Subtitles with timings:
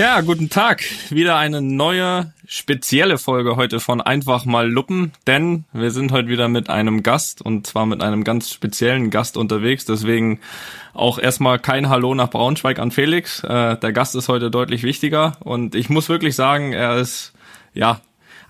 [0.00, 0.82] Ja, guten Tag.
[1.10, 6.48] Wieder eine neue spezielle Folge heute von Einfach mal Luppen, denn wir sind heute wieder
[6.48, 9.84] mit einem Gast und zwar mit einem ganz speziellen Gast unterwegs.
[9.84, 10.40] Deswegen
[10.94, 13.44] auch erstmal kein Hallo nach Braunschweig an Felix.
[13.44, 17.34] Äh, der Gast ist heute deutlich wichtiger und ich muss wirklich sagen, er ist
[17.74, 18.00] ja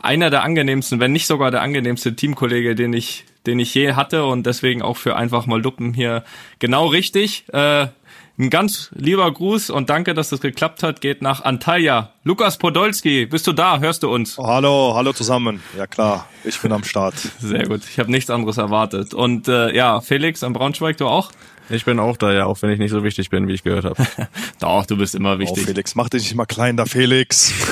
[0.01, 4.25] einer der angenehmsten, wenn nicht sogar der angenehmste Teamkollege, den ich den ich je hatte
[4.25, 6.25] und deswegen auch für einfach mal Luppen hier
[6.59, 7.45] genau richtig.
[7.53, 7.89] Äh,
[8.41, 12.13] ein ganz lieber Gruß und danke, dass das geklappt hat, geht nach Antalya.
[12.25, 13.81] Lukas Podolski, bist du da?
[13.81, 14.39] Hörst du uns?
[14.39, 15.63] Oh, hallo, hallo zusammen.
[15.77, 17.15] Ja klar, ich bin am Start.
[17.39, 19.13] Sehr gut, ich habe nichts anderes erwartet.
[19.13, 21.33] Und äh, ja, Felix am Braunschweig, du auch?
[21.69, 23.85] Ich bin auch da, ja, auch wenn ich nicht so wichtig bin, wie ich gehört
[23.85, 24.05] habe.
[24.59, 25.67] Doch, du bist immer Oh, wichtig.
[25.67, 27.53] Felix, mach dich nicht mal klein, da Felix.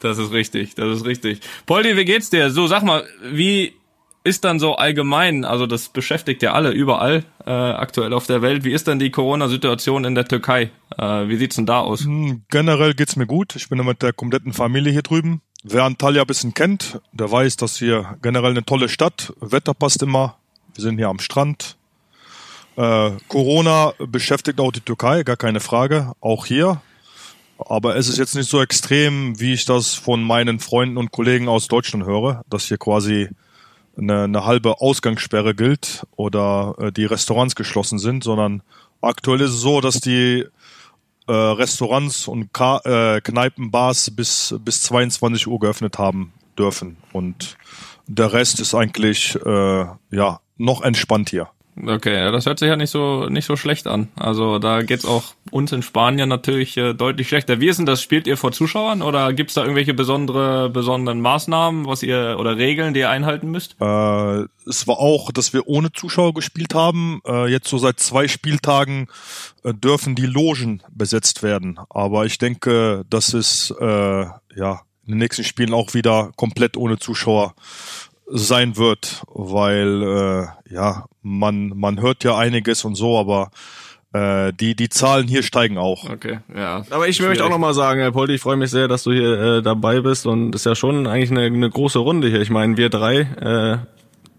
[0.00, 1.40] Das ist richtig, das ist richtig.
[1.66, 2.50] Poldi, wie geht's dir?
[2.50, 3.74] So, sag mal, wie
[4.24, 8.64] ist dann so allgemein, also das beschäftigt ja alle überall äh, aktuell auf der Welt,
[8.64, 10.70] wie ist denn die Corona-Situation in der Türkei?
[10.96, 12.04] Äh, wie sieht's denn da aus?
[12.04, 13.56] Hm, Generell geht's mir gut.
[13.56, 15.40] Ich bin mit der kompletten Familie hier drüben.
[15.64, 19.32] Wer Antalya ein bisschen kennt, der weiß, dass hier generell eine tolle Stadt.
[19.40, 20.36] Wetter passt immer.
[20.74, 21.76] Wir sind hier am Strand.
[22.76, 26.12] Äh, Corona beschäftigt auch die Türkei, gar keine Frage.
[26.20, 26.80] Auch hier.
[27.58, 31.48] Aber es ist jetzt nicht so extrem, wie ich das von meinen Freunden und Kollegen
[31.48, 33.28] aus Deutschland höre, dass hier quasi
[33.98, 38.62] eine, eine halbe Ausgangssperre gilt oder äh, die Restaurants geschlossen sind, sondern
[39.00, 40.46] aktuell ist es so, dass die
[41.26, 46.96] äh, Restaurants und Ka äh, Kneipen, bis, bis 22 Uhr geöffnet haben dürfen.
[47.12, 47.56] Und
[48.06, 51.48] der Rest ist eigentlich äh, ja noch entspannt hier.
[51.86, 54.08] Okay, das hört sich ja nicht so nicht so schlecht an.
[54.16, 57.60] Also da geht's auch uns in Spanien natürlich äh, deutlich schlechter.
[57.60, 58.02] Wie ist denn das?
[58.02, 62.94] Spielt ihr vor Zuschauern oder gibt's da irgendwelche besondere besonderen Maßnahmen, was ihr oder Regeln,
[62.94, 63.76] die ihr einhalten müsst?
[63.80, 67.20] Äh, es war auch, dass wir ohne Zuschauer gespielt haben.
[67.26, 69.08] Äh, jetzt so seit zwei Spieltagen
[69.62, 71.78] äh, dürfen die Logen besetzt werden.
[71.90, 74.26] Aber ich denke, das ist äh,
[74.56, 77.54] ja in den nächsten Spielen auch wieder komplett ohne Zuschauer
[78.30, 83.50] sein wird, weil äh, ja man man hört ja einiges und so, aber
[84.12, 86.08] äh, die die Zahlen hier steigen auch.
[86.08, 86.84] Okay, ja.
[86.90, 89.40] Aber ich möchte auch nochmal sagen, Herr Poldi, ich freue mich sehr, dass du hier
[89.40, 92.40] äh, dabei bist und ist ja schon eigentlich eine, eine große Runde hier.
[92.40, 93.78] Ich meine, wir drei äh,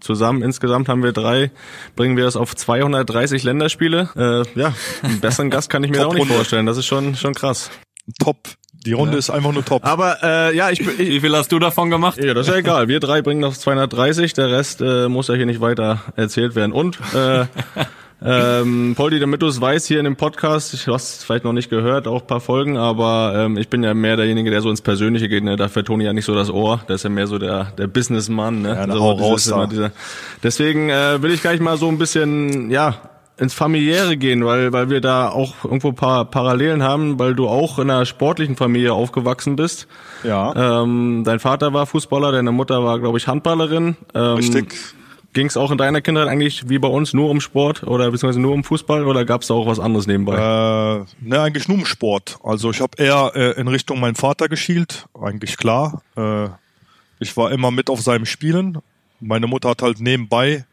[0.00, 1.50] zusammen, insgesamt haben wir drei,
[1.94, 4.10] bringen wir das auf 230 Länderspiele.
[4.16, 6.66] Äh, ja, einen besseren Gast kann ich mir da auch nicht vorstellen.
[6.66, 7.70] Das ist schon schon krass.
[8.18, 8.38] Top.
[8.86, 9.84] Die Runde ist einfach nur top.
[9.84, 12.18] Aber äh, ja, ich, ich Wie viel hast du davon gemacht?
[12.22, 12.88] Ja, das ist ja egal.
[12.88, 16.72] Wir drei bringen auf 230, der Rest äh, muss ja hier nicht weiter erzählt werden.
[16.72, 17.44] Und äh,
[18.24, 21.68] ähm, Poldi, damit du es weißt, hier in dem Podcast, ich hast vielleicht noch nicht
[21.68, 24.80] gehört, auch ein paar Folgen, aber ähm, ich bin ja mehr derjenige, der so ins
[24.80, 25.44] Persönliche geht.
[25.44, 25.56] Ne?
[25.56, 26.80] Da fährt Toni ja nicht so das Ohr.
[26.88, 28.62] Der ist ja mehr so der, der Businessmann.
[28.62, 28.70] Ne?
[28.70, 29.92] Ja, so, raus diese-
[30.42, 32.94] Deswegen äh, will ich gleich mal so ein bisschen, ja,
[33.40, 37.78] ins Familiäre gehen, weil weil wir da auch irgendwo paar Parallelen haben, weil du auch
[37.78, 39.88] in einer sportlichen Familie aufgewachsen bist.
[40.22, 43.96] Ja, Ähm, dein Vater war Fußballer, deine Mutter war, glaube ich, Handballerin.
[44.14, 44.74] Ähm, richtig.
[45.32, 48.40] Ging es auch in deiner Kindheit eigentlich wie bei uns nur um Sport oder beziehungsweise
[48.40, 50.34] nur um Fußball oder gab es da auch was anderes nebenbei?
[50.34, 52.36] Äh, ne, eigentlich nur im Sport.
[52.42, 56.02] Also ich habe eher äh, in Richtung meinen Vater geschielt, eigentlich klar.
[56.16, 56.48] Äh,
[57.20, 58.78] ich war immer mit auf seinem Spielen.
[59.20, 60.64] Meine Mutter hat halt nebenbei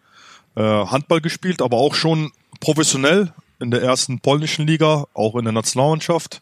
[0.55, 2.31] äh, Handball gespielt, aber auch schon
[2.67, 6.41] professionell in der ersten polnischen Liga, auch in der Nationalmannschaft.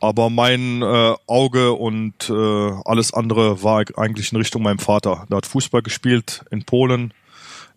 [0.00, 5.26] Aber mein äh, Auge und äh, alles andere war eigentlich in Richtung meinem Vater.
[5.28, 7.12] Der hat Fußball gespielt in Polen,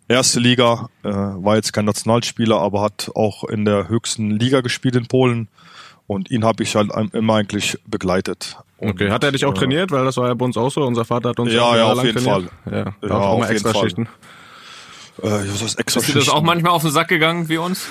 [0.08, 4.96] erste Liga, äh, war jetzt kein Nationalspieler, aber hat auch in der höchsten Liga gespielt
[4.96, 5.48] in Polen.
[6.06, 8.56] Und ihn habe ich halt immer eigentlich begleitet.
[8.78, 9.90] Und, okay, hat er dich auch äh, trainiert?
[9.90, 10.82] Weil das war ja bei uns auch so.
[10.82, 12.50] Unser Vater hat uns Ja, auch ja, jahrelang auf jeden trainiert.
[12.64, 12.72] Fall.
[13.02, 13.82] Ja, Ja, auf immer jeden extra Fall.
[13.82, 14.08] Schichten.
[15.22, 17.86] Äh, extra Ist dir das auch manchmal auf den Sack gegangen wie uns?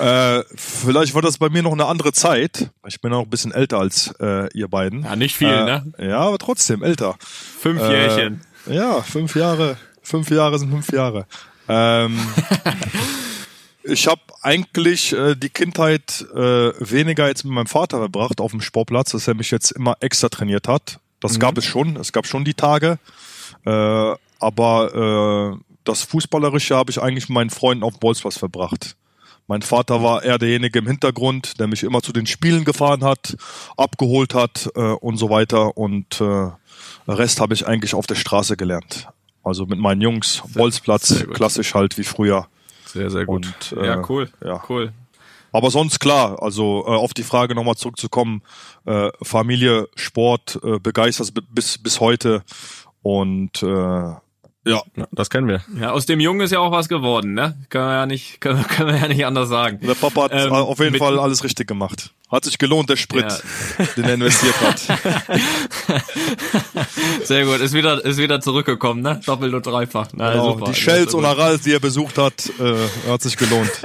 [0.00, 2.70] Äh, vielleicht war das bei mir noch eine andere Zeit.
[2.86, 5.02] Ich bin auch ein bisschen älter als äh, ihr beiden.
[5.02, 5.92] Ja, nicht viel, äh, ne?
[5.98, 7.16] Ja, aber trotzdem älter.
[7.20, 8.40] Fünf Jährchen.
[8.66, 9.76] Äh, ja, fünf Jahre.
[10.02, 11.26] Fünf Jahre sind fünf Jahre.
[11.68, 12.18] Ähm,
[13.84, 18.62] ich habe eigentlich äh, die Kindheit äh, weniger jetzt mit meinem Vater verbracht auf dem
[18.62, 20.98] Sportplatz, dass er mich jetzt immer extra trainiert hat.
[21.20, 21.96] Das gab es schon.
[21.96, 22.98] Es gab schon die Tage.
[23.66, 28.96] Äh, aber äh, das Fußballerische habe ich eigentlich mit meinen Freunden auf dem Bolzplatz verbracht.
[29.46, 33.36] Mein Vater war eher derjenige im Hintergrund, der mich immer zu den Spielen gefahren hat,
[33.76, 35.76] abgeholt hat äh, und so weiter.
[35.76, 36.50] Und äh,
[37.08, 39.08] Rest habe ich eigentlich auf der Straße gelernt.
[39.42, 42.46] Also mit meinen Jungs, Bolzplatz, klassisch halt wie früher.
[42.86, 43.46] Sehr, sehr gut.
[43.46, 44.30] Und, äh, Ja, cool.
[44.44, 44.62] Ja.
[44.68, 44.92] Cool.
[45.52, 48.42] Aber sonst klar, also äh, auf die Frage nochmal zurückzukommen,
[48.84, 52.44] äh, Familie, Sport äh, begeistert bis, bis heute.
[53.02, 54.12] Und äh,
[54.66, 55.62] ja, Ja, das kennen wir.
[55.80, 57.56] Ja, aus dem Jungen ist ja auch was geworden, ne?
[57.70, 59.80] Können wir ja nicht, können, können wir ja nicht anders sagen.
[59.80, 62.12] der Papa hat Ähm, auf jeden mit- Fall alles richtig gemacht.
[62.30, 63.84] Hat sich gelohnt, der Sprit, Ja.
[63.96, 64.80] den er investiert hat.
[67.24, 67.58] Sehr gut.
[67.60, 69.20] Ist wieder, ist wieder zurückgekommen, ne?
[69.26, 70.08] Doppelt und dreifach.
[70.14, 70.66] Na, Genau, super.
[70.72, 71.24] die Shells und.
[71.24, 73.70] Arals, die er besucht hat, äh, hat sich gelohnt.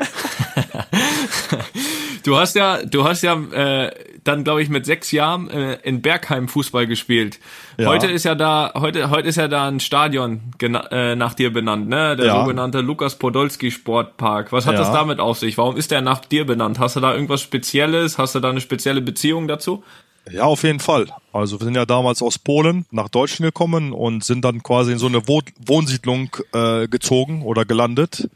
[2.24, 3.92] Du hast ja, du hast ja äh,
[4.24, 7.38] dann glaube ich mit sechs Jahren äh, in Bergheim Fußball gespielt.
[7.78, 7.88] Ja.
[7.88, 11.88] Heute ist ja da, heute, heute ist ja da ein Stadion äh, nach dir benannt,
[11.88, 12.16] ne?
[12.16, 12.40] Der Ja.
[12.40, 14.52] sogenannte Lukas Podolski Sportpark.
[14.52, 14.80] Was hat Ja.
[14.80, 15.56] das damit auf sich?
[15.60, 16.80] Warum ist der nach dir benannt?
[16.80, 18.18] Hast du da irgendwas Spezielles?
[18.18, 19.84] Hast du da eine spezielle Beziehung dazu?
[20.32, 21.08] Ja, auf jeden Fall.
[21.32, 24.98] Also wir sind ja damals aus Polen nach Deutschland gekommen und sind dann quasi in
[24.98, 28.30] so eine Wohn Wohnsiedlung äh, gezogen oder gelandet.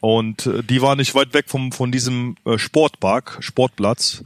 [0.00, 4.22] Und äh, die war nicht weit weg vom, von diesem äh, Sportpark, Sportplatz.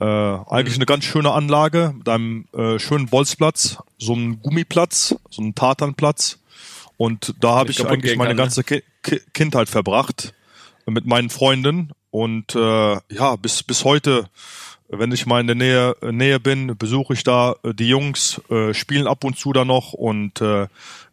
[0.00, 5.42] Äh, eigentlich eine ganz schöne Anlage mit einem äh, schönen Bolzplatz, so einem Gummiplatz, so
[5.42, 6.38] einem Tatanplatz.
[6.96, 8.36] Und da habe ich eigentlich meine ne?
[8.36, 8.82] ganze Ki
[9.32, 10.34] Kindheit verbracht
[10.86, 11.92] mit meinen Freunden.
[12.10, 14.28] Und äh, ja, bis, bis heute,
[14.88, 18.72] wenn ich mal in der Nähe, Nähe bin, besuche ich da äh, die Jungs, äh,
[18.74, 20.66] spielen ab und zu da noch und äh,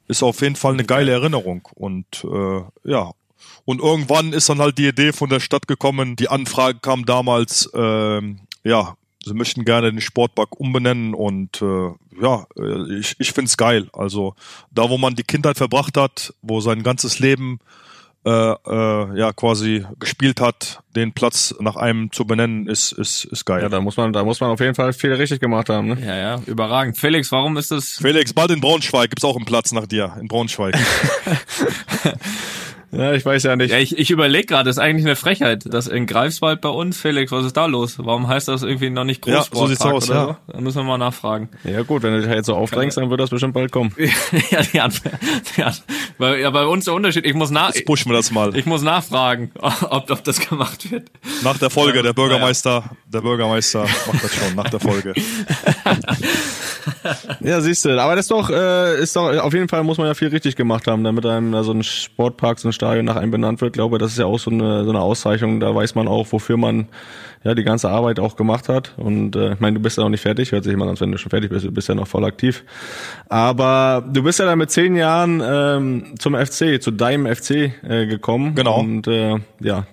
[0.07, 1.67] ist auf jeden Fall eine geile Erinnerung.
[1.73, 3.11] Und äh, ja,
[3.65, 6.15] und irgendwann ist dann halt die Idee von der Stadt gekommen.
[6.15, 12.45] Die Anfrage kam damals, ähm, ja, sie möchten gerne den Sportpark umbenennen und äh, ja,
[12.57, 13.89] äh, ich, ich find's geil.
[13.91, 14.35] Also
[14.71, 17.59] da, wo man die Kindheit verbracht hat, wo sein ganzes Leben
[18.25, 23.45] äh, äh, ja quasi gespielt hat, den Platz nach einem zu benennen, ist ist ist
[23.45, 23.61] geil.
[23.61, 25.89] Ja, da muss man, da muss man auf jeden Fall viel richtig gemacht haben.
[25.89, 25.97] Ne?
[26.03, 26.97] Ja, ja, überragend.
[26.97, 27.99] Felix, warum ist das?
[28.01, 30.75] Felix, bald in Braunschweig gibt's auch einen Platz nach dir in Braunschweig.
[32.97, 33.71] Ja, ich weiß ja nicht.
[33.71, 36.99] Ja, ich, ich überlege gerade, das ist eigentlich eine Frechheit, dass in Greifswald bei uns,
[36.99, 37.95] Felix, was ist da los?
[37.97, 40.25] Warum heißt das irgendwie noch nicht Ja, Großsportpark so sieht's aus, oder ja.
[40.47, 40.53] so?
[40.53, 41.49] Da müssen wir mal nachfragen.
[41.63, 43.93] Ja gut, wenn du dich jetzt so aufdrängst, dann wird das bestimmt bald kommen.
[44.51, 45.13] ja, die Antwort,
[46.17, 48.55] weil, ja, bei uns der Unterschied, ich muss nach, Jetzt pushen wir das mal.
[48.55, 51.09] ich muss nachfragen, ob, ob das gemacht wird.
[51.43, 55.13] Nach der Folge, der Bürgermeister, der Bürgermeister macht das schon, nach der Folge.
[57.41, 58.01] Ja, siehst du.
[58.01, 60.55] Aber das ist doch, äh, ist doch, auf jeden Fall muss man ja viel richtig
[60.55, 63.69] gemacht haben, damit einem da so ein Sportpark, so ein Stadion nach einem benannt wird.
[63.69, 65.59] Ich glaube, das ist ja auch so eine, so eine Auszeichnung.
[65.59, 66.87] Da weiß man auch, wofür man
[67.43, 68.93] ja die ganze Arbeit auch gemacht hat.
[68.97, 70.51] Und äh, ich meine, du bist ja noch nicht fertig.
[70.51, 71.65] Hört sich immer an, wenn du schon fertig bist.
[71.65, 72.63] Du bist ja noch voll aktiv.
[73.27, 78.05] Aber du bist ja dann mit zehn Jahren ähm, zum FC, zu deinem FC äh,
[78.05, 78.53] gekommen.
[78.53, 78.79] Genau.
[78.79, 79.87] Und äh, ja,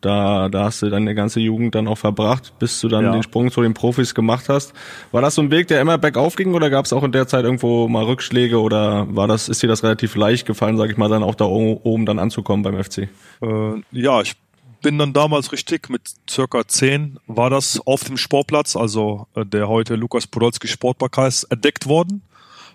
[0.00, 3.12] da, da hast du deine ganze Jugend dann auch verbracht, bis du dann Ja.
[3.12, 4.72] den Sprung zu den Profis gemacht hast.
[5.10, 7.26] War das so ein Weg, der immer bergauf ging oder gab es auch in der
[7.26, 10.96] Zeit irgendwo mal Rückschläge oder war das, ist dir das relativ leicht gefallen, sag ich
[10.96, 13.08] mal, dann auch da oben dann anzukommen beim FC?
[13.42, 14.34] Äh, ja, ich
[14.82, 19.66] bin dann damals richtig mit circa 10 war das auf dem Sportplatz, also äh, der
[19.68, 22.22] heute Lukas Podolski Sportpark heißt, entdeckt worden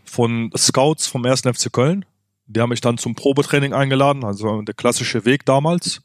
[0.04, 1.42] von Scouts vom 1.
[1.42, 2.04] FC Köln.
[2.48, 6.02] Die haben mich dann zum Probetraining eingeladen, also der klassische Weg damals.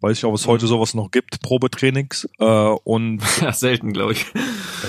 [0.00, 2.28] Weiß ich, ob es heute sowas noch gibt, Probetrainings.
[2.38, 4.26] Äh, und Ja, selten, glaube ich.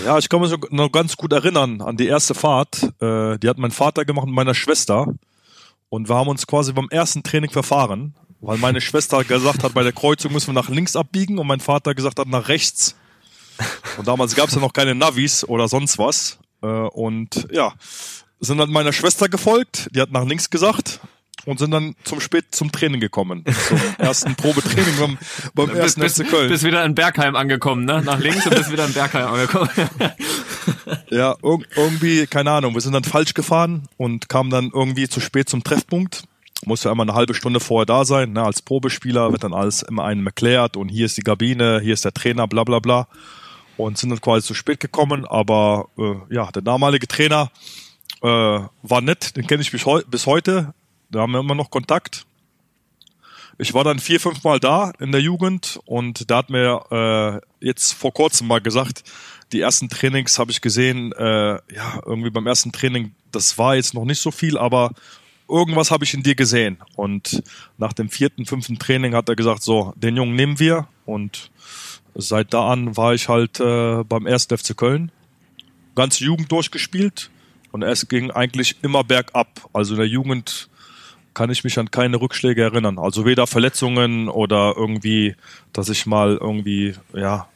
[0.06, 2.84] ja, ich kann mich noch ganz gut erinnern an die erste Fahrt.
[3.02, 5.08] Äh, die hat mein Vater gemacht mit meiner Schwester.
[5.90, 9.82] Und wir haben uns quasi beim ersten Training verfahren, weil meine Schwester gesagt hat, bei
[9.82, 12.96] der Kreuzung müssen wir nach links abbiegen und mein Vater gesagt hat, nach rechts.
[13.98, 16.38] Und damals gab es ja noch keine Navis oder sonst was.
[16.62, 17.74] Äh, und ja,
[18.40, 21.00] sind dann meiner Schwester gefolgt, die hat nach links gesagt
[21.50, 23.44] und sind dann zum spät zum Training gekommen.
[23.68, 25.18] Zum ersten Probetraining beim,
[25.56, 26.50] beim Bist, ersten bist, FC Köln.
[26.50, 28.04] bist wieder in Bergheim angekommen, ne?
[28.04, 29.70] Nach links und bist wieder in Bergheim angekommen.
[31.12, 35.20] Ja, irg irgendwie, keine Ahnung, wir sind dann falsch gefahren und kamen dann irgendwie zu
[35.20, 36.24] spät zum Treffpunkt.
[36.66, 38.34] Musste einmal eine halbe Stunde vorher da sein.
[38.34, 38.44] Ne?
[38.44, 42.06] Als Probespieler wird dann alles immer einem erklärt und hier ist die Kabine, hier ist
[42.06, 43.08] der Trainer, bla bla bla.
[43.78, 47.52] Und sind dann quasi zu spät gekommen, aber äh, ja, der damalige Trainer
[48.22, 50.74] äh, war nett, den kenne ich bis, heu bis heute.
[51.12, 52.26] Da haben wir immer noch Kontakt.
[53.58, 57.66] Ich war dann vier, fünf Mal da in der Jugend und da hat mir äh,
[57.66, 59.04] jetzt vor kurzem mal gesagt,
[59.52, 63.94] die ersten Trainings habe ich gesehen, äh, ja, irgendwie beim ersten Training, das war jetzt
[63.94, 64.92] noch nicht so viel, aber
[65.50, 66.78] irgendwas habe ich in dir gesehen.
[66.96, 67.44] Und
[67.78, 70.88] nach dem vierten, fünften Training hat er gesagt, so, den Jungen nehmen wir.
[71.06, 71.52] Und
[72.16, 75.12] seit da an war ich halt äh, beim ersten FC Köln.
[75.96, 77.30] Ganze Jugend durchgespielt
[77.72, 79.70] und es ging eigentlich immer bergab.
[79.74, 80.69] Also in der Jugend
[81.40, 83.00] kann ich mich an keine Rückschläge erinnern.
[83.00, 85.36] Also weder Verletzungen oder irgendwie,
[85.72, 87.48] dass ich mal irgendwie, ja,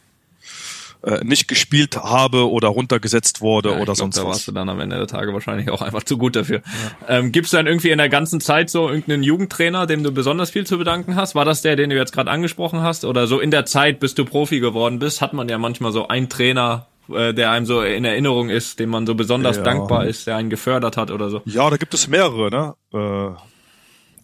[1.03, 4.27] äh, nicht gespielt habe oder runtergesetzt wurde Ja, oder glaub, sonst da was.
[4.29, 6.61] warst du dann am Ende der Tage wahrscheinlich auch einfach zu gut dafür.
[7.09, 10.49] Ähm, Gibt es dann irgendwie in der ganzen Zeit so irgendeinen Jugendtrainer, dem du besonders
[10.51, 11.35] viel zu bedanken hast?
[11.35, 13.03] War das der, den du jetzt gerade angesprochen hast?
[13.03, 16.07] Oder so in der Zeit, bis du Profi geworden bist, hat man ja manchmal so
[16.07, 19.63] einen Trainer, äh, der einem so in Erinnerung ist, dem man so besonders Ja.
[19.63, 21.41] dankbar ist, der einen gefördert hat oder so.
[21.43, 23.43] Ja, da gibt es mehrere, ne?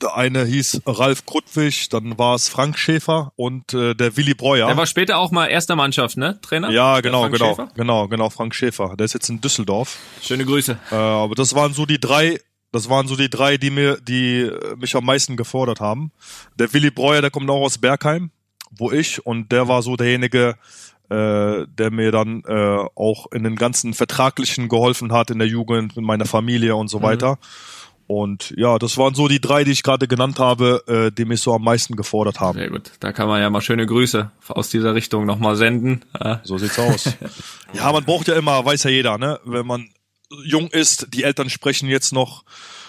[0.02, 4.68] Der eine hieß Ralf Krutwig, dann war es Frank Schäfer und äh, der Willi Breuer.
[4.68, 6.40] Der war später auch mal erster Mannschaft, ne?
[6.42, 6.70] Trainer?
[6.70, 7.70] ja, genau, genau, Schäfer?
[7.76, 8.96] genau, genau, Frank Schäfer.
[8.98, 9.98] Der ist jetzt in Düsseldorf.
[10.22, 10.78] Schöne Grüße.
[10.92, 12.40] Äh, aber das waren so die drei,
[12.72, 16.12] das waren so die drei, die mir, die äh, mich am meisten gefordert haben.
[16.58, 18.32] Der Willi Breuer, der kommt auch aus Bergheim,
[18.72, 20.56] wo ich, und der war so derjenige,
[21.10, 25.96] äh, der mir dann äh, auch in den ganzen Vertraglichen geholfen hat in der Jugend,
[25.96, 27.40] mit meiner Familie und so weiter.
[28.10, 31.42] Und ja, das waren so die drei, die ich gerade genannt habe, äh, die mich
[31.42, 32.58] so am meisten gefordert haben.
[32.58, 32.90] Sehr gut.
[33.00, 36.04] Da kann man ja mal schöne Grüße aus dieser Richtung nochmal senden.
[36.20, 37.14] Äh, So sieht's aus.
[37.74, 39.40] ja, man braucht ja immer, weiß ja jeder, ne?
[39.46, 39.90] Wenn man
[40.44, 42.46] jung ist, die Eltern sprechen jetzt noch,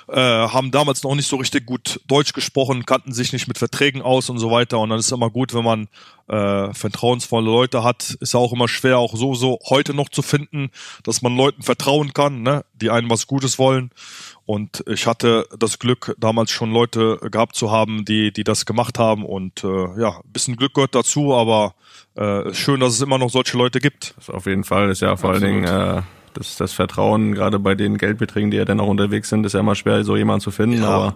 [0.09, 4.01] äh, haben damals noch nicht so richtig gut Deutsch gesprochen, kannten sich nicht mit Verträgen
[4.01, 4.79] aus und so weiter.
[4.79, 5.89] Und dann ist es immer gut, wenn man
[6.29, 8.17] äh, vertrauensvolle Leute hat.
[8.21, 10.71] Ist ja auch immer schwer, auch so so heute noch zu finden,
[11.03, 12.65] dass man Leuten vertrauen kann, ne?
[12.73, 13.91] die einem was Gutes wollen.
[14.53, 18.99] Und ich hatte das Glück, damals schon Leute gehabt zu haben, die, die das gemacht
[18.99, 19.25] haben.
[19.25, 21.75] Und äh, ja, ein bisschen Glück gehört dazu, aber
[22.17, 24.13] äh, schön, dass es immer noch solche Leute gibt.
[24.17, 26.03] Das auf jeden Fall ist ja vor allen Dingen äh,
[26.35, 29.61] das, das Vertrauen, gerade bei den Geldbeträgen, die ja dann auch unterwegs sind, ist ja
[29.61, 30.89] immer schwer, so jemanden zu finden, Ja.
[30.89, 31.15] aber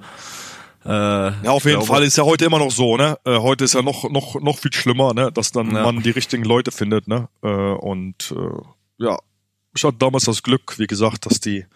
[0.84, 3.18] äh, Ja, auf jeden glaube- Fall ist ja heute immer noch so, ne?
[3.24, 5.32] Äh, heute ist ja noch noch noch viel schlimmer, ne?
[5.32, 5.82] Dass dann Ja.
[5.82, 7.28] man die richtigen Leute findet, ne?
[7.42, 9.18] Äh, und äh, ja,
[9.74, 11.66] ich hatte damals das Glück, wie gesagt, dass die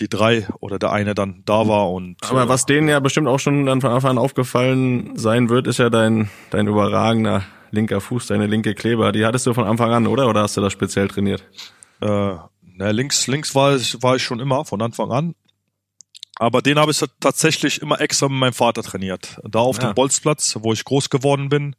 [0.00, 3.28] die drei oder der eine dann da war und Aber äh, was denen ja bestimmt
[3.28, 8.00] auch schon dann von Anfang an aufgefallen sein wird, ist ja dein, dein überragender linker
[8.00, 9.12] Fuß, deine linke Kleber.
[9.12, 10.28] Die hattest du von Anfang an, oder?
[10.28, 11.44] Oder hast du das speziell trainiert?
[12.00, 12.34] äh,
[12.80, 15.34] na, links links war ich war ich schon immer von Anfang an.
[16.40, 19.40] Aber den habe ich tatsächlich immer extra mit meinem Vater trainiert.
[19.42, 19.88] Da auf Ja.
[19.90, 21.74] dem Bolzplatz, wo ich groß geworden bin,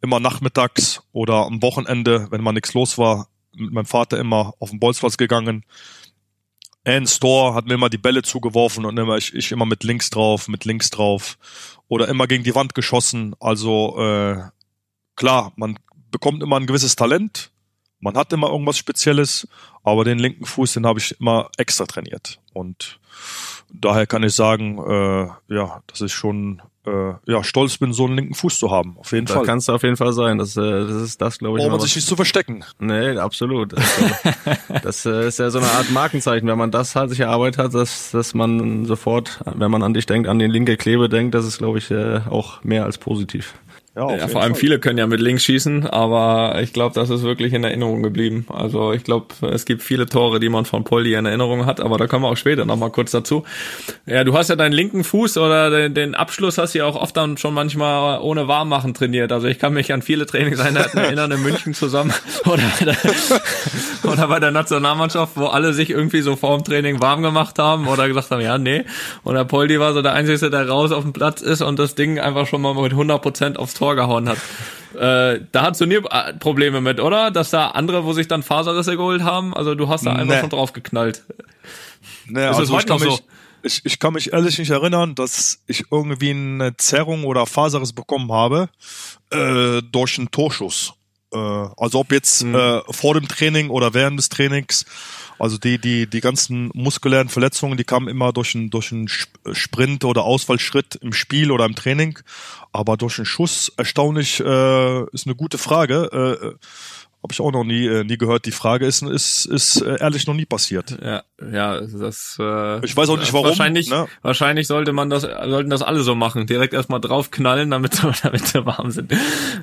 [0.00, 4.70] immer nachmittags oder am Wochenende, wenn mal nichts los war, mit meinem Vater immer auf
[4.70, 5.64] den Bolzplatz gegangen.
[6.88, 10.08] Ein Store hat mir immer die Bälle zugeworfen und immer ich, ich immer mit links
[10.08, 11.36] drauf, mit links drauf
[11.86, 13.34] oder immer gegen die Wand geschossen.
[13.40, 14.42] Also äh,
[15.14, 15.78] klar, man
[16.10, 17.50] bekommt immer ein gewisses Talent,
[18.00, 19.48] man hat immer irgendwas Spezielles,
[19.82, 22.98] aber den linken Fuß, den habe ich immer extra trainiert und
[23.72, 28.14] daher kann ich sagen, äh, ja, dass ich schon äh, ja stolz bin, so einen
[28.16, 28.96] linken Fuß zu haben.
[28.98, 29.44] Auf jeden Da Fall.
[29.44, 30.38] kannst du auf jeden Fall sein.
[30.38, 31.62] Das, äh, das ist das, glaube ich.
[31.64, 32.64] Braucht man was- sich nicht zu verstecken.
[32.78, 33.74] Nee, absolut.
[33.74, 34.06] Also,
[34.82, 36.48] das äh, ist ja so eine Art Markenzeichen.
[36.48, 40.06] Wenn man das halt sich erarbeitet hat, dass, dass man sofort, wenn man an dich
[40.06, 43.52] denkt, an den linke Klebe denkt, das ist, glaube ich, äh, auch mehr als positiv.
[43.98, 44.60] Ja, Ja, vor allem Fall.
[44.60, 48.46] viele können ja mit links schießen, aber ich glaube, das ist wirklich in Erinnerung geblieben.
[48.48, 51.98] Also ich glaube, es gibt viele Tore, die man von Poldi in Erinnerung hat, aber
[51.98, 53.42] da kommen wir auch später nochmal kurz dazu.
[54.06, 56.94] Ja, du hast ja deinen linken Fuß oder den, den Abschluss hast du ja auch
[56.94, 59.32] oft dann schon manchmal ohne Warmmachen trainiert.
[59.32, 62.12] Also ich kann mich an viele Trainingseinheiten erinnern in München zusammen
[62.44, 62.96] oder bei der,
[64.04, 67.88] oder bei der Nationalmannschaft, wo alle sich irgendwie so vor dem Training warm gemacht haben
[67.88, 68.84] oder gesagt haben, ja, nee.
[69.24, 71.96] Und der Poldi war so der Einzige, der raus auf dem Platz ist und das
[71.96, 74.38] Ding einfach schon mal mit 100% aufs Tor gehauen hat.
[74.94, 77.30] Äh, da hattest du nie äh, Probleme mit, oder?
[77.30, 80.40] Dass da andere, wo sich dann Faserrisse geholt haben, also du hast da einfach Nee.
[80.40, 81.24] schon drauf geknallt.
[82.26, 83.20] Nee, Ist also ich kann, mich, so?
[83.62, 88.32] ich, ich kann mich ehrlich nicht erinnern, dass ich irgendwie eine Zerrung oder Faserriss bekommen
[88.32, 88.70] habe
[89.30, 90.94] äh, durch einen Torschuss.
[91.34, 92.54] Äh, also ob jetzt Mhm.
[92.54, 94.86] äh, vor dem Training oder während des Trainings.
[95.38, 99.32] Also die die die ganzen muskulären Verletzungen, die kamen immer durch einen durch einen Sp-
[99.52, 102.18] Sprint oder Ausfallschritt im Spiel oder im Training.
[102.72, 106.08] Aber durch einen Schuss erstaunlich äh, ist eine gute Frage.
[106.12, 106.54] Äh, äh,
[107.20, 108.46] habe ich auch noch nie äh, nie gehört.
[108.46, 110.96] Die Frage ist ist ist äh, ehrlich noch nie passiert.
[111.02, 112.36] Ja, ja, das.
[112.38, 114.06] Äh, Ich weiß auch nicht, warum, Wahrscheinlich, ne?
[114.22, 116.46] wahrscheinlich sollte man das, sollten das alle so machen.
[116.46, 119.12] Direkt erstmal draufknallen, damit, damit sie warm sind.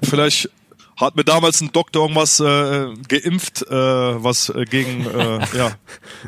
[0.04, 0.50] Vielleicht
[0.98, 5.72] hat mir damals ein Doktor irgendwas äh, geimpft, äh, was äh, gegen äh, ja,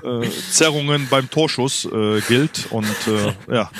[0.04, 3.72] äh, Zerrungen beim Torschuss äh, gilt und äh, ja.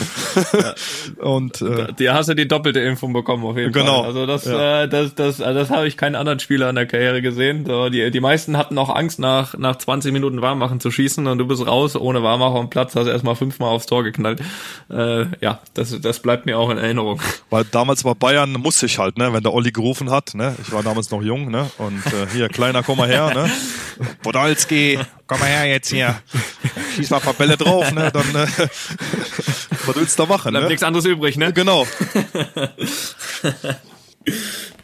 [1.18, 3.98] und äh, Die hast du die doppelte Impfung bekommen auf jeden Genau.
[4.00, 4.06] Fall.
[4.06, 4.82] Also das, Ja.
[4.84, 7.64] äh, das, das, also das habe ich keinen anderen Spieler in der Karriere gesehen.
[7.66, 11.38] So, die, die meisten hatten auch Angst, nach, nach 20 Minuten Warmmachen zu schießen und
[11.38, 14.40] du bist raus ohne Warmmacher am Platz, hast erstmal fünfmal aufs Tor geknallt.
[14.90, 17.20] Äh, ja, das, das bleibt mir auch in Erinnerung.
[17.50, 20.72] weil damals bei Bayern musste ich halt, ne, wenn der Olli gerufen hat, ne, ich
[20.72, 23.50] war damals noch jung, ne, und äh, hier kleiner, komm mal her, ne,
[24.22, 24.98] Podolski,
[25.30, 26.20] komm mal her jetzt hier,
[26.96, 28.48] schieß mal ein paar Bälle drauf, ne, dann äh,
[29.86, 30.70] was willst du da machen, Bleibt ne?
[30.70, 31.52] nichts anderes übrig, ne?
[31.52, 31.86] Genau.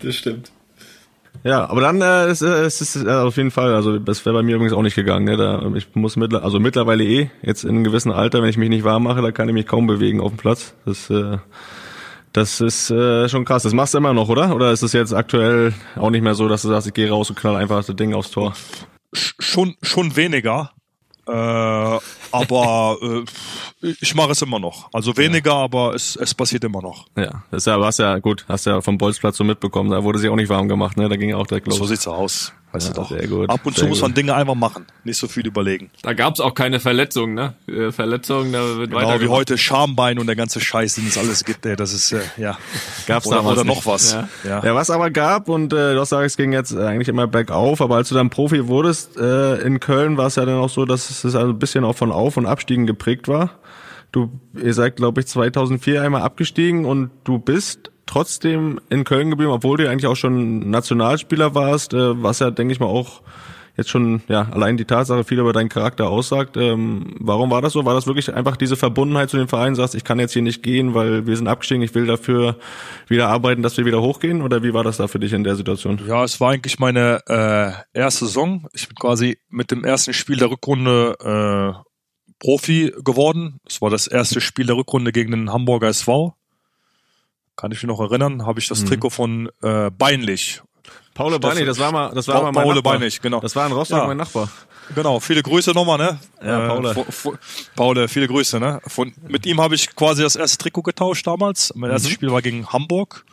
[0.03, 0.51] Das stimmt.
[1.45, 4.43] Ja, aber dann äh, es, es ist äh, auf jeden Fall, also das wäre bei
[4.43, 5.27] mir übrigens auch nicht gegangen.
[5.27, 5.37] Ne?
[5.37, 8.71] Da, ich muss mittler, also mittlerweile eh, jetzt in einem gewissen Alter, wenn ich mich
[8.71, 10.75] nicht warm mache, da kann ich mich kaum bewegen auf dem Platz.
[10.87, 11.39] Das, äh,
[12.33, 13.63] das ist äh, schon krass.
[13.63, 14.55] Das machst du immer noch, oder?
[14.55, 17.31] Oder ist es jetzt aktuell auch nicht mehr so, dass du sagst, ich gehe raus
[17.31, 18.55] und knall einfach das Ding aufs Tor?
[19.13, 20.73] Schon, schon weniger.
[21.29, 23.25] Äh, aber äh,
[24.01, 24.89] ich mache es immer noch.
[24.93, 25.57] Also weniger, ja.
[25.57, 27.07] aber es, es passiert immer noch.
[27.17, 30.21] Ja, das ist ja, was ja gut, hast ja vom Bolzplatz so mitbekommen, da wurde
[30.21, 31.09] sie auch nicht warm gemacht, ne?
[31.09, 31.79] Da ging auch direkt los.
[31.79, 32.53] So sieht's aus.
[32.77, 33.09] Weißt ja, du doch.
[33.09, 35.91] Sehr gut, Ab und zu muss man Dinge einfach machen, nicht so viel überlegen.
[36.03, 37.55] Da gab's auch keine Verletzungen, ne?
[37.67, 39.21] Äh, Verletzungen, da wird genau, weiter.
[39.23, 42.21] wie heute Schambein und der ganze Scheiß, den es alles gibt, ey, das ist, äh,
[42.37, 42.59] ja.
[43.07, 43.87] Gab's oder, damals oder noch nicht.
[43.87, 44.13] was.
[44.13, 44.29] Ja.
[44.45, 44.63] Ja.
[44.63, 47.81] ja, was aber gab, und äh, du hast gesagt, es ging jetzt eigentlich immer bergauf,
[47.81, 50.85] aber als du dann Profi wurdest äh, in Köln, war es ja dann auch so,
[50.85, 53.51] dass es also ein bisschen auch von Auf- und Abstiegen geprägt war.
[54.13, 54.31] Du,
[54.63, 59.79] ihr seid, glaube ich, 2004 einmal abgestiegen und du bist trotzdem in Köln geblieben, obwohl
[59.79, 63.23] du eigentlich auch schon Nationalspieler warst, äh, was ja, denke ich mal, auch
[63.77, 66.57] jetzt schon ja allein die Tatsache viel über deinen Charakter aussagt.
[66.57, 67.85] Ähm, warum war das so?
[67.85, 69.75] War das wirklich einfach diese Verbundenheit zu dem Verein?
[69.75, 71.83] Sagst, ich kann jetzt hier nicht gehen, weil wir sind abgestiegen.
[71.83, 72.57] Ich will dafür
[73.09, 74.43] wieder arbeiten, dass wir wieder hochgehen.
[74.43, 76.01] Oder wie war das da für dich in der Situation?
[76.07, 78.67] Ja, es war eigentlich meine äh, erste Saison.
[78.73, 81.87] Ich bin quasi mit dem ersten Spiel der Rückrunde äh,
[82.39, 83.61] Profi geworden.
[83.67, 86.36] Es war das erste Spiel der Rückrunde gegen den Hamburger SV.
[87.57, 88.87] Kann ich mich noch erinnern, habe ich das Mhm.
[88.87, 90.63] Trikot von äh, Beinlich.
[91.15, 92.93] Paul Beinig, das war mal, das war Pa- mal mein Paul Nachbar.
[92.99, 93.41] Beinig, genau.
[93.41, 94.07] Das war in Rostock Ja.
[94.07, 94.51] mein Nachbar.
[94.95, 96.19] Genau, viele Grüße nochmal, ne?
[96.45, 96.87] Ja, Paul.
[96.87, 97.37] Äh,
[97.75, 98.81] Paul, viele Grüße, ne?
[98.87, 101.73] Von, mit ihm habe ich quasi das erste Trikot getauscht damals.
[101.75, 103.25] Mein erstes Spiel war gegen Hamburg.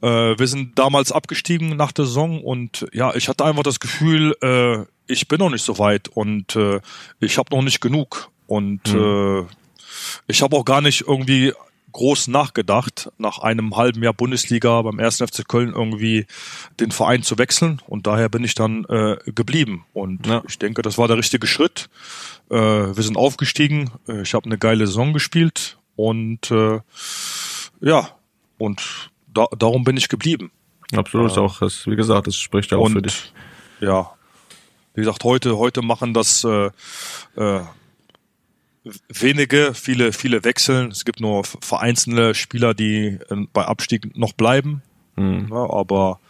[0.00, 4.34] Äh, wir sind damals abgestiegen nach der Saison und ja, ich hatte einfach das Gefühl,
[4.40, 6.80] äh, ich bin noch nicht so weit und äh,
[7.20, 8.30] ich habe noch nicht genug.
[8.46, 9.42] Und äh,
[10.28, 11.52] ich habe auch gar nicht irgendwie
[11.92, 15.18] groß nachgedacht, nach einem halben Jahr Bundesliga beim 1.
[15.18, 16.26] FC Köln irgendwie
[16.80, 17.80] den Verein zu wechseln.
[17.86, 19.84] Und daher bin ich dann äh, geblieben.
[19.92, 20.42] Und Ja.
[20.48, 21.88] ich denke, das war der richtige Schritt.
[22.50, 23.90] Äh, wir sind aufgestiegen.
[24.08, 25.78] Äh, Ich habe eine geile Saison gespielt.
[25.96, 26.80] Und äh,
[27.80, 28.08] ja,
[28.58, 30.50] und da, darum bin ich geblieben.
[30.94, 33.32] Absolut, ist auch, das, wie gesagt, das spricht ja auch für Und dich.
[33.80, 34.10] ja,
[34.94, 36.70] wie gesagt, heute, heute machen das äh,
[37.36, 37.60] äh,
[39.08, 40.90] wenige, viele, viele wechseln.
[40.90, 44.82] Es gibt nur vereinzelte Spieler, die äh, bei Abstieg noch bleiben.
[45.16, 45.48] Mhm.
[45.50, 46.20] Ja, aber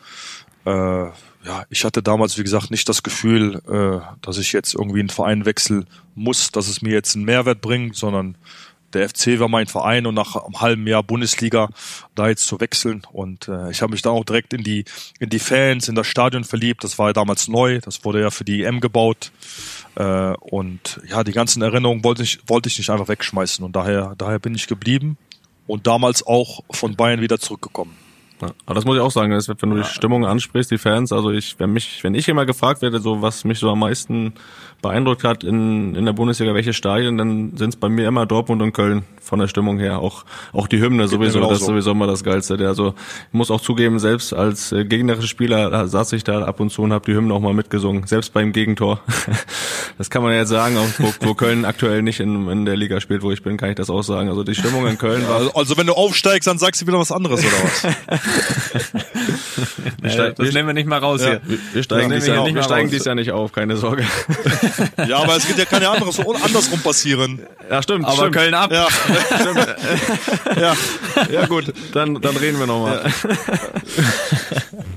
[0.64, 1.10] äh,
[1.44, 5.08] ja, ich hatte damals, wie gesagt, nicht das Gefühl, äh, dass ich jetzt irgendwie einen
[5.08, 8.36] Verein wechseln muss, dass es mir jetzt einen Mehrwert bringt, sondern
[8.94, 11.68] der FC war mein Verein und nach einem halben Jahr Bundesliga
[12.14, 13.02] da jetzt zu wechseln.
[13.12, 14.84] Und äh, ich habe mich dann auch direkt in die
[15.18, 16.84] in die Fans, in das Stadion verliebt.
[16.84, 19.32] Das war ja damals neu, das wurde ja für die EM gebaut.
[19.94, 23.64] Äh, und ja, die ganzen Erinnerungen wollte ich wollte ich nicht einfach wegschmeißen.
[23.64, 25.16] Und daher daher bin ich geblieben
[25.66, 27.96] und damals auch von Bayern wieder zurückgekommen.
[28.42, 31.12] Ja, aber das muss ich auch sagen, das, wenn du die Stimmung ansprichst, die Fans,
[31.12, 34.34] also ich, wenn mich, wenn ich immer gefragt werde, so was mich so am meisten
[34.82, 38.60] beeindruckt hat in, in der Bundesliga, welche Stadien, dann sind es bei mir immer Dortmund
[38.62, 40.00] und Köln von der Stimmung her.
[40.00, 41.52] Auch, auch die Hymne sowieso, genauso.
[41.54, 42.56] das ist sowieso immer das Geilste.
[42.56, 42.88] Der, also
[43.28, 46.82] ich muss auch zugeben, selbst als äh, gegnerischer Spieler saß ich da ab und zu
[46.82, 49.00] und habe die Hymne auch mal mitgesungen, selbst beim Gegentor.
[49.98, 52.76] das kann man ja jetzt sagen, auch wo, wo Köln aktuell nicht in, in der
[52.76, 54.28] Liga spielt, wo ich bin, kann ich das auch sagen.
[54.28, 56.98] Also die Stimmung in Köln war Also, also wenn du aufsteigst, dann sagst du wieder
[56.98, 57.86] was anderes oder was?
[60.12, 61.40] steig- das nehmen wir nicht mal raus Ja.
[61.46, 61.58] hier.
[61.72, 64.02] Wir steigen, Das dies wir Jahr, nicht wir steigen dies Jahr nicht auf, keine Sorge.
[65.08, 67.40] ja, aber es geht ja kann ja anderes andersrum passieren.
[67.70, 68.04] Ja, stimmt.
[68.04, 68.34] Aber stimmt.
[68.34, 68.70] Köln ab.
[68.72, 68.88] Ja,
[70.60, 70.74] ja.
[71.30, 73.04] Ja gut, dann, dann reden wir nochmal.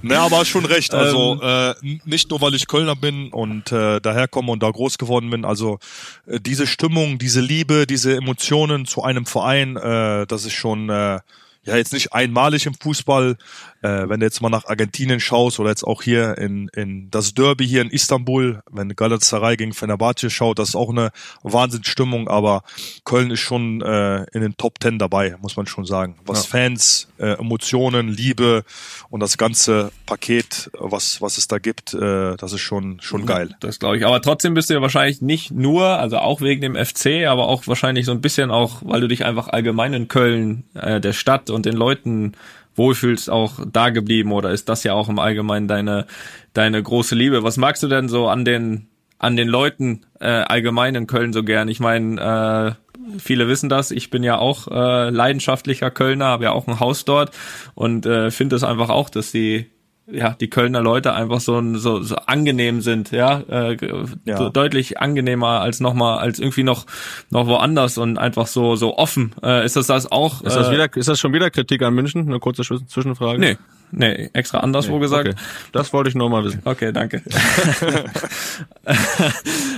[0.01, 0.93] Ne, aber hast schon recht.
[0.93, 4.97] Also äh, n- nicht nur, weil ich Kölner bin und äh, daherkomme und da groß
[4.97, 5.45] geworden bin.
[5.45, 5.79] Also
[6.27, 11.19] äh, diese Stimmung, diese Liebe, diese Emotionen zu einem Verein, äh, das ist schon äh,
[11.63, 13.37] ja jetzt nicht einmalig im Fußball.
[13.85, 17.35] Äh, wenn du jetzt mal nach Argentinien schaust oder jetzt auch hier in, in das
[17.35, 21.11] Derby hier in Istanbul, wenn Galatasaray gegen Fenerbahce schaut, das ist auch eine
[21.43, 22.27] Wahnsinnsstimmung.
[22.27, 22.63] Aber
[23.03, 26.15] Köln ist schon äh, in den Top Ten dabei, muss man schon sagen.
[26.25, 28.63] Was Fans, äh, Emotionen, Liebe
[29.11, 33.55] und das ganze Paket, was was es da gibt, äh, das ist schon schon geil.
[33.59, 34.05] Das glaube ich.
[34.07, 37.67] Aber trotzdem bist du ja wahrscheinlich nicht nur, also auch wegen dem FC, aber auch
[37.67, 41.51] wahrscheinlich so ein bisschen auch, weil du dich einfach allgemein in Köln, äh, der Stadt
[41.51, 42.33] und den Leuten
[42.75, 46.05] wohlfühlst, auch da geblieben oder ist das ja auch im Allgemeinen deine
[46.53, 47.43] deine große Liebe?
[47.43, 51.43] Was magst du denn so an den an den Leuten äh, allgemein in Köln so
[51.43, 51.67] gern?
[51.67, 53.91] Ich meine, äh, viele wissen das.
[53.91, 57.31] Ich bin ja auch äh, leidenschaftlicher Kölner, habe ja auch ein Haus dort
[57.75, 59.67] und äh, finde es einfach auch, dass die
[60.07, 63.77] ja die Kölner Leute einfach so so, so angenehm sind, ja, äh,
[64.25, 64.37] Ja.
[64.37, 66.85] So deutlich angenehmer als noch mal als irgendwie noch
[67.29, 69.33] noch woanders und einfach so so offen.
[69.43, 70.41] Äh, ist das das auch?
[70.43, 72.27] Ist das äh, wieder, ist das schon wieder Kritik an München?
[72.27, 73.39] Eine kurze Zwisch- Zwischenfrage.
[73.39, 73.57] Nee,
[73.91, 75.29] nee, extra anderswo gesagt.
[75.29, 75.37] Okay.
[75.71, 76.61] Das wollte ich nur mal wissen.
[76.65, 77.21] Okay, danke.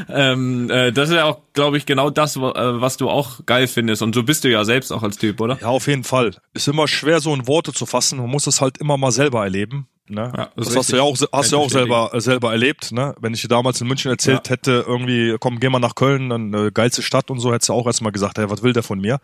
[0.10, 3.68] ähm, äh, das ist ja auch, glaube ich, genau das, äh, was du auch geil
[3.68, 4.02] findest.
[4.02, 5.58] Und so bist du ja selbst auch als Typ, oder?
[5.62, 6.32] Ja, auf jeden Fall.
[6.54, 8.20] Ist immer schwer, so in Worte zu fassen.
[8.20, 9.88] Man muss es halt immer mal selber erleben.
[10.10, 10.32] Ne?
[10.36, 12.92] Ja, das das hast du ja auch, hast ja auch selber, selber erlebt.
[12.92, 13.16] Ne?
[13.20, 16.54] Wenn ich dir damals in München erzählt hätte, irgendwie, komm, geh mal nach Köln, dann
[16.54, 19.00] äh, geilste Stadt und so, hättest du auch erstmal gesagt, hey, was will der von
[19.00, 19.20] mir?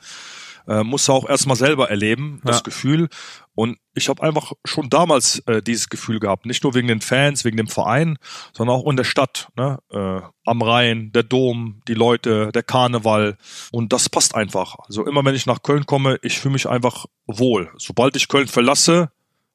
[0.65, 2.61] Äh, musst du auch erstmal selber erleben, das Ja.
[2.63, 3.09] Gefühl.
[3.53, 7.43] Und ich habe einfach schon damals äh, dieses Gefühl gehabt, nicht nur wegen den Fans,
[7.43, 8.17] wegen dem Verein,
[8.53, 9.49] sondern auch in der Stadt.
[9.57, 9.79] Ne?
[9.91, 13.37] Äh, am Rhein, der Dom, die Leute, der Karneval.
[13.71, 14.75] Und das passt einfach.
[14.87, 17.69] Also immer wenn ich nach Köln komme, ich fühle mich einfach wohl.
[17.77, 19.11] Sobald ich Köln verlasse,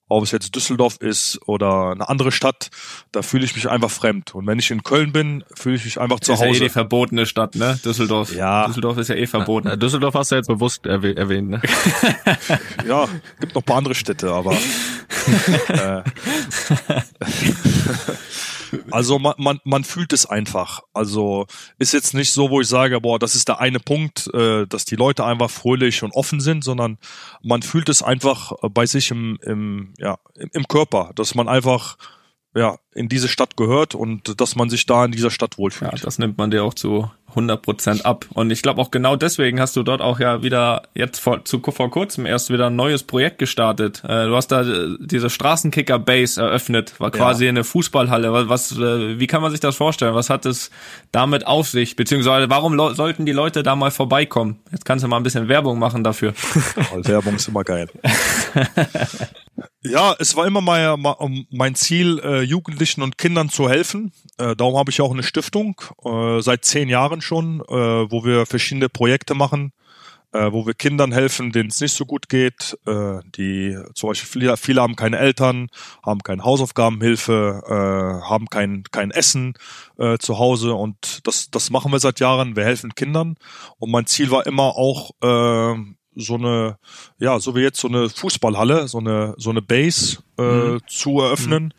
[0.08, 2.70] ob es jetzt Düsseldorf ist oder eine andere Stadt,
[3.12, 4.34] da fühle ich mich einfach fremd.
[4.34, 6.60] Und wenn ich in Köln bin, fühle ich mich einfach zu ist ja eh Hause.
[6.60, 7.78] die verbotene Stadt, ne?
[7.84, 8.34] Düsseldorf.
[8.34, 8.66] Ja.
[8.66, 9.68] Düsseldorf ist ja eh verboten.
[9.68, 11.60] Äh, Düsseldorf hast du jetzt bewusst erwäh- erwähnt, ne?
[12.86, 13.06] Ja,
[13.40, 14.52] gibt noch ein paar andere Städte, aber
[15.68, 16.02] äh,
[18.90, 20.80] also man, man, man fühlt es einfach.
[20.92, 21.46] Also
[21.78, 24.84] ist jetzt nicht so, wo ich sage, boah, das ist der eine Punkt, äh, dass
[24.84, 26.98] die Leute einfach fröhlich und offen sind, sondern
[27.42, 30.18] man fühlt es einfach äh, bei sich im, im, ja,
[30.52, 31.96] im, Körper, dass man einfach
[32.54, 36.04] ja, in diese Stadt gehört und dass man sich da in dieser Stadt Ja, wohlfühlt.
[36.04, 38.26] das nimmt man dir auch zu 100 Prozent ab.
[38.34, 41.60] Und ich glaube auch genau deswegen hast du dort auch ja wieder jetzt vor, zu,
[41.60, 44.02] vor kurzem erst wieder ein neues Projekt gestartet.
[44.04, 48.48] Äh, du hast da äh, diese Straßenkicker Base eröffnet, war quasi eine Fußballhalle.
[48.48, 50.14] Was, äh, wie kann man sich das vorstellen?
[50.14, 50.70] Was hat es
[51.12, 51.96] damit auf sich?
[51.96, 54.58] Beziehungsweise warum sollten die Leute da mal vorbeikommen?
[54.72, 56.34] Jetzt kannst du mal ein bisschen Werbung machen dafür.
[56.94, 57.88] Werbung ist immer geil.
[59.82, 61.04] ja, es war immer mein,
[61.50, 64.12] mein Ziel, äh, Jugendlichen und Kindern zu helfen.
[64.38, 68.46] Äh, darum habe ich auch eine Stiftung, äh, seit zehn Jahren schon, äh, wo wir
[68.46, 69.72] verschiedene Projekte machen,
[70.32, 72.76] äh, wo wir Kindern helfen, denen es nicht so gut geht.
[72.86, 75.68] Äh, die zum Beispiel viele, viele haben keine Eltern,
[76.02, 79.54] haben keine Hausaufgabenhilfe, äh, haben kein, kein Essen
[79.98, 80.74] äh, zu Hause.
[80.74, 82.56] Und das, das machen wir seit Jahren.
[82.56, 83.36] Wir helfen Kindern.
[83.78, 85.78] Und mein Ziel war immer auch äh,
[86.14, 86.78] so eine,
[87.18, 91.72] ja, so wie jetzt so eine Fußballhalle, so eine, so eine Base äh, zu eröffnen,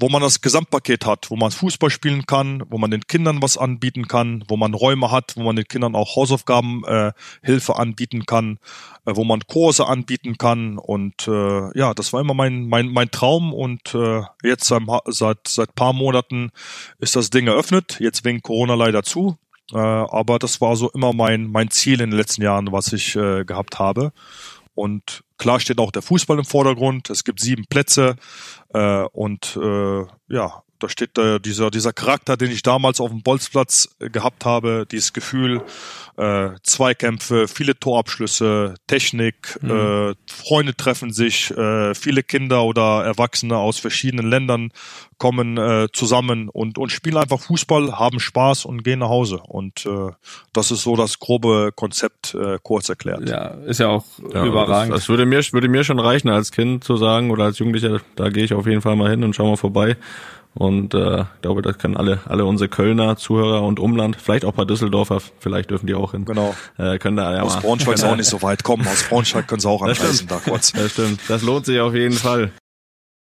[0.00, 3.58] wo man das Gesamtpaket hat, wo man Fußball spielen kann, wo man den Kindern was
[3.58, 8.24] anbieten kann, wo man Räume hat, wo man den Kindern auch Hausaufgaben äh, Hilfe anbieten
[8.24, 8.58] kann,
[9.06, 10.78] äh, wo man Kurse anbieten kann.
[10.78, 13.52] Und äh, ja, das war immer mein mein mein Traum.
[13.52, 16.50] Und äh, jetzt seit seit seit paar Monaten
[16.98, 19.36] ist das Ding eröffnet, jetzt wegen Corona leider zu,
[19.72, 23.16] äh, aber das war so immer mein, mein Ziel in den letzten Jahren, was ich
[23.16, 24.12] äh, gehabt habe.
[24.78, 27.10] Und klar steht auch der Fußball im Vordergrund.
[27.10, 28.14] Es gibt sieben Plätze
[28.72, 33.22] äh, und äh, ja, da steht äh, dieser, dieser Charakter, den ich damals auf dem
[33.22, 35.62] Bolzplatz äh, gehabt habe, dieses Gefühl,
[36.16, 43.78] äh, Zweikämpfe, viele Torabschlüsse, Technik, äh, Freunde treffen sich, äh, viele Kinder oder Erwachsene aus
[43.78, 44.70] verschiedenen Ländern
[45.18, 49.40] kommen äh, zusammen und, und spielen einfach Fußball, haben Spaß und gehen nach Hause.
[49.46, 50.12] Und äh,
[50.52, 53.28] das ist so das grobe Konzept äh, kurz erklärt.
[53.28, 54.92] Ja, ist ja auch Ja, überragend.
[54.92, 58.00] Das, das würde mir würde mir schon reichen als Kind zu sagen oder als Jugendlicher,
[58.16, 59.96] da gehe ich auf jeden Fall mal hin und schau mal vorbei.
[60.58, 64.50] Und äh, ich glaube, das können alle alle unsere Kölner Zuhörer und Umland, vielleicht auch
[64.50, 66.24] ein paar Düsseldorfer, vielleicht dürfen die auch hin.
[66.24, 66.52] Genau.
[66.78, 67.60] Äh, können da ja Aus mal.
[67.60, 68.64] Braunschweig ist auch nicht so weit.
[68.64, 70.72] Komm, aus Braunschweig können sie auch anreisen, da kurz.
[70.72, 71.20] Das stimmt.
[71.28, 72.50] Das lohnt sich auf jeden Fall.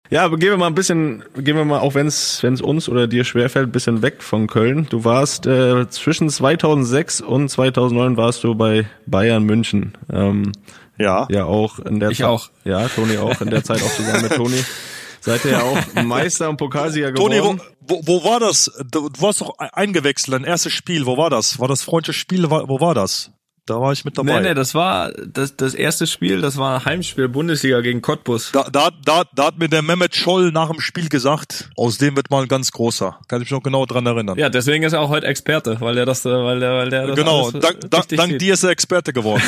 [0.10, 2.62] Ja, aber gehen wir mal ein bisschen, gehen wir mal, auch wenn es wenn es
[2.62, 4.88] uns oder dir schwerfällt, ein bisschen weg von Köln.
[4.90, 9.94] Du warst äh, zwischen 2006 und 2009 warst du bei Bayern München.
[10.12, 10.52] Ähm,
[10.98, 11.28] Ja.
[11.30, 12.26] ja, auch in der Ich Zeit.
[12.28, 12.50] auch.
[12.66, 14.58] Ja, Toni auch in der Zeit auch zusammen mit Toni.
[15.22, 17.42] Seid ihr ja auch Meister und Pokalsieger geworden.
[17.42, 18.72] Toni, wo, wo, war das?
[18.92, 21.06] Du, warst doch eingewechselt, dein erstes Spiel.
[21.06, 21.60] Wo war das?
[21.60, 22.50] War das Freundschaftsspiel?
[22.50, 23.32] Wo wo war das?
[23.70, 24.40] Da war ich mit dabei.
[24.40, 28.52] Nee, nee, das war das, das erste Spiel, das war ein Heimspiel Bundesliga gegen Cottbus.
[28.52, 32.16] Da, da, da, da hat mir der Mehmet Scholl nach dem Spiel gesagt, aus dem
[32.16, 33.20] wird mal ein ganz großer.
[33.28, 34.40] Kann ich mich noch genau dran erinnern.
[34.40, 37.08] Ja, deswegen ist er auch heute Experte, weil er das, äh, weil der, weil der
[37.08, 39.44] das genau, dank, dank, dank dir ist er Experte geworden.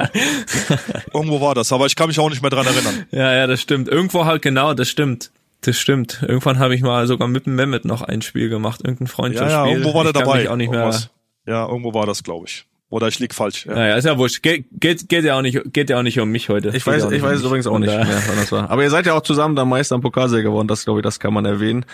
[1.12, 3.04] Irgendwo war das, aber ich kann mich auch nicht mehr dran erinnern.
[3.10, 3.88] Ja, ja, das stimmt.
[3.88, 5.30] Irgendwo halt genau, das stimmt.
[5.60, 6.24] Das stimmt.
[6.26, 9.66] Irgendwann habe ich mal sogar mit dem Mehmet noch ein Spiel gemacht, irgendein Ja, Freundschaftsspiel.
[9.66, 10.48] ja, irgendwo war der dabei.
[10.48, 10.80] Auch nicht mehr.
[10.80, 11.10] Irgendwas.
[11.46, 12.66] Ja, irgendwo war das, glaube ich.
[12.96, 13.66] Oder ich lieg falsch.
[13.66, 13.74] Ja.
[13.74, 14.42] Naja, ist ja wurscht.
[14.42, 16.70] Geht, geht, geht ja auch nicht, geht ja auch nicht um mich heute.
[16.74, 18.70] Ich weiß, ich weiß es übrigens auch nicht mehr, wann das war.
[18.70, 20.66] Aber ihr seid ja auch zusammen dann Meister und Pokalsieger geworden.
[20.66, 21.84] Das glaube ich, das kann man erwähnen.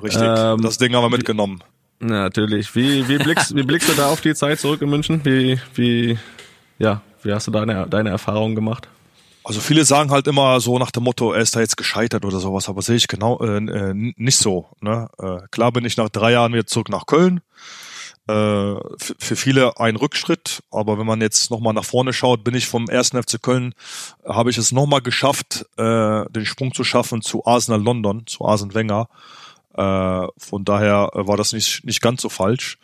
[0.00, 0.22] Richtig.
[0.24, 1.64] Ähm, das Ding haben wir mitgenommen.
[2.00, 2.76] Ja, natürlich.
[2.76, 5.20] Wie, wie blickst, wie blickst du da auf die Zeit zurück in München?
[5.24, 6.16] Wie, wie,
[6.78, 8.86] ja, wie hast du deine, deine Erfahrungen gemacht?
[9.42, 12.38] Also viele sagen halt immer so nach dem Motto, er ist da jetzt gescheitert oder
[12.38, 14.68] sowas, aber sehe ich genau äh, äh, nicht so.
[14.80, 15.08] Ne?
[15.18, 17.40] Äh, klar bin ich nach drei Jahren wieder zurück nach Köln.
[18.28, 22.68] Äh, für viele ein Rückschritt, aber wenn man jetzt nochmal nach vorne schaut, bin ich
[22.68, 23.74] vom ersten FC Köln,
[24.24, 28.74] habe ich es nochmal geschafft, äh, den Sprung zu schaffen zu Arsenal London, zu Arsen
[28.74, 29.08] Wenger.
[29.74, 32.78] Äh, von daher war das nicht, nicht ganz so falsch.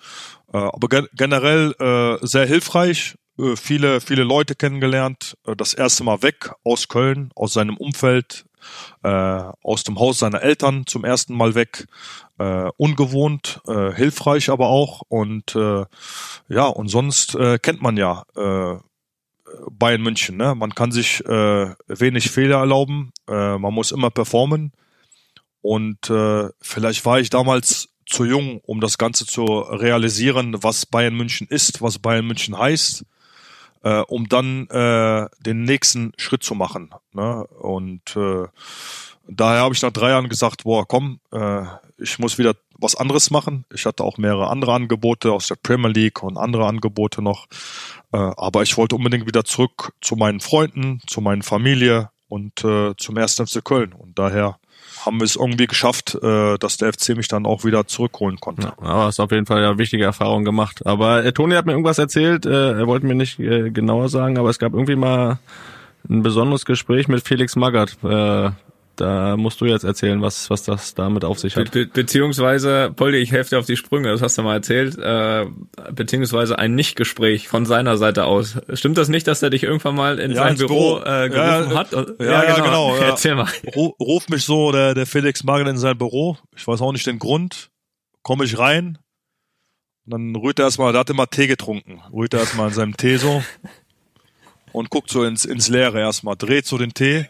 [0.53, 6.03] Äh, aber gen generell äh, sehr hilfreich, äh, viele, viele Leute kennengelernt, äh, das erste
[6.03, 8.45] Mal weg aus Köln, aus seinem Umfeld,
[9.03, 11.87] äh, aus dem Haus seiner Eltern zum ersten Mal weg,
[12.39, 15.85] äh, ungewohnt, äh, hilfreich aber auch und äh,
[16.49, 18.77] ja und sonst äh, kennt man ja äh,
[19.71, 20.37] Bayern München.
[20.37, 20.55] Ne?
[20.55, 24.73] Man kann sich äh, wenig Fehler erlauben, äh, man muss immer performen
[25.63, 31.15] und äh, vielleicht war ich damals zu jung, um das Ganze zu realisieren, was Bayern
[31.15, 33.05] München ist, was Bayern München heißt
[33.89, 36.91] äh, um dann äh, den nächsten Schritt zu machen.
[37.13, 37.47] Ne?
[37.47, 38.47] Und äh,
[39.27, 41.63] daher habe ich nach drei Jahren gesagt, boah, komm, äh,
[41.97, 43.65] ich muss wieder was anderes machen.
[43.73, 47.47] Ich hatte auch mehrere andere Angebote aus der Premier League und andere Angebote noch.
[48.13, 52.95] Äh, aber ich wollte unbedingt wieder zurück zu meinen Freunden, zu meiner Familie und äh,
[52.97, 53.95] zum ersten FC Köln.
[53.95, 54.59] Und daher
[55.05, 58.69] haben wir es irgendwie geschafft, äh, dass der FC mich dann auch wieder zurückholen konnte.
[58.69, 60.87] Ja, aber hast auf jeden Fall ja wichtige Erfahrungen gemacht.
[60.87, 64.39] Aber äh, Toni hat mir irgendwas erzählt, äh, er wollte mir nicht äh, genauer sagen,
[64.39, 65.39] aber es gab irgendwie mal
[66.09, 67.97] ein besonderes Gespräch mit Felix Magath.
[68.03, 68.51] Äh,
[69.01, 71.71] da musst du jetzt erzählen, was, was das damit auf sich hat.
[71.71, 75.47] Be beziehungsweise, Poldi, ich helfe dir auf die Sprünge, das hast du mal erzählt, äh,
[75.93, 78.59] beziehungsweise ein Nichtgespräch von seiner Seite aus.
[78.73, 81.71] Stimmt das nicht, dass er dich irgendwann mal in ja, sein Büro, Büro äh, gerufen
[81.71, 81.93] ja, hat?
[81.93, 82.93] Ja, ja, ja genau.
[82.93, 83.49] genau Erzähl mal.
[83.77, 86.37] Ruf mich so der, der Felix Magel in sein Büro.
[86.57, 87.71] Ich weiß auch nicht den Grund.
[88.23, 88.99] Komme ich rein.
[90.07, 92.03] dann rührt er erstmal, der hat immer Tee getrunken.
[92.13, 93.45] Rührt er erstmal in seinem Tee so.
[94.73, 97.29] und guckt so ins, ins Leere erstmal, dreht so den Tee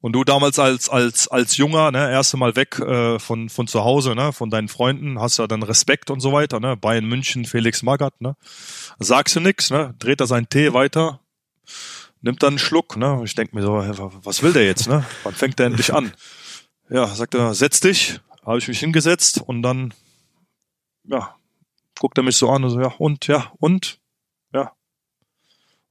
[0.00, 3.84] und du damals als als als Junger, ne, erste Mal weg äh, von von zu
[3.84, 7.44] Hause, ne, von deinen Freunden, hast ja dann Respekt und so weiter, ne, Bayern München,
[7.44, 8.36] Felix Magath, ne,
[8.98, 11.20] sagst du nix, ne, dreht er seinen Tee weiter,
[12.22, 13.74] nimmt dann einen Schluck, ne, ich denk mir so,
[14.24, 16.12] was will der jetzt, ne, wann fängt der endlich an?
[16.88, 19.94] Ja, sagt er, setz dich, habe ich mich hingesetzt und dann,
[21.04, 21.36] ja,
[21.98, 24.00] guckt er mich so an und so, ja und ja und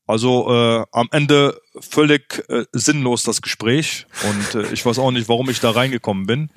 [0.10, 5.30] also äh, am Ende völlig äh, sinnlos das Gespräch und äh, ich weiß auch nicht,
[5.30, 6.50] warum ich da reingekommen bin.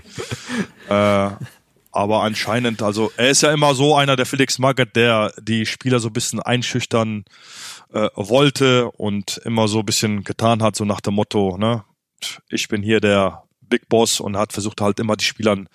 [0.88, 1.30] Äh,
[1.92, 6.00] aber anscheinend, also er ist ja immer so einer, der Felix Magath, der die Spieler
[6.00, 7.26] so ein bisschen einschüchtern
[7.92, 11.84] äh, wollte und immer so ein bisschen getan hat, so nach dem Motto, ne,
[12.48, 15.68] ich bin hier der Big Boss und hat versucht halt immer die Spielern,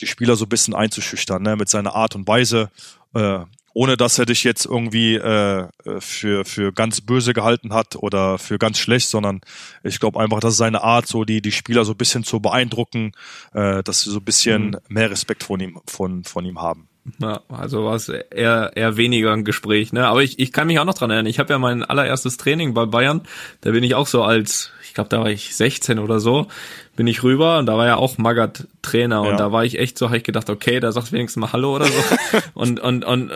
[0.00, 2.70] die Spieler so ein bisschen einzuschüchtern, ne, mit seiner Art und Weise.
[3.14, 8.38] Äh, ohne dass er dich jetzt irgendwie äh, für für ganz böse gehalten hat oder
[8.38, 9.40] für ganz schlecht, sondern
[9.82, 12.40] ich glaube einfach, das ist seine Art, so die die Spieler so ein bisschen zu
[12.40, 13.12] beeindrucken,
[13.52, 14.78] äh, dass sie so ein bisschen mhm.
[14.88, 16.90] mehr Respekt von ihm von von ihm haben.
[17.18, 20.06] Ja, also war es eher, eher weniger ein Gespräch, ne?
[20.06, 21.26] Aber ich, ich kann mich auch noch dran erinnern.
[21.26, 23.22] Ich habe ja mein allererstes Training bei Bayern,
[23.62, 26.48] da bin ich auch so als, ich glaube, da war ich 16 oder so,
[26.96, 29.36] bin ich rüber und da war ja auch Magath Trainer und ja.
[29.36, 31.84] da war ich echt so, habe ich gedacht, okay, da sagt wenigstens mal Hallo oder
[31.84, 31.92] so.
[32.54, 33.30] und, und, und,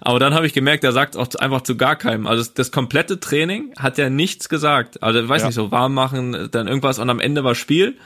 [0.00, 2.26] aber dann habe ich gemerkt, er sagt auch einfach zu gar keinem.
[2.26, 5.00] Also das, komplette Training hat er nichts gesagt.
[5.00, 5.46] Also, weiß ja.
[5.46, 7.96] nicht, so warm machen, dann irgendwas und am Ende war Spiel.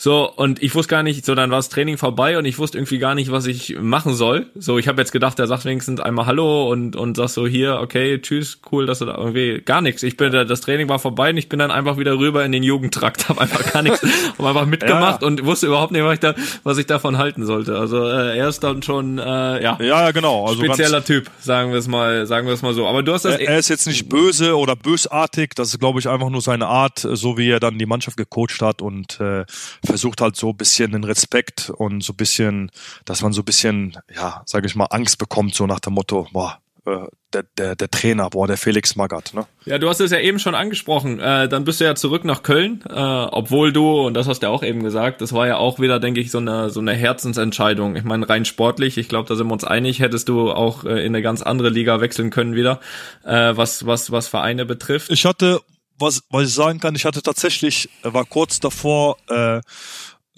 [0.00, 2.78] So, und ich wusste gar nicht, so dann war das Training vorbei und ich wusste
[2.78, 4.46] irgendwie gar nicht, was ich machen soll.
[4.54, 7.80] So, ich habe jetzt gedacht, der sagt wenigstens einmal Hallo und, und sagt so hier,
[7.80, 10.04] okay, tschüss, cool, dass du da irgendwie gar nichts.
[10.04, 12.62] Ich bin, das Training war vorbei und ich bin dann einfach wieder rüber in den
[12.62, 14.00] Jugendtrakt, habe einfach gar nichts,
[14.38, 15.26] hab einfach mitgemacht ja.
[15.26, 17.76] und wusste überhaupt nicht, was ich, da, was ich davon halten sollte.
[17.76, 21.78] Also äh, er ist dann schon, äh, ja, ja, genau, also spezieller Typ, sagen wir
[21.80, 22.86] es mal, sagen wir es mal so.
[22.86, 23.34] Aber du hast das.
[23.34, 26.68] Er, er ist jetzt nicht böse oder bösartig, das ist, glaube ich, einfach nur seine
[26.68, 29.44] Art, so wie er dann die Mannschaft gecoacht hat und äh,
[29.88, 32.70] versucht halt so ein bisschen den Respekt und so ein bisschen,
[33.04, 36.28] dass man so ein bisschen, ja, sage ich mal, Angst bekommt, so nach dem Motto,
[36.32, 39.46] boah, äh, der, der, der Trainer, boah, der Felix Magath, ne?
[39.66, 41.20] Ja, du hast es ja eben schon angesprochen.
[41.20, 44.46] Äh, dann bist du ja zurück nach Köln, äh, obwohl du, und das hast du
[44.46, 46.94] ja auch eben gesagt, das war ja auch wieder, denke ich, so eine, so eine
[46.94, 47.96] Herzensentscheidung.
[47.96, 51.04] Ich meine, rein sportlich, ich glaube, da sind wir uns einig, hättest du auch äh,
[51.04, 52.80] in eine ganz andere Liga wechseln können wieder,
[53.24, 55.10] äh, was, was, was Vereine betrifft.
[55.10, 55.60] Ich hatte,
[55.98, 59.60] was, was ich sagen kann, ich hatte tatsächlich, war kurz davor, äh,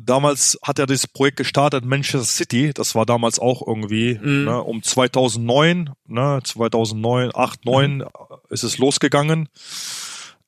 [0.03, 4.45] damals hat er dieses Projekt gestartet, Manchester City, das war damals auch irgendwie mhm.
[4.45, 8.05] ne, um 2009, ne, 2009, 8, 9 mhm.
[8.49, 9.49] ist es losgegangen.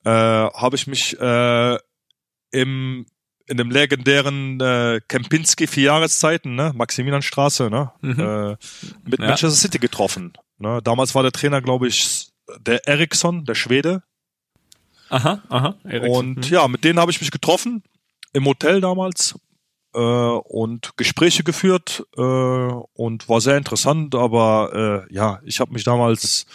[0.03, 1.77] Äh, Habe ich mich äh,
[2.51, 3.05] im
[3.45, 8.19] in dem legendären äh, Kempinski vier Jahreszeiten, ne, Maximilianstraße, ne, mhm.
[8.19, 8.51] äh,
[9.03, 9.27] mit ja.
[9.27, 10.33] Manchester City getroffen.
[10.57, 10.81] Ne.
[10.81, 14.03] Damals war der Trainer, glaube ich, der Eriksson, der Schwede.
[15.09, 15.75] Aha, aha.
[15.83, 16.15] Eriksen.
[16.15, 17.83] Und ja, mit denen habe ich mich getroffen
[18.33, 19.35] im Hotel damals
[19.93, 25.83] äh, und Gespräche geführt äh, und war sehr interessant, aber äh, ja, ich habe mich
[25.83, 26.45] damals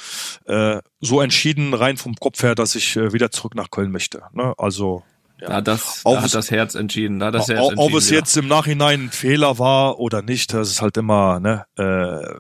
[0.47, 4.23] äh, so entschieden, rein vom Kopf her, dass ich äh, wieder zurück nach Köln möchte.
[4.33, 4.55] Ne?
[4.59, 5.05] Also
[5.41, 5.49] ja.
[5.49, 7.21] Da, das, da hat das Herz entschieden.
[7.21, 10.69] Da das Herz ob, entschieden, es jetzt im Nachhinein ein Fehler war oder nicht, das
[10.69, 12.35] ist halt immer, ne, äh,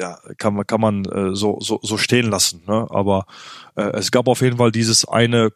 [0.00, 2.62] ja, kann man, kann man äh, so, so, so stehen lassen.
[2.66, 2.86] Ne?
[2.90, 3.26] Aber
[3.76, 5.50] äh, es gab auf jeden Fall dieses eine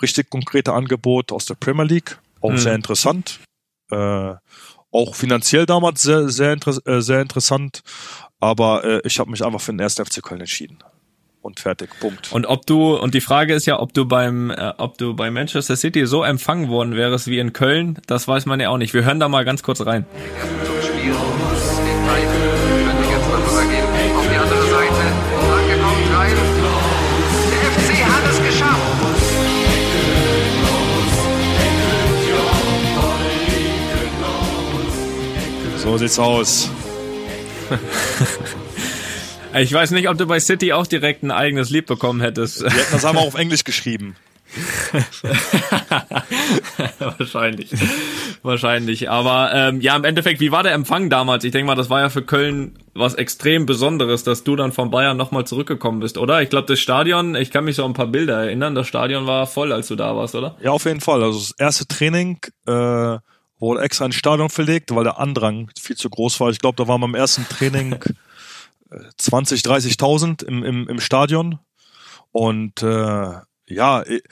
[0.00, 2.58] richtig konkrete Angebot aus der Premier League, auch hm.
[2.58, 3.40] sehr interessant.
[3.90, 4.34] Äh,
[4.92, 7.82] auch finanziell damals sehr, sehr, inter äh, sehr interessant.
[8.40, 9.96] Aber äh, ich habe mich einfach für den 1.
[9.96, 10.78] FC Köln entschieden.
[11.42, 12.32] Und fertig, Punkt.
[12.32, 15.30] Und ob du, und die Frage ist ja, ob du beim, äh, ob du bei
[15.30, 18.94] Manchester City so empfangen worden wärst wie in Köln, das weiß man ja auch nicht.
[18.94, 20.06] Wir hören da mal ganz kurz rein.
[35.90, 36.70] So sieht's aus.
[39.56, 42.62] ich weiß nicht, ob du bei City auch direkt ein eigenes Lied bekommen hättest.
[42.62, 44.14] Wir hätten das einmal auf Englisch geschrieben.
[47.00, 47.72] Wahrscheinlich.
[48.44, 49.10] Wahrscheinlich.
[49.10, 51.42] Aber ähm, ja, im Endeffekt, wie war der Empfang damals?
[51.42, 54.92] Ich denke mal, das war ja für Köln was extrem Besonderes, dass du dann von
[54.92, 56.40] Bayern nochmal zurückgekommen bist, oder?
[56.40, 59.26] Ich glaube, das Stadion, ich kann mich so an ein paar Bilder erinnern, das Stadion
[59.26, 60.56] war voll, als du da warst, oder?
[60.62, 61.20] Ja, auf jeden Fall.
[61.24, 63.18] Also das erste Training, äh,
[63.60, 66.50] wurde extra ins Stadion verlegt, weil der Andrang viel zu groß war.
[66.50, 67.98] Ich glaube, da waren beim ersten Training
[69.16, 71.58] 20, 30.000 im, im, im Stadion.
[72.32, 73.32] Und äh,
[73.66, 74.22] ja, ich,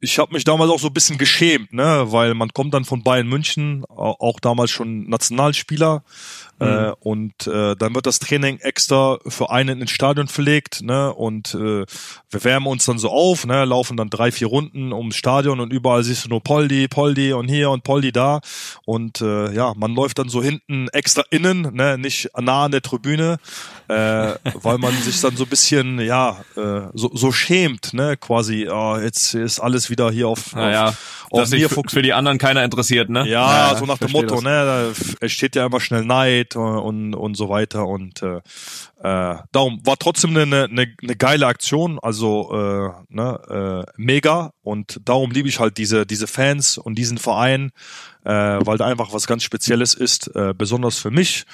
[0.00, 3.02] ich habe mich damals auch so ein bisschen geschämt, ne, weil man kommt dann von
[3.02, 6.66] Bayern München, auch damals schon Nationalspieler, äh, mhm.
[6.66, 11.12] Äh, und äh, dann wird das Training extra für einen ins Stadion verlegt, ne?
[11.12, 11.84] Und äh,
[12.30, 13.64] wir wärmen uns dann so auf, ne?
[13.64, 17.48] Laufen dann drei, vier Runden ums Stadion und überall siehst du nur Poldi, Poldi und
[17.48, 18.40] hier und Poldi da.
[18.84, 21.98] Und äh, ja, man läuft dann so hinten extra innen, ne?
[21.98, 23.38] Nicht nah an der Tribüne,
[23.88, 23.94] äh,
[24.62, 28.16] weil man sich dann so ein bisschen, ja, äh, so, so schämt, ne?
[28.16, 30.88] Quasi, oh, jetzt ist alles wieder hier auf, naja,
[31.30, 33.28] auf, auf mir für, für die anderen keiner interessiert, ne?
[33.28, 34.44] Ja, ja so nach dem Motto, das.
[34.44, 34.92] ne?
[35.20, 37.86] Es steht ja immer schnell Neid Zeit und, und so weiter.
[37.86, 38.36] Und äh,
[39.02, 44.52] äh, darum war trotzdem eine, eine, eine geile Aktion, also äh, ne, äh, mega.
[44.62, 47.70] Und darum liebe ich halt diese, diese Fans und diesen Verein,
[48.24, 51.44] äh, weil da einfach was ganz Spezielles ist, äh, besonders für mich.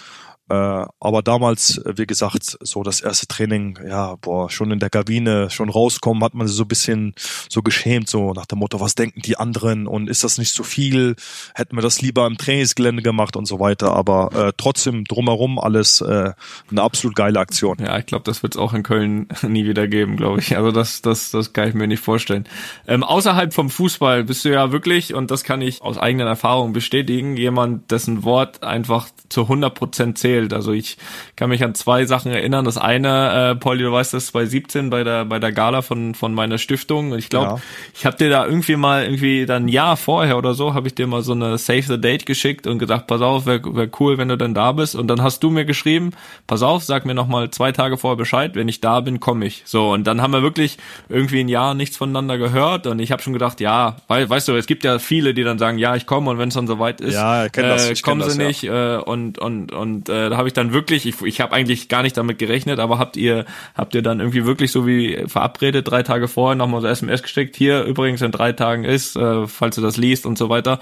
[0.51, 0.55] Äh,
[1.01, 5.49] aber damals, äh, wie gesagt, so das erste Training, ja, boah, schon in der Kabine,
[5.49, 7.15] schon rauskommen, hat man sich so ein bisschen
[7.49, 10.63] so geschämt, so nach dem Motto, was denken die anderen und ist das nicht so
[10.63, 11.17] viel?
[11.55, 13.95] Hätten wir das lieber im Trainingsgelände gemacht und so weiter.
[13.95, 16.33] Aber äh, trotzdem drumherum alles äh,
[16.71, 17.79] eine absolut geile Aktion.
[17.81, 20.59] Ja, ich glaube, das wird es auch in Köln nie wieder geben, glaube ich.
[20.59, 22.45] Also das, das, das kann ich mir nicht vorstellen.
[22.87, 26.75] Ähm, außerhalb vom Fußball bist du ja wirklich, und das kann ich aus eigenen Erfahrungen
[26.75, 30.53] bestätigen, jemand, dessen Wort einfach zu 100 Prozent zählt erzählt.
[30.53, 30.97] Also ich
[31.37, 32.65] kann mich an zwei Sachen erinnern.
[32.65, 36.35] Das eine, äh, Pauli, du weißt das, 2017 bei der bei der Gala von von
[36.35, 37.13] meiner Stiftung.
[37.13, 37.61] Und ich glaube, ja.
[37.95, 40.95] ich habe dir da irgendwie mal irgendwie dann ein Jahr vorher oder so habe ich
[40.95, 44.19] dir mal so eine Save the Date geschickt und gesagt, pass auf, wäre wär cool,
[44.19, 44.95] wenn du dann da bist.
[44.95, 46.13] Und dann hast du mir geschrieben,
[46.47, 49.47] pass auf, sag mir noch mal zwei Tage vorher Bescheid, wenn ich da bin, komme
[49.47, 49.63] ich.
[49.65, 53.23] So und dann haben wir wirklich irgendwie ein Jahr nichts voneinander gehört und ich habe
[53.23, 56.07] schon gedacht, ja, weil, weißt du, es gibt ja viele, die dann sagen, ja, ich
[56.07, 58.97] komme und wenn es dann soweit ist, ja, äh, kommen sie das, nicht ja.
[58.97, 62.03] äh, und und und äh, da habe ich dann wirklich, ich, ich habe eigentlich gar
[62.03, 66.03] nicht damit gerechnet, aber habt ihr habt ihr dann irgendwie wirklich so wie verabredet drei
[66.03, 69.83] Tage vorher nochmal so SMS gesteckt, hier übrigens in drei Tagen ist, äh, falls du
[69.83, 70.79] das liest und so weiter.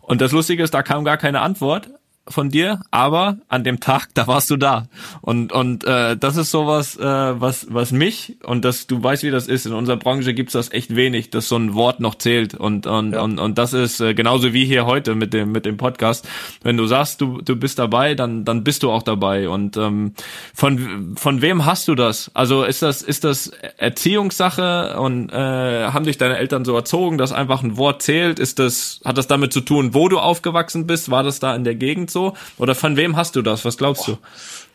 [0.00, 1.90] Und das Lustige ist, da kam gar keine Antwort,
[2.28, 4.88] von dir, aber an dem Tag, da warst du da.
[5.20, 9.30] Und und äh, das ist sowas, äh, was was mich und das du weißt, wie
[9.30, 9.66] das ist.
[9.66, 12.54] In unserer Branche gibt's das echt wenig, dass so ein Wort noch zählt.
[12.54, 13.22] Und und ja.
[13.22, 16.28] und, und das ist äh, genauso wie hier heute mit dem mit dem Podcast.
[16.62, 19.48] Wenn du sagst, du du bist dabei, dann dann bist du auch dabei.
[19.48, 20.14] Und ähm,
[20.52, 22.30] von von wem hast du das?
[22.34, 27.32] Also ist das ist das Erziehungssache und äh, haben dich deine Eltern so erzogen, dass
[27.32, 28.40] einfach ein Wort zählt?
[28.40, 31.10] Ist das hat das damit zu tun, wo du aufgewachsen bist?
[31.10, 32.15] War das da in der Gegend?
[32.16, 32.32] So?
[32.56, 33.66] Oder von wem hast du das?
[33.66, 34.16] Was glaubst du?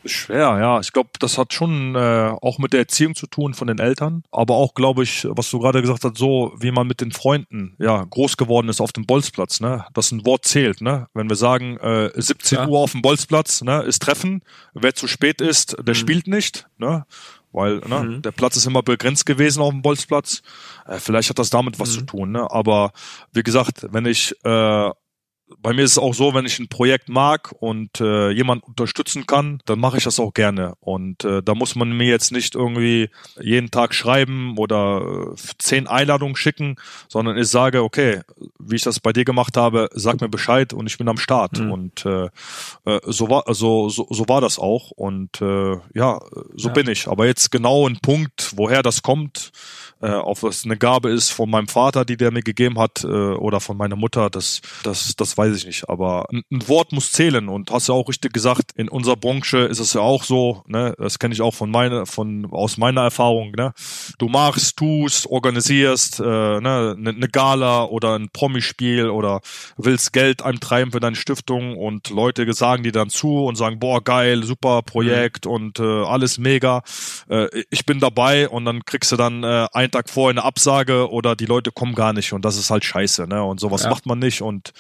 [0.06, 0.80] Schwer, ja.
[0.80, 4.24] Ich glaube, das hat schon äh, auch mit der Erziehung zu tun von den Eltern,
[4.32, 7.76] aber auch, glaube ich, was du gerade gesagt hast, so wie man mit den Freunden
[7.80, 9.86] ja groß geworden ist auf dem Bolzplatz, ne?
[9.94, 11.08] Dass ein Wort zählt, ne?
[11.16, 12.68] Wenn wir sagen, äh, 17 ja.
[12.68, 16.00] Uhr auf dem Bolzplatz, ne, ist Treffen, wer zu spät ist, der mhm.
[16.00, 17.06] spielt nicht, ne?
[17.52, 18.22] Weil ne, mhm.
[18.22, 20.42] der Platz ist immer begrenzt gewesen auf dem Bolzplatz.
[20.88, 22.00] Äh, vielleicht hat das damit was mhm.
[22.00, 22.50] zu tun, ne?
[22.50, 22.92] Aber
[23.34, 24.90] wie gesagt, wenn ich äh,
[25.60, 29.26] bei mir ist es auch so, wenn ich ein Projekt mag und äh, jemand unterstützen
[29.26, 30.76] kann, dann mache ich das auch gerne.
[30.80, 35.88] Und äh, da muss man mir jetzt nicht irgendwie jeden Tag schreiben oder äh, zehn
[35.88, 36.76] Einladungen schicken,
[37.08, 38.22] sondern ich sage, okay,
[38.60, 41.60] wie ich das bei dir gemacht habe, sag mir Bescheid und ich bin am Start.
[41.60, 41.72] Mhm.
[41.72, 42.26] Und äh,
[42.86, 44.92] äh, so war so, so, so war das auch.
[44.92, 46.20] Und äh, ja,
[46.56, 46.74] so ja.
[46.74, 47.08] bin ich.
[47.08, 49.52] Aber jetzt genau ein Punkt, woher das kommt,
[50.02, 53.08] äh, ob es eine Gabe ist von meinem Vater, die der mir gegeben hat, äh,
[53.08, 55.90] oder von meiner Mutter, das, das, das weiß ich nicht.
[55.90, 59.60] Aber ein, ein Wort muss zählen und hast ja auch richtig gesagt, in unserer Branche
[59.60, 63.02] ist es ja auch so, ne, das kenne ich auch von meiner, von aus meiner
[63.02, 63.74] Erfahrung, ne?
[64.18, 69.42] Du machst, tust, organisierst, äh, ne, eine ne Gala oder ein Promispiel oder
[69.78, 74.04] willst Geld eintreiben für deine Stiftung und Leute sagen dir dann zu und sagen, boah,
[74.04, 75.52] geil, super Projekt mhm.
[75.52, 76.82] und äh, alles mega.
[77.30, 80.44] Äh, ich bin dabei und dann kriegst du dann äh, ein einen Tag vorher eine
[80.44, 83.44] Absage oder die Leute kommen gar nicht und das ist halt scheiße, ne?
[83.44, 83.90] Und sowas ja.
[83.90, 84.72] macht man nicht und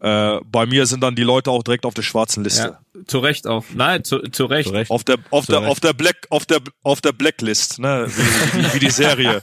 [0.00, 0.07] äh,
[0.50, 2.62] bei mir sind dann die Leute auch direkt auf der schwarzen Liste.
[2.62, 3.64] Ja, zu Recht auch.
[3.74, 4.68] Nein, zu, zu Recht.
[4.68, 4.90] Zu Recht.
[4.90, 5.70] Auf der auf zu der Recht.
[5.70, 8.06] auf der Black auf der auf der Blacklist, ne?
[8.08, 9.42] Wie, wie, wie die Serie,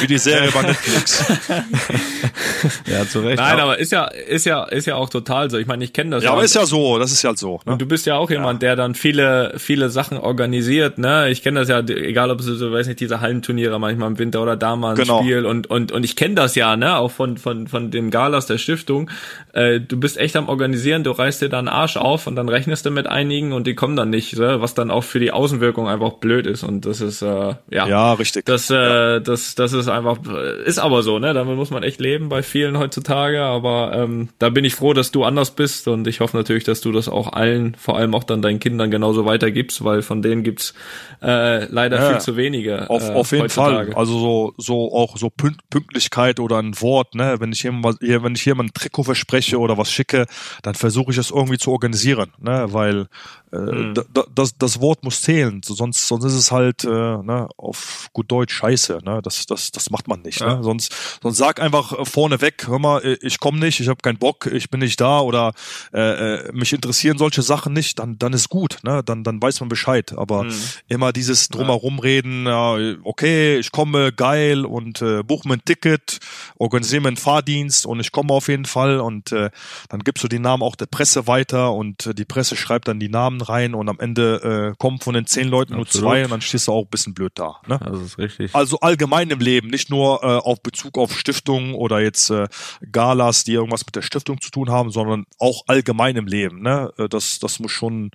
[0.00, 1.24] wie die Serie bei Netflix.
[2.86, 3.38] ja, zu Recht.
[3.38, 5.58] Nein, aber ist ja ist ja ist ja auch total so.
[5.58, 6.24] Ich meine, ich kenne das.
[6.24, 7.60] Ja, aber ist ja so, das ist ja halt so.
[7.64, 7.72] Ne?
[7.72, 8.68] Und du bist ja auch jemand, ja.
[8.68, 11.30] der dann viele viele Sachen organisiert, ne?
[11.30, 14.42] Ich kenne das ja, egal ob es so, weiß nicht, diese Hallenturniere manchmal im Winter
[14.42, 15.20] oder da mal ein genau.
[15.20, 18.46] Spiel und und und ich kenne das ja, ne, auch von von von den Galas
[18.46, 19.10] der Stiftung.
[19.52, 22.86] Äh, du bist echt am organisieren, du reißt dir dann Arsch auf und dann rechnest
[22.86, 25.86] du mit einigen und die kommen dann nicht, ne, was dann auch für die Außenwirkung
[25.86, 28.44] einfach blöd ist und das ist äh, ja ja richtig.
[28.46, 29.20] Das äh, ja.
[29.20, 30.18] das das ist einfach
[30.64, 34.48] ist aber so, ne, damit muss man echt leben bei vielen heutzutage, aber ähm, da
[34.48, 37.32] bin ich froh, dass du anders bist und ich hoffe natürlich, dass du das auch
[37.32, 40.74] allen, vor allem auch dann deinen Kindern genauso weitergibst, weil von denen gibt's
[41.22, 42.90] äh, leider ja, viel zu wenige.
[42.90, 43.92] Auf, äh, auf jeden heutzutage.
[43.92, 44.00] Fall.
[44.00, 48.44] Also so so auch so Pünktlichkeit oder ein Wort, ne, wenn ich jemand, wenn ich
[48.44, 50.26] jemand ein Trikot verspreche oder was schicke,
[50.62, 53.06] dann versuche ich es irgendwie zu organisieren, ne, weil weil
[53.52, 53.94] äh, mhm.
[54.34, 58.54] das, das Wort muss zählen, sonst, sonst ist es halt äh, ne, auf gut Deutsch
[58.54, 60.46] scheiße, ne, das, das, das macht man nicht, ne?
[60.46, 60.56] ja.
[60.56, 64.18] ne, sonst, sonst sag einfach vorneweg, hör mal, äh, ich komme nicht, ich habe keinen
[64.18, 65.52] Bock, ich bin nicht da oder
[65.92, 69.60] äh, äh, mich interessieren solche Sachen nicht, dann, dann ist gut, ne, dann, dann weiß
[69.60, 70.54] man Bescheid, aber mhm.
[70.88, 76.18] immer dieses drumherum reden, ja, okay, ich komme, geil und äh, buch mir ein Ticket,
[76.58, 79.50] organisiere mir einen Fahrdienst und ich komme auf jeden Fall und äh,
[79.88, 82.98] dann gibst du die Namen auch der Presse weiter und äh, die Presse schreibt dann
[82.98, 85.92] die Namen rein und am Ende äh, kommen von den zehn Leuten Absolut.
[85.92, 87.56] nur zwei und dann stehst du auch ein bisschen blöd da.
[87.66, 87.78] Ne?
[87.84, 88.54] Das ist richtig.
[88.54, 92.48] Also allgemein im Leben, nicht nur äh, auf Bezug auf Stiftungen oder jetzt äh,
[92.92, 96.62] Galas, die irgendwas mit der Stiftung zu tun haben, sondern auch allgemein im Leben.
[96.62, 96.92] Ne?
[96.98, 98.10] Äh, das, das muss schon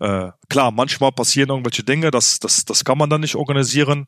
[0.00, 4.06] äh, klar, manchmal passieren irgendwelche Dinge, das, das, das kann man dann nicht organisieren,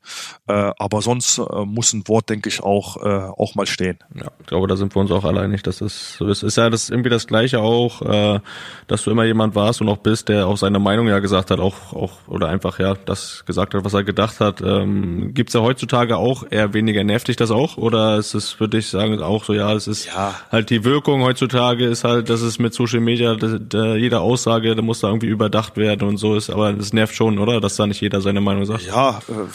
[0.49, 3.99] äh, aber sonst äh, muss ein Wort, denke ich, auch, äh, auch mal stehen.
[4.15, 6.43] Ja, ich glaube, da sind wir uns auch alleinig, dass es so ist.
[6.43, 8.41] Ist ja das irgendwie das Gleiche auch, äh,
[8.87, 11.61] dass du immer jemand warst und auch bist, der auch seine Meinung ja gesagt hat,
[11.61, 14.61] auch, auch oder einfach ja das gesagt hat, was er gedacht hat.
[14.61, 17.77] Ähm, Gibt ja heutzutage auch eher weniger nervt dich das auch?
[17.77, 20.35] Oder ist es, würde ich sagen, auch so, ja, es ist ja.
[20.51, 24.75] halt die Wirkung heutzutage ist halt, dass es mit Social Media, da, da, jede Aussage,
[24.75, 27.61] da muss da irgendwie überdacht werden und so ist, aber das nervt schon, oder?
[27.61, 28.87] Dass da nicht jeder seine Meinung sagt.
[28.87, 29.47] Ja, äh,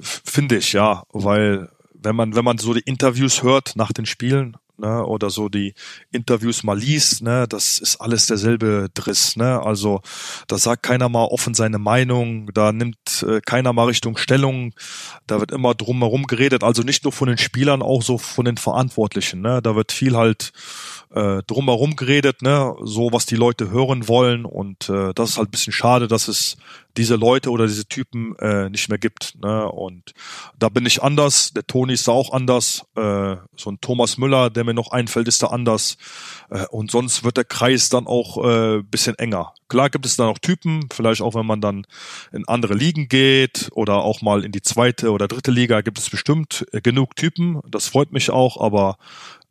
[0.00, 4.56] finde ich, ja, weil wenn man, wenn man so die Interviews hört nach den Spielen,
[4.78, 5.74] ne, oder so die
[6.10, 10.00] Interviews mal liest, ne, das ist alles derselbe Driss, ne, also
[10.48, 14.74] da sagt keiner mal offen seine Meinung, da nimmt äh, keiner mal Richtung Stellung,
[15.26, 18.56] da wird immer drumherum geredet, also nicht nur von den Spielern, auch so von den
[18.56, 20.52] Verantwortlichen, ne, da wird viel halt
[21.14, 25.50] äh, drumherum geredet, ne, so was die Leute hören wollen und äh, das ist halt
[25.50, 26.56] bisschen schade, dass es
[26.96, 29.36] diese Leute oder diese Typen äh, nicht mehr gibt.
[29.42, 29.70] Ne?
[29.70, 30.12] Und
[30.58, 34.50] da bin ich anders, der Toni ist da auch anders, äh, so ein Thomas Müller,
[34.50, 35.96] der mir noch einfällt, ist da anders.
[36.50, 39.52] Äh, und sonst wird der Kreis dann auch äh, bisschen enger.
[39.68, 41.86] Klar gibt es da noch Typen, vielleicht auch wenn man dann
[42.32, 46.08] in andere Ligen geht oder auch mal in die zweite oder dritte Liga, gibt es
[46.08, 47.60] bestimmt äh, genug Typen.
[47.68, 48.96] Das freut mich auch, aber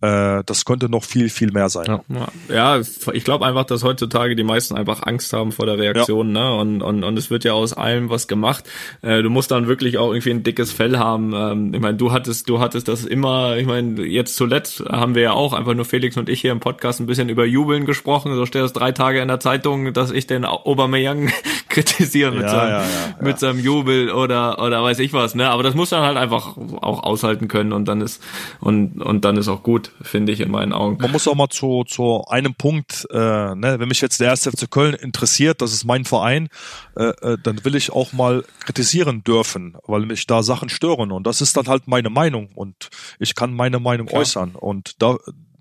[0.02, 2.00] äh, das könnte noch viel, viel mehr sein.
[2.10, 2.82] Ja, ja
[3.14, 6.52] ich glaube einfach, dass heutzutage die meisten einfach Angst haben vor der Reaktion, ja.
[6.52, 6.56] ne?
[6.60, 8.66] Und, und, und es wird ja aus allem was gemacht.
[9.02, 11.34] Äh, du musst dann wirklich auch irgendwie ein dickes Fell haben.
[11.34, 15.22] Ähm, ich meine, du hattest, du hattest das immer, ich meine, jetzt zuletzt haben wir
[15.22, 18.36] ja auch einfach nur Felix und ich hier im Podcast ein bisschen über Jubeln gesprochen.
[18.36, 21.32] So steht es drei Tage in der Zeitung, dass ich den Aubameyang
[21.70, 22.84] kritisiere mit, ja, seinem, ja,
[23.22, 25.50] mit seinem Jubel oder, oder weiß ich was, ne?
[25.50, 28.22] Aber das muss dann halt einfach auch aushalten können und dann ist,
[28.60, 30.98] und, und dann ist auch gut finde ich in meinen Augen.
[31.02, 34.52] Man muss auch mal zu, zu einem Punkt, äh, ne, wenn mich jetzt der erste
[34.52, 36.50] FC Köln interessiert, das ist mein Verein,
[36.96, 41.26] äh, äh, dann will ich auch mal kritisieren dürfen, weil mich da Sachen stören und
[41.26, 42.90] das ist dann halt meine Meinung und
[43.20, 44.22] ich kann meine Meinung Klar.
[44.22, 45.18] äußern und da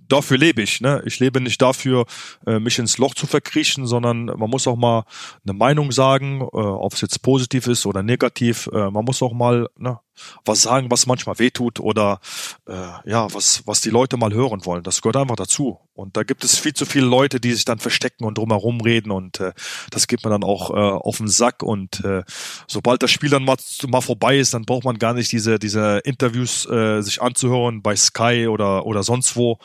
[0.08, 0.80] dafür lebe ich.
[0.80, 1.02] Ne?
[1.06, 2.06] Ich lebe nicht dafür,
[2.46, 5.04] äh, mich ins Loch zu verkriechen, sondern man muss auch mal
[5.46, 8.68] eine Meinung sagen, äh, ob es jetzt positiv ist oder negativ.
[8.72, 9.98] Äh, man muss auch mal ne,
[10.44, 12.20] was sagen, was manchmal wehtut oder
[12.66, 12.72] äh,
[13.04, 14.82] ja, was, was die Leute mal hören wollen.
[14.82, 15.78] Das gehört einfach dazu.
[15.94, 19.12] Und da gibt es viel zu viele Leute, die sich dann verstecken und drumherum reden
[19.12, 19.52] und äh,
[19.90, 21.62] das gibt man dann auch äh, auf den Sack.
[21.62, 22.24] Und äh,
[22.66, 23.56] sobald das Spiel dann mal,
[23.86, 27.94] mal vorbei ist, dann braucht man gar nicht diese, diese Interviews äh, sich anzuhören bei
[27.94, 29.58] Sky oder, oder sonst wo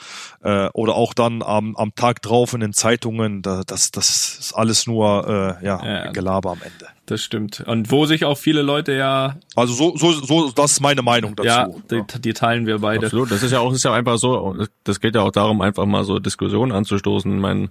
[0.44, 3.42] äh, oder auch dann am, am Tag drauf in den Zeitungen.
[3.42, 6.88] Da, das, das ist alles nur äh, ja, Gelaber am Ende.
[7.10, 7.64] Das stimmt.
[7.66, 9.38] Und wo sich auch viele Leute ja.
[9.56, 11.48] Also so, so, so, das ist meine Meinung dazu.
[11.48, 13.08] Ja, die, die teilen wir beide.
[13.08, 13.32] Absolut.
[13.32, 16.04] Das ist ja auch, ist ja einfach so, das geht ja auch darum, einfach mal
[16.04, 17.34] so Diskussionen anzustoßen.
[17.34, 17.70] Ich meine,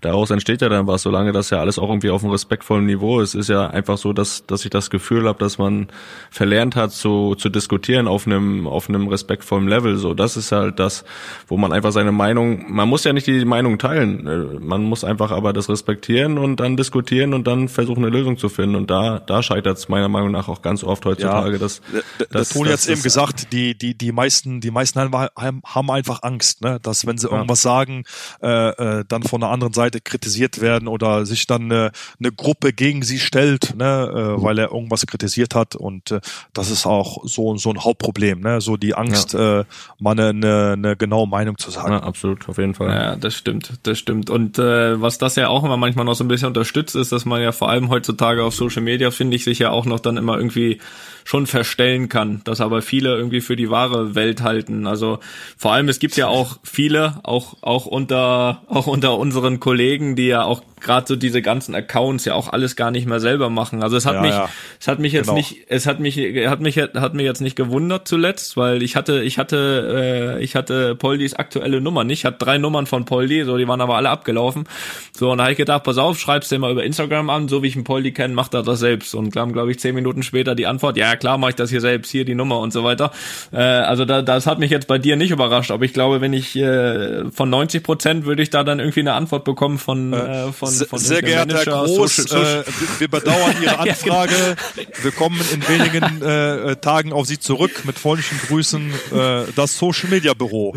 [0.00, 3.20] daraus entsteht ja dann was, solange das ja alles auch irgendwie auf einem respektvollen Niveau
[3.20, 5.86] ist, ist ja einfach so, dass, dass ich das Gefühl habe, dass man
[6.32, 9.98] verlernt hat, zu, zu diskutieren auf einem, auf einem respektvollen Level.
[9.98, 11.04] So, das ist halt das,
[11.46, 14.58] wo man einfach seine Meinung, man muss ja nicht die Meinung teilen.
[14.60, 18.48] Man muss einfach aber das respektieren und dann diskutieren und dann versuchen, eine Lösung zu
[18.48, 18.79] finden.
[18.80, 21.52] Und da, da scheitert es meiner Meinung nach auch ganz oft heutzutage.
[21.52, 21.82] Ja, dass,
[22.32, 26.62] der Toni hat eben gesagt, die, die, die meisten, die meisten haben, haben einfach Angst,
[26.62, 26.78] ne?
[26.82, 27.34] dass wenn sie ja.
[27.34, 28.04] irgendwas sagen,
[28.42, 32.72] äh, äh, dann von der anderen Seite kritisiert werden oder sich dann eine, eine Gruppe
[32.72, 34.36] gegen sie stellt, ne?
[34.38, 35.76] äh, weil er irgendwas kritisiert hat.
[35.76, 36.20] Und äh,
[36.54, 38.62] das ist auch so, so ein Hauptproblem, ne?
[38.62, 39.60] so die Angst, ja.
[39.60, 39.64] äh,
[39.98, 41.92] mal eine, eine, eine genaue Meinung zu sagen.
[41.92, 42.88] Ja, absolut, auf jeden Fall.
[42.88, 44.30] Ja, das stimmt, das stimmt.
[44.30, 47.26] Und äh, was das ja auch immer manchmal noch so ein bisschen unterstützt, ist, dass
[47.26, 50.16] man ja vor allem heutzutage auf Social Media, finde ich, sich ja auch noch dann
[50.16, 50.78] immer irgendwie
[51.24, 54.86] schon verstellen kann, das aber viele irgendwie für die wahre Welt halten.
[54.86, 55.18] Also
[55.56, 60.26] vor allem, es gibt ja auch viele, auch auch unter auch unter unseren Kollegen, die
[60.26, 63.82] ja auch gerade so diese ganzen Accounts ja auch alles gar nicht mehr selber machen.
[63.82, 64.48] Also es hat ja, mich, ja.
[64.80, 65.36] es hat mich jetzt genau.
[65.36, 69.22] nicht, es hat mich, hat mich, hat mich jetzt nicht gewundert zuletzt, weil ich hatte,
[69.22, 72.20] ich hatte, äh, ich hatte Poldis aktuelle Nummer nicht.
[72.20, 74.64] Ich hatte drei Nummern von Poldi, so die waren aber alle abgelaufen.
[75.16, 77.62] So und da habe ich gedacht, pass auf, schreibst dir mal über Instagram an, so
[77.62, 79.14] wie ich einen Poldi kenne, macht er das selbst.
[79.14, 81.80] Und kam, glaube ich, zehn Minuten später die Antwort, ja klar, mache ich das hier
[81.80, 83.12] selbst, hier die Nummer und so weiter.
[83.52, 86.32] Äh, also da, das hat mich jetzt bei dir nicht überrascht, aber ich glaube, wenn
[86.32, 90.48] ich äh, von 90 Prozent würde ich da dann irgendwie eine Antwort bekommen von, äh,
[90.48, 92.64] äh von, von Sehr geehrter Herr Groß, Social, Social.
[92.66, 94.56] Äh, wir bedauern Ihre Anfrage.
[95.02, 98.92] wir kommen in wenigen äh, Tagen auf Sie zurück mit freundlichen Grüßen.
[99.12, 100.74] Äh, das Social Media Büro.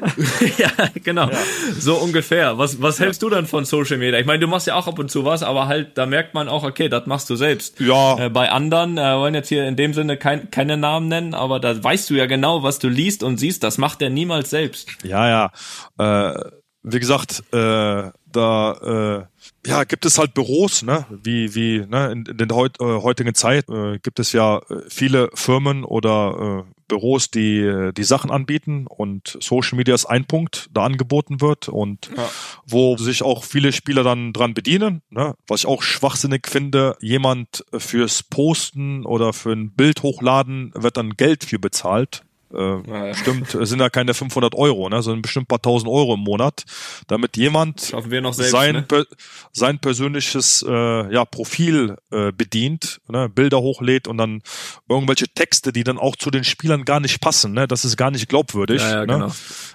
[0.58, 0.70] ja,
[1.02, 1.30] genau.
[1.30, 1.38] Ja.
[1.78, 2.58] So ungefähr.
[2.58, 4.18] Was, was hältst du dann von Social Media?
[4.18, 6.48] Ich meine, du machst ja auch ab und zu was, aber halt, da merkt man
[6.48, 7.80] auch, okay, das machst du selbst.
[7.80, 8.18] Ja.
[8.18, 11.60] Äh, bei anderen, äh, wollen jetzt hier in dem Sinne kein, keine Namen nennen, aber
[11.60, 13.62] da weißt du ja genau, was du liest und siehst.
[13.62, 14.88] Das macht er niemals selbst.
[15.02, 15.50] Ja,
[15.98, 16.32] ja.
[16.32, 16.50] Äh,
[16.82, 19.26] wie gesagt, äh, da
[19.64, 22.84] äh, ja gibt es halt Büros, ne, wie wie ne, in, in der heut, äh,
[22.84, 28.04] heutigen Zeit äh, gibt es ja äh, viele Firmen oder äh, Büros, die äh, die
[28.04, 32.28] Sachen anbieten und Social Media ist ein Punkt, da angeboten wird und ja.
[32.66, 37.64] wo sich auch viele Spieler dann dran bedienen, ne, was ich auch schwachsinnig finde, jemand
[37.76, 42.24] fürs Posten oder für ein Bild hochladen wird dann Geld für bezahlt
[42.54, 43.14] äh, ja.
[43.14, 46.64] Stimmt, sind ja keine 500 Euro, ne, sondern bestimmt paar tausend Euro im Monat,
[47.06, 48.82] damit jemand selbst, sein, ne?
[48.82, 49.04] per,
[49.52, 54.42] sein persönliches äh, ja, Profil äh, bedient, ne, Bilder hochlädt und dann
[54.88, 57.52] irgendwelche Texte, die dann auch zu den Spielern gar nicht passen.
[57.52, 58.80] Ne, das ist gar nicht glaubwürdig.
[58.80, 59.32] Ja, ja, ne?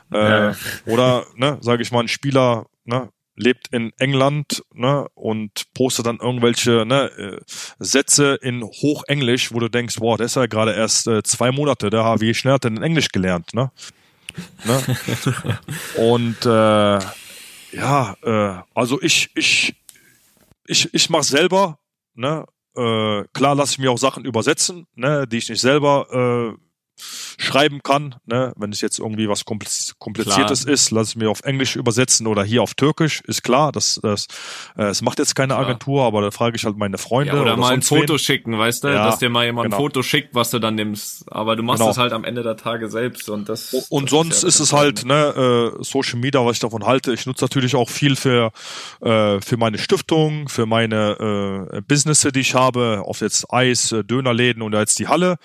[0.09, 0.49] Genau.
[0.49, 0.53] Äh,
[0.85, 3.09] Oder, ne, sage ich mal, ein Spieler ne,
[3.39, 7.41] lebt in England ne, und postet dann irgendwelche ne, äh,
[7.79, 11.89] Sätze in Hochenglisch, wo du denkst, boah, der ist ja gerade erst äh, zwei Monate
[11.89, 13.71] da, wie schnell hat denn Englisch gelernt, ne?
[14.65, 14.97] ne?
[15.95, 16.99] und äh,
[17.75, 19.75] ja, äh, also ich, ich,
[20.67, 21.79] ich, ich mach selber,
[22.13, 22.45] ne?
[22.75, 26.68] Äh, klar lasse ich mir auch Sachen übersetzen, ne, die ich nicht selber äh,
[27.37, 28.15] schreiben kann.
[28.25, 28.53] Ne?
[28.57, 30.73] Wenn es jetzt irgendwie was Kompliziertes klar.
[30.73, 33.71] ist, lass es mir auf Englisch übersetzen oder hier auf Türkisch, ist klar.
[33.71, 34.27] Das, das,
[34.77, 35.59] äh, es macht jetzt keine.
[35.59, 37.33] Agentur, aber da frage ich halt meine Freunde.
[37.33, 38.19] Ja, oder, oder mal ein Foto wen.
[38.19, 39.77] schicken, weißt du, ja, dass dir mal jemand genau.
[39.77, 41.31] ein Foto schickt, was du dann nimmst.
[41.31, 41.89] Aber du machst genau.
[41.89, 43.73] das halt am Ende der Tage selbst und das.
[43.89, 46.85] Und das sonst ist, ja ist es halt ne, äh, Social Media, was ich davon
[46.85, 47.13] halte.
[47.13, 48.51] Ich nutze natürlich auch viel für
[49.01, 54.03] äh, für meine Stiftung, für meine äh, Businesse, die ich habe, auf jetzt Eis, äh,
[54.03, 55.37] Dönerläden und jetzt die Halle.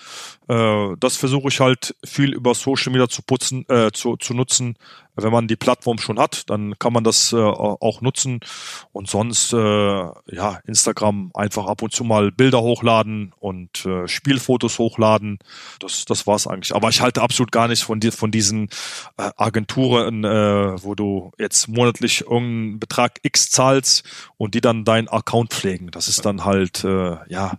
[0.49, 4.77] Äh, das versuche ich halt viel über Social Media zu putzen, äh, zu, zu nutzen.
[5.17, 8.41] Wenn man die Plattform schon hat, dann kann man das äh, auch nutzen.
[8.93, 14.79] Und sonst, äh, ja, Instagram einfach ab und zu mal Bilder hochladen und äh, Spielfotos
[14.79, 15.39] hochladen.
[15.79, 16.75] Das, das war's eigentlich.
[16.75, 18.69] Aber ich halte absolut gar nicht von, von diesen
[19.17, 24.05] äh, Agenturen, äh, wo du jetzt monatlich irgendeinen Betrag X zahlst
[24.37, 25.93] und die dann deinen Account pflegen.
[25.93, 27.53] Das ist dann halt, äh, ja,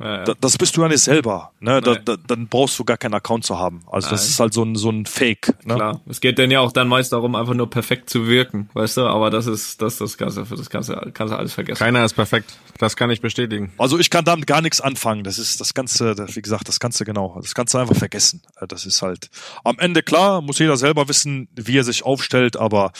[0.00, 1.52] ja, Da, das bist du ja nicht selber.
[1.60, 1.80] Ne?
[1.80, 3.82] Da, da, dann brauchst du gar keinen Account zu haben.
[3.90, 4.30] Also das Nein.
[4.30, 5.54] ist halt so ein, so ein Fake.
[5.64, 5.74] Ne?
[5.74, 6.00] Klar.
[6.08, 9.02] Es geht denn ja auch dann meist darum, einfach nur perfekt zu wirken, weißt du?
[9.02, 11.78] Aber das ist, das, das Ganze, für das Ganze, kannst du alles vergessen.
[11.78, 12.58] Keiner ist perfekt.
[12.78, 13.72] Das kann ich bestätigen.
[13.78, 15.24] Also ich kann damit gar nichts anfangen.
[15.24, 17.38] Das ist das Ganze, das- wie gesagt, das Ganze genau.
[17.42, 18.42] Das kannst du einfach vergessen.
[18.60, 19.28] Äh, Das ist halt
[19.64, 22.92] am Ende klar, muss jeder selber wissen, wie er sich aufstellt, aber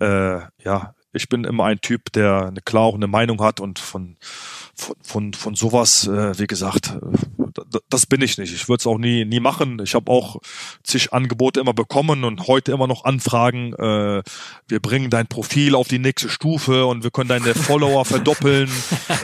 [0.00, 3.78] äh, ja, ich bin immer ein Typ, der eine klar auch eine Meinung hat und
[3.78, 4.16] von
[4.78, 8.52] von, von, von sowas, äh, wie gesagt, äh, das bin ich nicht.
[8.54, 9.80] Ich würde es auch nie, nie machen.
[9.82, 10.40] Ich habe auch
[10.84, 13.72] zig Angebote immer bekommen und heute immer noch Anfragen.
[13.74, 14.22] Äh,
[14.68, 18.70] wir bringen dein Profil auf die nächste Stufe und wir können deine Follower verdoppeln.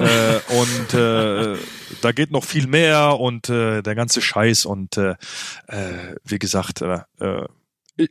[0.01, 1.57] äh, und äh,
[2.01, 4.65] da geht noch viel mehr und äh, der ganze Scheiß.
[4.67, 5.15] Und äh,
[5.69, 7.47] äh, wie gesagt, äh, äh,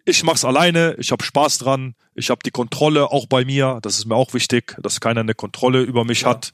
[0.06, 3.98] ich- mach's alleine, ich habe Spaß dran, ich habe die Kontrolle auch bei mir, das
[3.98, 6.54] ist mir auch wichtig, dass keiner eine Kontrolle über mich hat.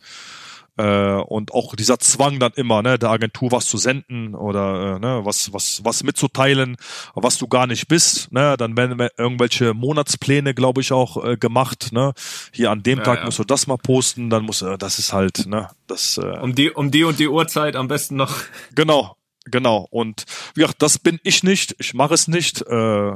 [0.79, 4.99] Äh, und auch dieser Zwang dann immer, ne, der Agentur was zu senden oder äh,
[4.99, 6.77] ne, was, was, was mitzuteilen,
[7.15, 11.89] was du gar nicht bist, ne, dann werden irgendwelche Monatspläne, glaube ich, auch äh, gemacht,
[11.91, 12.13] ne.
[12.53, 13.25] Hier an dem Ja, Tag ja.
[13.25, 16.55] musst du das mal posten, dann muss, äh, das ist halt, ne, das, äh, Um
[16.55, 18.33] die, um die und die Uhrzeit am besten noch.
[18.73, 19.85] Genau, genau.
[19.91, 20.23] Und
[20.55, 21.75] wie gesagt, das bin ich nicht.
[21.79, 22.61] Ich mache es nicht.
[22.61, 23.11] Äh,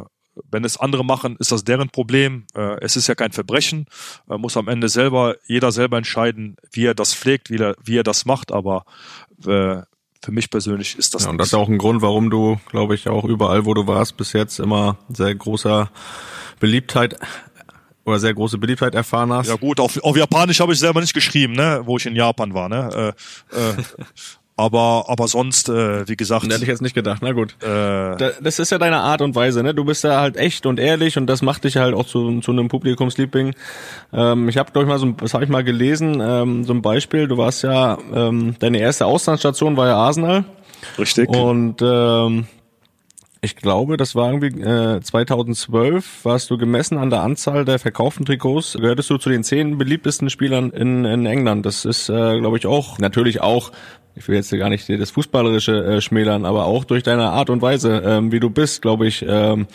[0.50, 2.46] wenn es andere machen, ist das deren Problem.
[2.56, 3.86] Äh, es ist ja kein Verbrechen.
[4.30, 7.98] Äh, muss am Ende selber, jeder selber entscheiden, wie er das pflegt, wie er, wie
[7.98, 8.52] er das macht.
[8.52, 8.86] Aber
[9.46, 9.82] äh,
[10.24, 12.96] für mich persönlich ist das Ja, und das ist auch ein Grund, warum du, glaube
[12.96, 15.92] ich, auch überall, wo du warst, bis jetzt immer sehr großer
[16.60, 17.18] Beliebtheit
[18.06, 19.48] oder sehr große Beliebtheit erfahren hast.
[19.48, 22.54] Ja gut, auf, auf Japanisch habe ich selber nicht geschrieben, ne, wo ich in Japan
[22.54, 23.14] war, ne.
[23.54, 23.76] Äh, äh,
[24.56, 27.22] aber aber sonst, äh, wie gesagt, Hätte ich jetzt nicht gedacht.
[27.24, 27.56] Na gut.
[27.62, 29.74] äh, Da- Das ist ja deine Art und Weise, ne?
[29.74, 32.52] Du bist ja halt echt und ehrlich und das macht dich halt auch zu, zu
[32.52, 33.56] einem Publikumsliebling.
[34.14, 36.74] Ähm, ich habe glaube ich mal so, ein- was habe ich mal gelesen, ähm, so
[36.74, 37.28] ein Beispiel.
[37.28, 40.46] Du warst ja, ähm, deine erste Auslandsstation war ja Arsenal
[41.00, 41.30] richtig.
[41.30, 42.46] und ähm,
[43.42, 48.26] ich glaube, das war irgendwie äh, 2012, warst du gemessen an der Anzahl der verkauften
[48.26, 51.66] Trikots, gehörtest du zu den zehn beliebtesten Spielern in, in England.
[51.66, 53.72] Das ist, äh, glaube ich, auch, natürlich auch,
[54.16, 57.62] ich will jetzt gar nicht das Fußballerische äh, schmälern, aber auch durch deine Art und
[57.62, 59.68] Weise, ähm, wie du bist, glaube ich, ähm,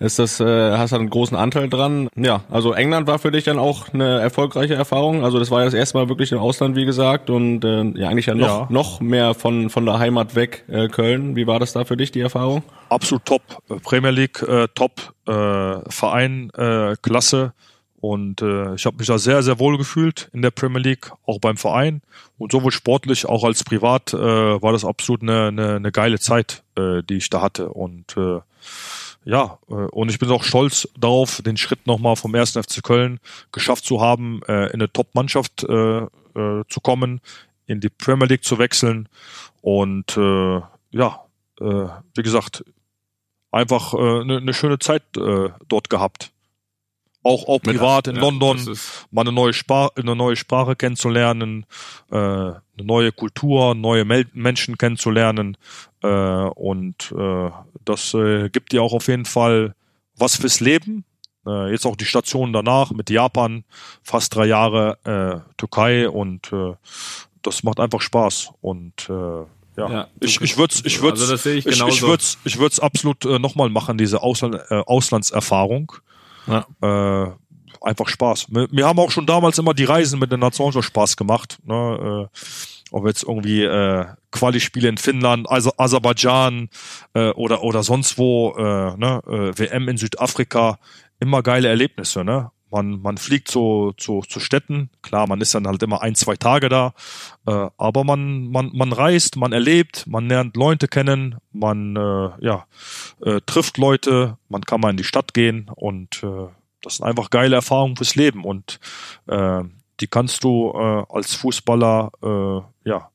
[0.00, 2.08] ist das, äh, hast du einen großen Anteil dran.
[2.16, 5.22] Ja, also England war für dich dann auch eine erfolgreiche Erfahrung.
[5.24, 8.08] Also das war ja das erste Mal wirklich im Ausland, wie gesagt, und äh, ja
[8.08, 8.66] eigentlich ja noch Ja.
[8.68, 11.36] noch mehr von von der Heimat weg äh, Köln.
[11.36, 12.64] Wie war das da für dich die Erfahrung?
[12.88, 13.42] absolut top.
[13.84, 15.32] Premier League äh, top, äh,
[15.88, 17.52] Verein äh, klasse
[18.02, 21.38] und äh, ich habe mich da sehr sehr wohl gefühlt in der Premier League, auch
[21.38, 22.02] beim Verein
[22.36, 26.64] und sowohl sportlich auch als privat äh, war das absolut eine, eine, eine geile Zeit,
[26.76, 28.40] äh, die ich da hatte und äh,
[29.24, 32.50] ja, äh, und ich bin auch stolz darauf, den Schritt nochmal vom 1.
[32.50, 33.20] FC Köln
[33.52, 37.20] geschafft zu haben, äh, in eine Top-Mannschaft äh, äh, zu kommen,
[37.66, 39.08] in die Premier League zu wechseln
[39.60, 41.20] und äh, ja,
[41.60, 41.86] äh,
[42.16, 42.64] wie gesagt,
[43.52, 46.31] einfach eine äh, ne schöne Zeit äh, dort gehabt.
[47.24, 48.58] Auch, auch privat in Ja, London,
[49.12, 51.66] mal eine neue, Sprache, eine neue Sprache kennenzulernen,
[52.10, 55.56] äh, eine neue Kultur, neue Mel Menschen kennenzulernen.
[56.02, 57.50] Äh, und äh,
[57.84, 59.74] das äh, gibt dir auch auf jeden Fall
[60.16, 61.04] was fürs Leben.
[61.46, 63.64] Äh, jetzt auch die Station danach mit Japan,
[64.02, 66.74] fast drei Jahre äh, Türkei und äh,
[67.42, 68.50] das macht einfach Spaß.
[68.60, 69.12] Und äh,
[69.76, 73.38] ja, Ja, ich, ich würde ich würd's, also ich ich, würd's, ich würd's absolut äh,
[73.38, 75.92] nochmal machen, diese Ausland, äh, Auslandserfahrung.
[76.46, 76.66] Ja.
[76.82, 77.32] Äh,
[77.80, 78.46] einfach Spaß.
[78.50, 81.58] Wir, wir haben auch schon damals immer die Reisen mit der Nationalmannschaft Spaß gemacht.
[81.64, 82.28] Ne?
[82.32, 82.38] Äh,
[82.92, 86.68] ob jetzt irgendwie äh, Quali-Spiele in Finnland, also Aserbaidschan
[87.14, 89.22] äh, oder oder sonst wo, äh, ne?
[89.26, 90.78] äh, WM in Südafrika,
[91.18, 92.22] immer geile Erlebnisse.
[92.24, 92.50] Ne?
[92.72, 96.36] Man man fliegt zu, zu zu Städten, klar, man ist dann halt immer ein zwei
[96.36, 96.94] Tage da,
[97.46, 102.66] äh, aber man man man reist, man erlebt, man lernt Leute kennen, man äh, ja
[103.24, 106.48] äh, trifft Leute, man kann mal in die Stadt gehen und äh,
[106.80, 108.80] das sind einfach geile Erfahrungen fürs Leben und
[109.26, 109.62] äh,
[110.00, 113.10] die kannst du äh, als Fußballer äh, ja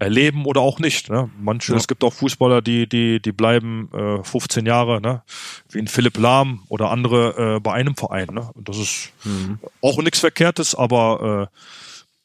[0.00, 1.10] erleben oder auch nicht.
[1.10, 1.30] Ne?
[1.40, 1.78] Manche, Ja.
[1.78, 5.22] es gibt auch Fußballer, die die die bleiben äh, 15 Jahre, ne?
[5.70, 8.28] wie ein Philipp Lahm oder andere äh, bei einem Verein.
[8.32, 8.50] Ne?
[8.54, 9.12] Und das ist
[9.82, 11.48] auch nichts Verkehrtes, aber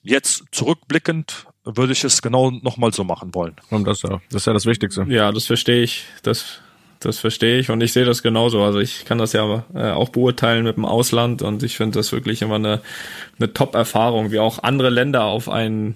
[0.03, 3.55] äh, jetzt zurückblickend würde ich es genau nochmal so machen wollen.
[3.71, 5.05] Und das, ja, das ist ja das Wichtigste.
[5.09, 6.05] Ja, das verstehe ich.
[6.23, 6.59] Das,
[6.99, 8.63] das verstehe ich und ich sehe das genauso.
[8.63, 12.11] Also ich kann das ja äh, auch beurteilen mit dem Ausland und ich finde das
[12.11, 12.81] wirklich immer eine,
[13.39, 15.95] eine Top-Erfahrung, wie auch andere Länder auf einen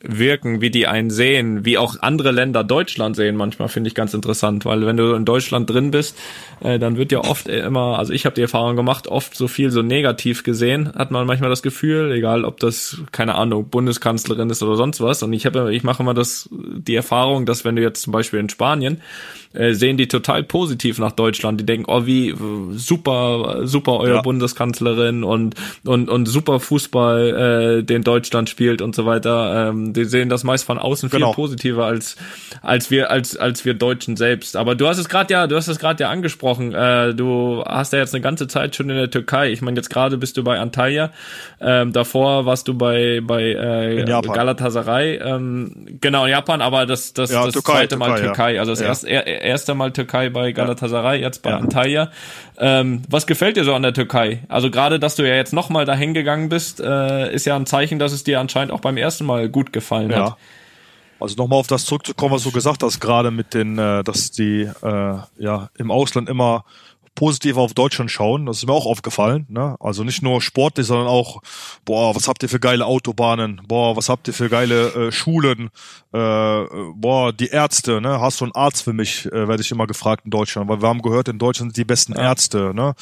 [0.00, 4.14] wirken, wie die einen sehen, wie auch andere Länder Deutschland sehen, manchmal finde ich ganz
[4.14, 6.16] interessant, weil wenn du in Deutschland drin bist,
[6.60, 9.70] äh, dann wird ja oft immer, also ich habe die Erfahrung gemacht, oft so viel
[9.70, 14.62] so negativ gesehen, hat man manchmal das Gefühl, egal ob das keine Ahnung Bundeskanzlerin ist
[14.62, 15.22] oder sonst was.
[15.22, 18.40] Und ich habe, ich mache immer das die Erfahrung, dass wenn du jetzt zum Beispiel
[18.40, 19.00] in Spanien
[19.56, 21.60] äh, sehen die total positiv nach Deutschland.
[21.60, 22.34] Die denken, oh wie
[22.72, 24.22] super, super euer ja.
[24.22, 29.68] Bundeskanzlerin und und und super Fußball, äh, den Deutschland spielt und so weiter.
[29.68, 31.28] Ähm, die sehen das meist von außen genau.
[31.28, 32.16] viel positiver als
[32.62, 34.56] als wir als als wir Deutschen selbst.
[34.56, 36.74] Aber du hast es gerade ja, du hast es gerade ja angesprochen.
[36.74, 39.50] Äh, du hast ja jetzt eine ganze Zeit schon in der Türkei.
[39.50, 41.10] Ich meine, jetzt gerade bist du bei Antalya.
[41.60, 45.16] Ähm, davor warst du bei bei äh, Galatasaray.
[45.16, 48.24] Ähm, genau in Japan, aber das das, ja, das Türkei, zweite Mal Türkei.
[48.24, 48.60] Türkei.
[48.60, 48.86] Also das ja.
[48.86, 51.58] erste erste Mal Türkei bei Galatasaray, jetzt bei ja.
[51.58, 52.10] Antalya.
[52.58, 54.40] Ähm, was gefällt dir so an der Türkei?
[54.48, 57.98] Also gerade, dass du ja jetzt nochmal dahin gegangen bist, äh, ist ja ein Zeichen,
[57.98, 60.30] dass es dir anscheinend auch beim ersten Mal gut gefallen ja.
[60.30, 60.36] hat.
[61.18, 64.62] Also nochmal auf das zurückzukommen, was du gesagt hast, gerade mit den, äh, dass die
[64.82, 66.64] äh, ja im Ausland immer
[67.16, 68.46] positiv auf Deutschland schauen.
[68.46, 69.46] Das ist mir auch aufgefallen.
[69.48, 69.74] Ne?
[69.80, 71.42] Also nicht nur sportlich, sondern auch,
[71.84, 73.62] boah, was habt ihr für geile Autobahnen?
[73.66, 75.70] Boah, was habt ihr für geile äh, Schulen?
[76.12, 76.64] Äh,
[76.94, 78.20] boah, die Ärzte, ne?
[78.20, 79.26] Hast du einen Arzt für mich?
[79.26, 81.88] Äh, Werde ich immer gefragt in Deutschland, weil wir haben gehört, in Deutschland sind die
[81.88, 82.94] besten Ärzte, ne?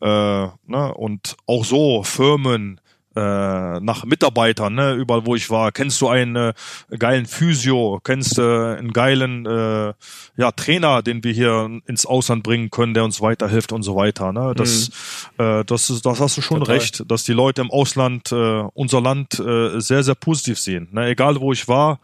[0.00, 0.94] Äh, ne?
[0.94, 2.80] Und auch so Firmen,
[3.16, 5.72] äh, nach Mitarbeitern, ne, überall wo ich war.
[5.72, 6.54] Kennst du einen äh,
[6.98, 8.00] geilen Physio?
[8.02, 9.92] Kennst du äh, einen geilen äh,
[10.36, 14.32] ja, Trainer, den wir hier ins Ausland bringen können, der uns weiterhilft und so weiter.
[14.32, 14.54] Ne?
[14.56, 14.90] Das,
[15.38, 15.44] mhm.
[15.44, 16.76] äh, das, ist, das hast du schon Total.
[16.76, 20.88] recht, dass die Leute im Ausland äh, unser Land äh, sehr, sehr positiv sehen.
[20.92, 21.06] Ne?
[21.08, 22.00] Egal wo ich war,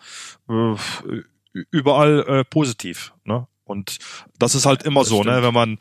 [0.49, 0.75] äh,
[1.71, 3.13] überall äh, positiv.
[3.25, 3.47] Ne?
[3.65, 3.99] Und
[4.39, 5.23] das ist halt immer das so, ne?
[5.23, 5.37] stimmt.
[5.37, 5.43] ne?
[5.47, 5.79] wenn man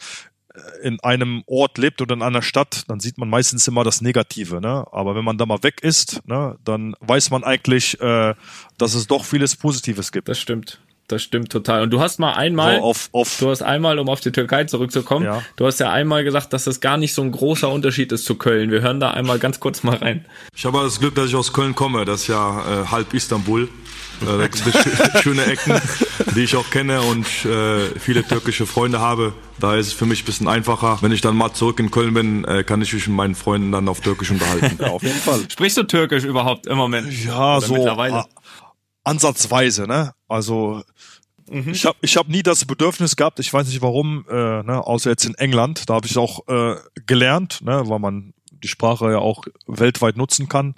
[0.82, 4.62] in einem Ort lebt oder in einer Stadt, dann sieht man meistens immer das Negative.
[4.62, 4.86] Ne?
[4.92, 8.34] Aber wenn man da mal weg ist, ne, dann weiß man eigentlich, äh,
[8.78, 10.28] dass es doch vieles Positives gibt.
[10.30, 10.80] Das stimmt.
[11.10, 11.82] Das stimmt total.
[11.82, 14.66] Und du hast mal einmal, so auf, auf, du hast einmal, um auf die Türkei
[14.66, 15.42] zurückzukommen, ja.
[15.56, 18.36] du hast ja einmal gesagt, dass das gar nicht so ein großer Unterschied ist zu
[18.36, 18.70] Köln.
[18.70, 20.26] Wir hören da einmal ganz kurz mal rein.
[20.56, 22.06] Ich habe das Glück, dass ich aus Köln komme.
[22.06, 23.70] Das ist ja äh, halb Istanbul.
[24.22, 25.82] Äh, da gibt es schöne Ecken,
[26.36, 29.34] die ich auch kenne und äh, viele türkische Freunde habe.
[29.60, 30.98] Da ist es für mich ein bisschen einfacher.
[31.02, 33.72] Wenn ich dann mal zurück in Köln bin, äh, kann ich mich mit meinen Freunden
[33.72, 34.78] dann auf Türkisch unterhalten.
[34.80, 35.42] Ja, auf jeden Fall.
[35.50, 37.12] Sprichst du Türkisch überhaupt im Moment?
[37.26, 38.26] Ja, Oder so mittlerweile?
[39.04, 40.14] ansatzweise, ne?
[40.28, 40.84] Also
[41.52, 41.70] Mhm.
[41.72, 45.10] Ich habe ich hab nie das Bedürfnis gehabt, ich weiß nicht warum, äh, ne, außer
[45.10, 46.76] jetzt in England, da habe ich auch äh,
[47.08, 50.76] gelernt, ne, weil man die Sprache ja auch weltweit nutzen kann.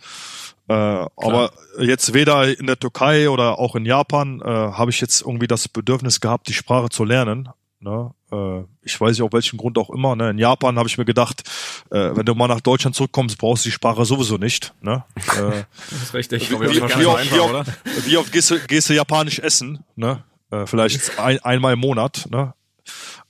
[0.72, 5.22] Äh, aber jetzt weder in der Türkei oder auch in Japan äh, habe ich jetzt
[5.22, 7.50] irgendwie das Bedürfnis gehabt, die Sprache zu lernen.
[7.82, 8.14] Ne?
[8.32, 10.16] Äh, ich weiß nicht, auf welchen Grund auch immer.
[10.16, 10.30] Ne?
[10.30, 11.44] In Japan habe ich mir gedacht,
[11.90, 14.74] äh, wenn du mal nach Deutschland zurückkommst, brauchst du die Sprache sowieso nicht.
[14.82, 15.04] Ne?
[15.32, 16.52] Äh, das ist richtig.
[16.52, 17.06] Wie, wie, wie, oft, wie,
[17.40, 19.84] oft, wie oft gehst du, gehst du japanisch essen?
[19.96, 20.24] Ne?
[20.52, 22.28] Äh, vielleicht ein, einmal im Monat.
[22.30, 22.54] Ne?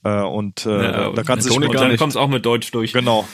[0.04, 2.92] Äh, und äh, ja, da kannst du dich dann kommst auch mit Deutsch durch.
[2.92, 3.26] Genau.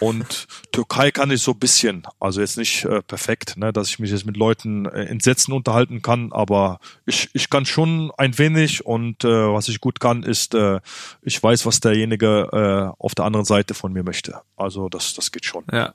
[0.00, 4.10] Und Türkei kann ich so bisschen, also jetzt nicht äh, perfekt, ne, dass ich mich
[4.10, 8.84] jetzt mit Leuten äh, in Sätzen unterhalten kann, aber ich, ich kann schon ein wenig
[8.84, 10.80] und äh, was ich gut kann, ist, äh,
[11.22, 14.40] ich weiß, was derjenige äh, auf der anderen Seite von mir möchte.
[14.56, 15.64] Also das, das geht schon.
[15.72, 15.92] Ja.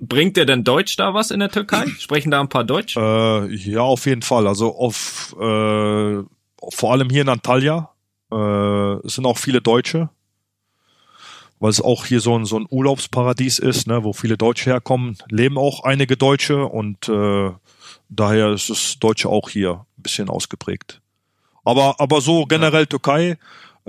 [0.00, 1.86] Bringt dir denn Deutsch da was in der Türkei?
[1.98, 2.96] Sprechen da ein paar Deutsch?
[2.96, 4.46] Äh, ja, auf jeden Fall.
[4.46, 6.22] Also auf äh,
[6.70, 7.90] vor allem hier in Antalya
[8.32, 10.10] äh, es sind auch viele Deutsche,
[11.60, 15.16] weil es auch hier so ein, so ein Urlaubsparadies ist, ne, wo viele Deutsche herkommen,
[15.28, 17.50] leben auch einige Deutsche und äh,
[18.08, 21.00] daher ist das Deutsche auch hier ein bisschen ausgeprägt.
[21.64, 23.38] Aber, aber so generell Türkei,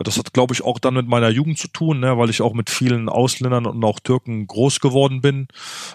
[0.03, 2.53] das hat, glaube ich, auch dann mit meiner Jugend zu tun, ne, weil ich auch
[2.53, 5.47] mit vielen Ausländern und auch Türken groß geworden bin.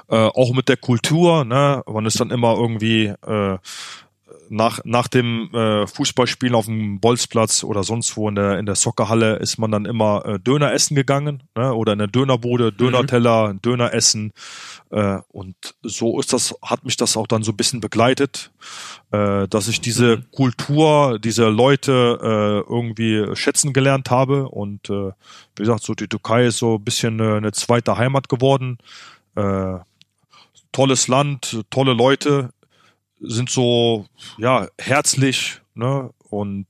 [0.08, 3.58] Äh, auch mit der Kultur, ne, man ist dann immer irgendwie äh,
[4.48, 8.74] nach, nach dem äh, Fußballspielen auf dem Bolzplatz oder sonst wo in der, in der
[8.74, 11.72] Soccerhalle ist man dann immer äh, Döner essen gegangen ne?
[11.74, 13.62] oder in der Dönerbude, Dönerteller, mhm.
[13.62, 14.32] Döner essen.
[14.90, 18.50] Äh, und so ist das, hat mich das auch dann so ein bisschen begleitet,
[19.12, 20.24] äh, dass ich diese mhm.
[20.30, 24.48] Kultur, diese Leute äh, irgendwie schätzen gelernt habe.
[24.48, 25.12] Und äh,
[25.56, 28.78] wie gesagt, so die Türkei ist so ein bisschen eine, eine zweite Heimat geworden.
[29.34, 29.78] Äh,
[30.72, 32.50] tolles Land, tolle Leute
[33.20, 34.06] sind so
[34.38, 36.10] ja herzlich, ne?
[36.30, 36.66] Und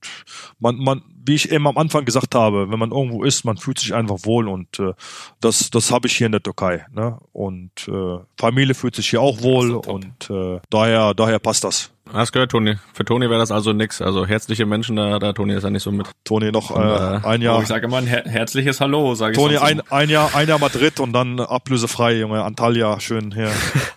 [0.58, 3.78] man, man, wie ich eben am Anfang gesagt habe, wenn man irgendwo ist, man fühlt
[3.78, 4.92] sich einfach wohl und äh,
[5.40, 6.84] das, das habe ich hier in der Türkei.
[6.92, 7.18] Ne?
[7.32, 11.93] Und äh, Familie fühlt sich hier auch wohl und äh, daher, daher passt das.
[12.12, 12.76] Hast gehört, Toni.
[12.92, 14.02] Für Toni wäre das also nix.
[14.02, 16.06] Also herzliche Menschen, da, da Toni ist ja nicht so mit.
[16.24, 17.62] Toni noch äh, äh, ein Oh, Jahr.
[17.62, 20.58] ich sage immer ein her herzliches Hallo, sage ich Toni, ein, ein Jahr, ein Jahr
[20.58, 22.44] Madrid und dann ablösefrei, Junge.
[22.44, 23.50] Antalya, schön hier.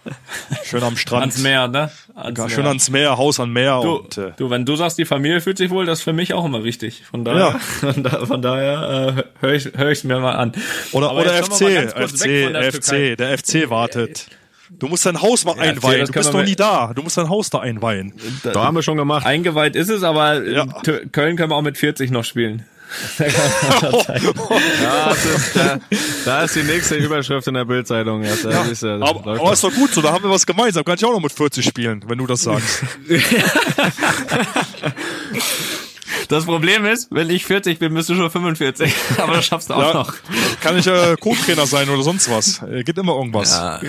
[0.63, 1.23] schön am Strand.
[1.23, 1.91] ans Meer, ne?
[2.15, 2.49] Ans Ja, Meer.
[2.55, 5.41] schön ans Meer, Haus an Meer Du, und äh, du, wenn du sagst, die Familie
[5.41, 7.03] fühlt sich wohl, das ist für mich auch immer richtig.
[7.11, 10.53] Von daher, von, da, von daher äh, höre ich höre ich's mir mal an.
[10.93, 11.51] oder Aber oder FC,
[11.91, 12.23] FC, FC,
[12.71, 13.15] Türkei.
[13.17, 14.27] der FC wartet.
[14.71, 15.99] Du musst dein Haus mal FC, einweihen.
[16.01, 16.91] das Du bist noch nie da.
[16.93, 18.13] Du musst dein Haus da einweihen.
[18.43, 19.25] Da haben wir schon gemacht.
[19.25, 20.65] Eingeweiht ist es, aber Ja.
[21.11, 22.65] Köln können wir auch mit 40 noch spielen.
[23.19, 25.79] Ja, das ist, da,
[26.23, 28.23] da ist die nächste Überschrift in der Bildzeitung.
[28.23, 30.85] Ja, da ist, äh, Aber, aber ist doch gut so, da haben wir was gemeinsam.
[30.85, 32.83] Kann ich auch noch mit 40 spielen, wenn du das sagst.
[36.29, 38.93] Das Problem ist, wenn ich 40 bin, bist du schon 45.
[39.17, 40.13] Aber das schaffst du auch Ja, noch.
[40.61, 42.61] kann ich äh, Co-Trainer sein oder sonst was.
[42.63, 43.51] Äh, geht immer irgendwas.
[43.51, 43.79] Ja,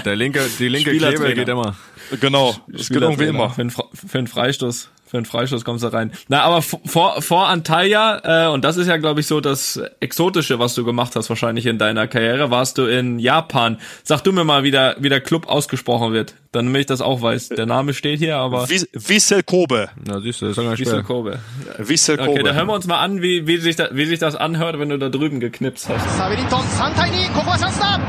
[0.00, 0.96] der linke, die linke.
[0.96, 1.76] Klebe geht immer.
[2.20, 3.50] Genau, das geht irgendwie immer.
[3.50, 6.11] Für einen, Fre- für einen Freistoß Für einen Freistoß kommst du rein.
[6.27, 10.59] Na, aber vor, vor Antalya, äh, und das ist ja, glaube ich, so das Exotische,
[10.59, 13.79] was du gemacht hast wahrscheinlich in deiner Karriere, warst du in Japan.
[14.03, 17.23] Sag du mir mal, wie der, wie der Club ausgesprochen wird, damit ich das auch
[17.23, 17.49] weiß.
[17.49, 19.89] Der Name steht hier, aber Wies- Wiesel Kobe.
[20.05, 21.07] Na, siehst du, das sagen wir Wiesel später.
[21.07, 21.39] Kobe.
[21.79, 22.67] Wiesel Okay, da hören Kobe.
[22.67, 25.09] wir uns mal an, wie, wie, sich da, wie sich das anhört, wenn du da
[25.09, 26.07] drüben geknipst hast.
[26.19, 27.99] さあウェリントン3対2ここはチャンスだ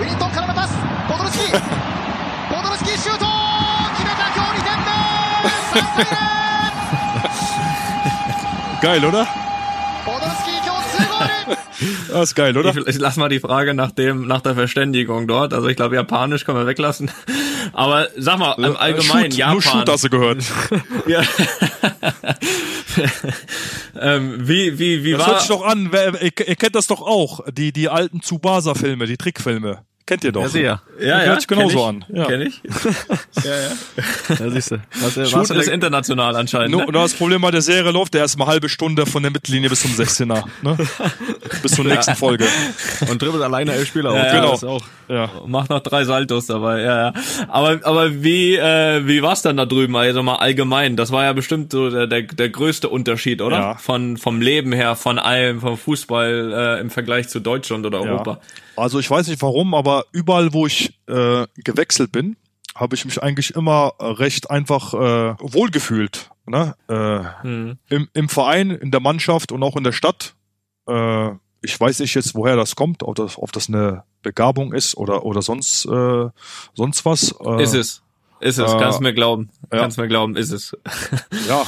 [0.00, 0.74] ウェリントンからのパス
[1.08, 1.60] ポドルスキー
[2.50, 3.24] ポドルスキーシュート
[3.94, 4.84] 決めた今日2点目
[5.74, 6.27] 3対
[8.81, 9.27] Geil, oder?
[12.09, 12.75] Das ist geil, oder?
[12.75, 15.53] Ich, ich lasse mal die Frage nach dem, nach der Verständigung dort.
[15.53, 17.09] Also ich glaube, Japanisch können wir weglassen.
[17.73, 19.53] Aber sag mal, im äh, äh, Allgemeinen, Shoot, Japan.
[19.53, 20.43] Nur Shoot hast du gehört.
[21.07, 21.21] ja.
[23.99, 25.27] ähm, wie, wie, wie das war...
[25.27, 29.17] Das hört sich doch an, ihr kennt das doch auch, die, die alten Tsubasa-Filme, die
[29.17, 29.85] Trickfilme.
[30.09, 30.41] Kennt ihr doch.
[30.41, 30.81] Ja, sicher.
[30.99, 32.03] ja, hört sich genauso an.
[32.11, 32.25] Ja.
[32.25, 32.61] Kenn ich.
[33.43, 34.35] ja, ja.
[34.39, 34.77] Ja, siehst du.
[35.01, 36.71] Was, äh, Shoot warst du ist der- international anscheinend.
[36.71, 36.91] Nur, Ne?
[36.93, 39.91] das Problem bei der Serie läuft der erstmal halbe Stunde von der Mittellinie bis zum
[39.91, 40.45] 16er.
[40.63, 40.77] Ne?
[41.61, 42.45] bis zur nächsten Folge.
[43.07, 44.15] und dribbelt alleine elf Spieler auf.
[44.17, 44.51] Ja, genau.
[44.53, 44.83] Das ist auch.
[45.09, 45.29] Ja.
[45.45, 47.13] Macht noch drei Saltos dabei, ja, ja.
[47.47, 49.95] Aber, aber wie, äh, wie war's dann da drüben?
[49.95, 50.95] Also mal allgemein.
[50.95, 53.57] Das war ja bestimmt so der, der, der größte Unterschied, oder?
[53.57, 53.75] Ja.
[53.75, 58.31] Von, vom Leben her, von allem, vom Fußball äh, im Vergleich zu Deutschland oder Europa.
[58.31, 58.39] Ja.
[58.79, 62.35] Also ich weiß nicht warum, aber überall, wo ich äh, gewechselt bin,
[62.75, 66.29] habe ich mich eigentlich immer recht einfach äh, wohlgefühlt.
[66.45, 66.75] Ne?
[66.87, 67.77] Äh, Hm.
[67.89, 70.33] im, Im Verein, in der Mannschaft und auch in der Stadt.
[70.87, 74.95] Äh, ich weiß nicht jetzt, woher das kommt, ob das, ob das eine Begabung ist
[74.95, 76.29] oder, oder sonst, äh,
[76.73, 77.35] sonst was.
[77.45, 78.01] Äh, Ist es.
[78.39, 79.49] Ist es, Äh, kannst mir glauben.
[79.71, 79.79] ja.
[79.79, 80.75] Kannst mir glauben, ist es.
[81.49, 81.63] Ja,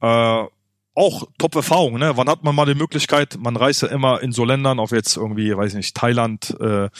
[0.44, 0.46] äh,
[0.94, 2.16] auch Top-Erfahrung, ne?
[2.16, 5.16] Wann hat man mal die Möglichkeit, man reist ja immer in so Ländern, auf jetzt
[5.16, 6.90] irgendwie, weiß nicht, Thailand, äh,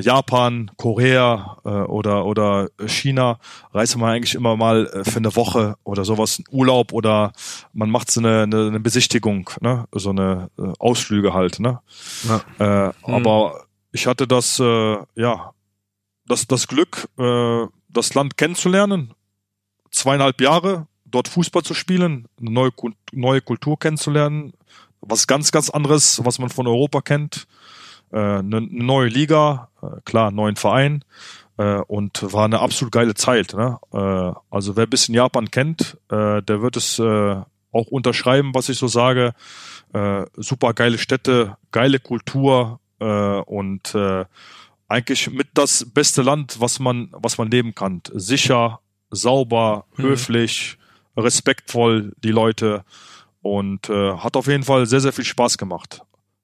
[0.00, 3.40] Japan, Korea äh, oder oder China,
[3.72, 7.32] reist man eigentlich immer mal äh, für eine Woche oder sowas, einen Urlaub oder
[7.72, 9.86] man macht so eine, eine, eine Besichtigung, ne?
[9.92, 11.80] So eine äh, Ausflüge halt, ne?
[12.58, 15.52] Äh, Aber ich hatte das, äh, ja,
[16.26, 19.12] das, das Glück, äh, das Land kennenzulernen,
[19.90, 22.70] zweieinhalb Jahre dort Fußball zu spielen, eine neue,
[23.12, 24.52] neue Kultur kennenzulernen,
[25.00, 27.46] was ganz, ganz anderes, was man von Europa kennt,
[28.12, 31.04] äh, eine, neue Liga, äh, klar, einen neuen Verein
[31.58, 33.54] äh, und war eine absolut geile Zeit.
[33.54, 33.78] Ne?
[34.50, 39.32] Also wer ein bisschen Japan kennt, der wird es auch unterschreiben, was ich so sage.
[40.36, 43.94] Super geile Städte, geile Kultur und
[44.88, 48.02] eigentlich mit das beste Land, was man, was man leben kann.
[48.12, 48.80] Sicher,
[49.10, 50.78] sauber, höflich,
[51.16, 52.84] respektvoll die Leute
[53.42, 56.02] und äh, hat auf jeden Fall sehr, sehr viel Spaß gemacht.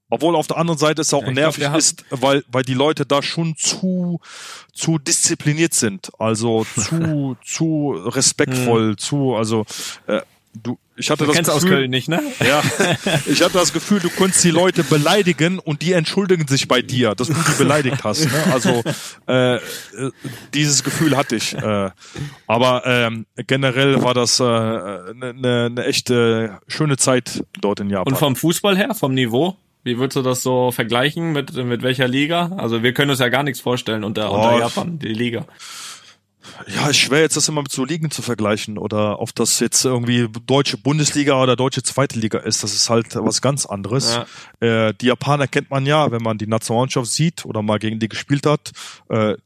[0.09, 3.05] Obwohl auf der anderen Seite es auch Ja, nervig glaub, ist, weil, weil die Leute
[3.07, 4.21] da schon zu,
[4.73, 6.11] zu diszipliniert sind.
[6.19, 9.65] Also zu, zu respektvoll, zu, also
[10.07, 10.21] äh,
[10.63, 12.23] du, ich hatte Du das kennst aus Gefühl, Köln nicht, ne?
[12.47, 12.63] ja,
[13.27, 17.15] ich hatte das Gefühl, du konntest die Leute beleidigen und die entschuldigen sich bei dir,
[17.15, 18.25] dass du die beleidigt hast.
[18.25, 18.45] Ne?
[18.53, 18.83] Also
[19.29, 19.61] äh, äh,
[20.55, 21.55] dieses Gefühl hatte ich.
[21.55, 21.91] Äh,
[22.47, 27.91] aber ähm, generell war das eine äh, ne, ne, ne echte schöne Zeit dort in
[27.91, 28.13] Japan.
[28.13, 29.57] Und vom Fußball her, vom Niveau?
[29.85, 32.51] Wie würdest du das so vergleichen mit, mit welcher Liga?
[32.57, 35.47] Also wir können uns ja gar nichts vorstellen unter, unter Japan, die Liga.
[36.67, 39.85] Ja, ist schwer jetzt das immer mit so Ligen zu vergleichen oder ob das jetzt
[39.85, 42.63] irgendwie deutsche Bundesliga oder deutsche zweite Liga ist.
[42.63, 44.21] Das ist halt was ganz anderes.
[44.61, 48.09] Äh, die Japaner kennt man ja, wenn man die Nationalmannschaft sieht oder mal gegen die
[48.09, 48.73] gespielt hat.
[49.09, 49.37] Äh,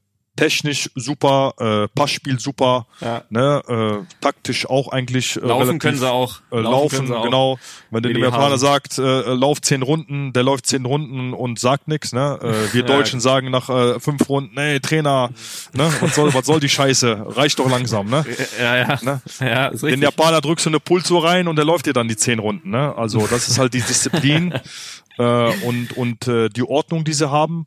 [0.40, 3.22] technisch super, äh, Passspiel super, Ja.
[3.28, 6.40] ne, äh, taktisch auch eigentlich äh, Laufen relativ, können sie auch.
[6.50, 6.62] Äh, Laufen
[7.08, 7.24] laufen, auch.
[7.24, 7.58] genau.
[7.90, 11.88] Wenn der Japaner sagt, äh, äh, lauf zehn Runden, der läuft zehn Runden und sagt
[11.88, 12.38] nichts, ne?
[12.42, 12.86] Äh, wir Ja.
[12.86, 15.28] Deutschen sagen nach äh, fünf Runden, nee, Trainer,
[15.74, 17.26] ne, was soll, was soll die Scheiße?
[17.36, 18.24] Reicht doch langsam, ne?
[18.58, 18.98] Ja, ja.
[19.02, 19.20] Ne?
[19.40, 20.02] Ja, ist Den richtig.
[20.04, 22.70] Japaner drückst du eine Pulso rein und der läuft dir dann die zehn Runden.
[22.70, 22.94] Ne?
[22.96, 24.54] Also das ist halt die Disziplin
[25.18, 25.22] äh,
[25.66, 27.66] und und äh, die Ordnung, die sie haben.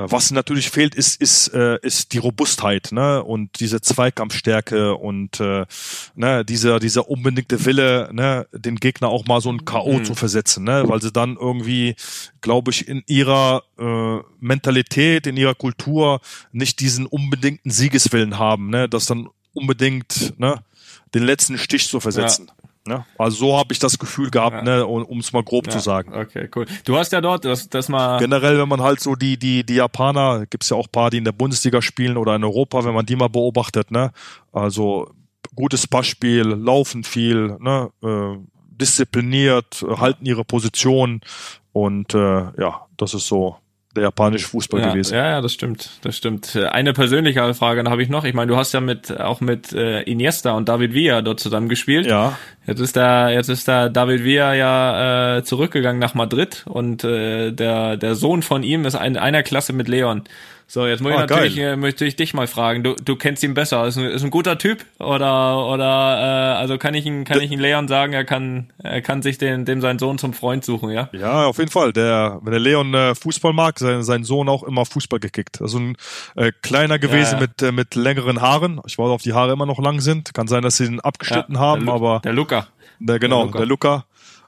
[0.00, 3.22] Äh, was natürlich fehlt, ist ist äh, ist die Robustheit ne?
[3.22, 5.66] und diese Zweikampfstärke und äh,
[6.14, 10.04] ne, dieser dieser unbedingte Wille, ne, den Gegner auch mal so ein KO Mhm.
[10.04, 10.84] zu versetzen, ne?
[10.86, 11.96] weil sie dann irgendwie,
[12.40, 16.20] glaube ich, in ihrer äh, Mentalität, in ihrer Kultur
[16.52, 18.88] nicht diesen unbedingten Siegeswillen haben, ne?
[18.88, 20.62] das dann unbedingt ne,
[21.14, 22.50] den letzten Stich zu versetzen.
[22.86, 23.04] Ne?
[23.18, 26.14] Also so habe ich das Gefühl gehabt, ne, um es mal grob zu sagen.
[26.14, 26.64] Okay, cool.
[26.84, 28.18] Du hast ja dort, das, das mal.
[28.18, 31.24] Generell, wenn man halt so die, die, die Japaner, gibt's ja auch paar, die in
[31.24, 34.12] der Bundesliga spielen oder in Europa, wenn man die mal beobachtet, ne?
[34.52, 35.10] Also
[35.54, 37.90] gutes Passspiel, laufen viel, ne?
[38.02, 38.38] Äh,
[38.80, 41.20] diszipliniert, halten ihre Position
[41.72, 42.18] und äh,
[42.60, 43.56] ja, das ist so
[43.96, 45.14] der japanische Fußball Ja, gewesen.
[45.14, 46.54] ja, ja, das stimmt, das stimmt.
[46.56, 48.24] Eine persönliche Frage habe ich noch.
[48.24, 51.68] Ich meine, du hast ja mit auch mit äh, Iniesta und David Villa dort zusammen
[51.68, 52.06] gespielt.
[52.06, 57.02] Ja, Jetzt ist da, jetzt ist da David Villa ja äh, zurückgegangen nach Madrid und
[57.02, 60.22] äh, der der Sohn von ihm ist in einer Klasse mit Leon.
[60.72, 61.72] So, jetzt muss ich Ah, natürlich, geil.
[61.72, 62.84] äh, möchte ich dich mal fragen.
[62.84, 63.88] Du, du kennst ihn besser.
[63.88, 67.50] Ist ein, ist ein guter Typ oder oder äh, also kann ich ihn kann ich
[67.50, 70.90] ihn Leon sagen, er kann er kann sich den dem seinen Sohn zum Freund suchen,
[70.90, 71.08] ja?
[71.10, 71.92] Ja, auf jeden Fall.
[71.92, 75.60] Der, wenn der Leon äh, Fußball mag, sein, sein Sohn auch immer Fußball gekickt.
[75.60, 75.96] Also ein
[76.36, 77.40] äh, kleiner gewesen ja.
[77.40, 78.80] mit äh, mit längeren Haaren.
[78.86, 80.34] Ich weiß, ob die Haare immer noch lang sind.
[80.34, 82.68] Kann sein, dass sie ihn abgeschnitten Ja, haben, Lu- aber der Luca.
[83.00, 84.04] der, genau, der der Luca.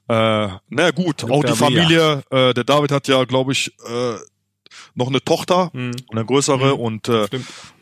[0.08, 2.22] Äh, na gut, auch die Familie.
[2.30, 4.14] Äh, der David hat ja, glaube ich, äh,
[4.94, 5.92] noch eine Tochter, Hm.
[6.10, 7.26] eine größere und äh,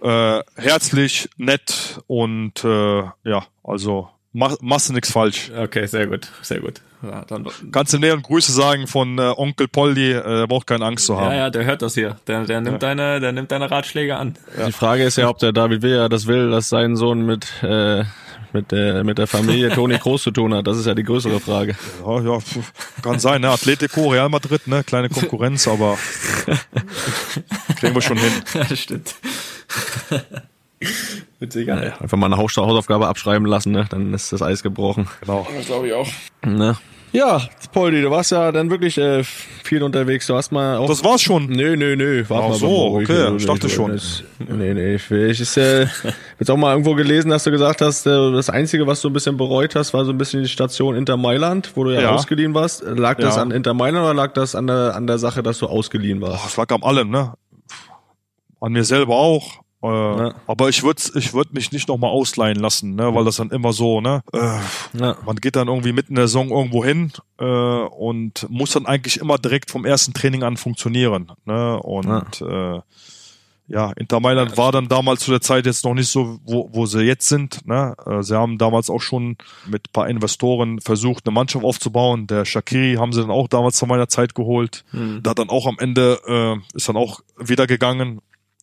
[0.02, 5.50] äh, herzlich, nett und äh, ja, also mach, machst du nichts falsch.
[5.56, 6.80] Okay, sehr gut, sehr gut.
[7.02, 10.84] Ja, dann, Kannst du Leon Grüße sagen von äh, Onkel Poldi, äh, er braucht keine
[10.84, 11.30] Angst zu haben.
[11.32, 12.16] ja, ja, der hört das hier.
[12.26, 14.34] Der, der nimmt deine, der nimmt deine Ratschläge an.
[14.66, 18.04] Die Frage ist ja, ob der David Villa das will, dass sein Sohn mit, äh,
[18.52, 20.66] mit, der, mit der Familie Toni Kroos zu tun hat.
[20.66, 21.76] Das ist ja die größere Frage.
[22.04, 22.38] Ja, ja,
[23.02, 23.50] kann sein, ne?
[23.50, 24.82] Atletico, Real Madrid, ne?
[24.84, 25.96] Kleine Konkurrenz, aber
[27.78, 28.32] kriegen wir schon hin.
[28.54, 29.14] Ja, stimmt.
[31.40, 32.00] Mit Sicherheit.
[32.00, 33.86] Einfach mal eine Haus- Hausaufgabe abschreiben lassen, ne?
[33.90, 35.08] dann ist das Eis gebrochen.
[35.20, 35.46] Genau.
[35.54, 36.08] Das glaube ich auch.
[36.44, 36.76] Ne?
[37.12, 37.40] Ja,
[37.72, 40.28] Poldi, du warst ja dann wirklich äh, viel unterwegs.
[40.28, 40.86] Du hast mal auch.
[40.86, 41.46] Das war's schon.
[41.46, 42.24] Nö, nö, nö.
[42.28, 43.90] Warte Ach mal, so, okay, nö, ich dachte nö, schon.
[43.92, 45.86] Das, nee, nee, ich, will- ich ist äh,
[46.38, 49.12] jetzt auch mal irgendwo gelesen, dass du gesagt hast, äh, das Einzige, was du ein
[49.12, 52.10] bisschen bereut hast, war so ein bisschen die Station Inter Mailand, wo du ja, Ja.
[52.10, 52.82] ausgeliehen warst.
[52.84, 53.42] Lag das Ja.
[53.42, 56.42] an Inter Mailand oder lag das an der, an der Sache, dass du ausgeliehen warst?
[56.42, 57.32] Boah, es lag am allem, ne?
[58.60, 59.62] An mir selber auch.
[59.82, 60.34] Äh, Ja.
[60.46, 63.14] Aber ich würde ich würd mich nicht nochmal ausleihen lassen, ne?
[63.14, 64.22] weil das dann immer so, ne?
[64.32, 64.58] Äh,
[64.98, 65.16] Ja.
[65.24, 69.18] man geht dann irgendwie mitten in der Saison irgendwo hin äh, und muss dann eigentlich
[69.20, 71.32] immer direkt vom ersten Training an funktionieren.
[71.46, 71.80] Ne?
[71.80, 72.80] Und ja, äh,
[73.68, 76.86] ja Inter Mailand war dann damals zu der Zeit jetzt noch nicht so, wo, wo
[76.86, 77.66] sie jetzt sind.
[77.66, 77.94] Ne?
[78.04, 82.26] Äh, sie haben damals auch schon mit ein paar Investoren versucht, eine Mannschaft aufzubauen.
[82.26, 84.84] Der Shakiri haben sie dann auch damals zu meiner Zeit geholt.
[85.22, 88.20] Da hat dann auch am Ende äh, ist dann auch wieder gegangen.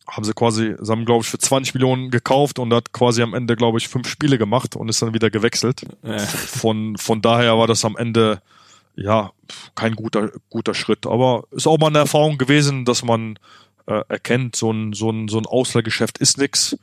[0.08, 3.34] Haben sie quasi, sie haben glaube ich für 20 Millionen gekauft und hat quasi am
[3.34, 5.82] Ende glaube ich fünf Spiele gemacht und ist dann wieder gewechselt.
[6.02, 6.18] Ja.
[6.18, 8.40] Von von daher war das am Ende
[8.96, 9.32] ja
[9.74, 13.38] kein guter guter Schritt, aber ist auch mal eine Erfahrung gewesen, dass man
[13.86, 16.76] äh, erkennt, so ein so ein so ein Ausleihgeschäft ist nix,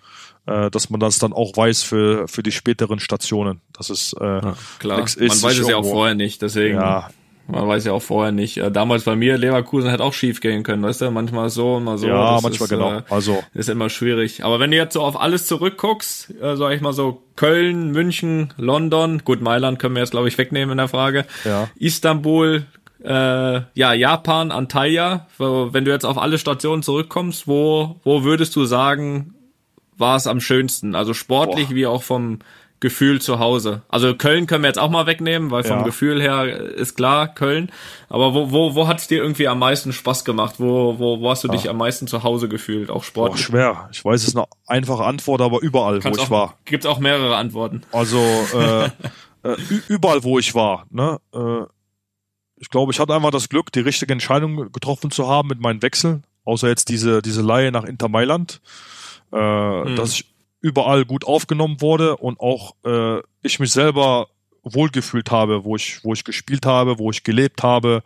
[0.46, 3.62] äh, dass man das dann auch weiß für für die späteren Stationen.
[3.74, 4.42] Das ist äh,
[4.80, 6.78] Klar, nix man weiß es ja auch vorher nicht, deswegen.
[6.78, 7.10] Ja,
[7.48, 8.58] Man weiß ja auch vorher nicht.
[8.58, 11.12] Äh, Damals bei mir, Leverkusen hätte auch schief gehen können, weißt du?
[11.12, 12.08] Manchmal so und mal so.
[12.08, 12.93] ja, Das manchmal ist, genau.
[12.98, 14.43] Äh, Also ist immer schwierig.
[14.43, 18.54] Aber wenn du jetzt so auf alles zurückguckst, äh, sag ich mal so Köln, München,
[18.58, 21.26] London, gut, Mailand können wir jetzt glaube ich wegnehmen in der Frage.
[21.43, 21.70] Ja.
[21.76, 22.66] Istanbul,
[23.04, 23.10] äh,
[23.74, 25.28] ja, Japan, Antalya.
[25.38, 29.36] Wenn du jetzt auf alle Stationen zurückkommst, wo, wo würdest du sagen,
[29.98, 30.96] war es am schönsten?
[30.96, 31.76] Also sportlich Boah.
[31.76, 32.39] wie auch vom
[32.86, 33.82] Gefühl zu Hause.
[33.90, 35.84] Also Köln können wir jetzt auch mal wegnehmen, weil vom Ja.
[35.84, 37.72] Gefühl her ist klar Köln.
[38.10, 40.56] Aber wo, wo, wo hat es dir irgendwie am meisten Spaß gemacht?
[40.60, 43.42] Wo, wo, wo hast du dich am meisten zu Hause gefühlt, auch boah, sportlich?
[43.46, 43.90] schwer.
[43.92, 46.58] Ich weiß, es ist eine einfache Antwort, aber überall, Kannst wo ich auch, war.
[46.66, 47.82] Gibt's auch mehrere Antworten.
[47.92, 48.20] Also
[48.54, 48.86] äh,
[49.44, 49.58] äh,
[49.88, 50.86] überall, wo ich war.
[50.92, 51.18] Ne?
[51.34, 51.64] Äh,
[52.58, 55.82] ich glaube, ich hatte einfach das Glück, die richtige Entscheidung getroffen zu haben mit meinen
[55.82, 56.24] Wechseln.
[56.44, 58.62] Außer jetzt diese, diese Leihe nach Inter Mailand.
[59.32, 60.35] Äh, Dass ich
[60.66, 64.30] überall gut aufgenommen wurde und auch äh, ich mich selber
[64.63, 68.01] wohlgefühlt habe, wo ich, wo ich gespielt habe, wo ich gelebt habe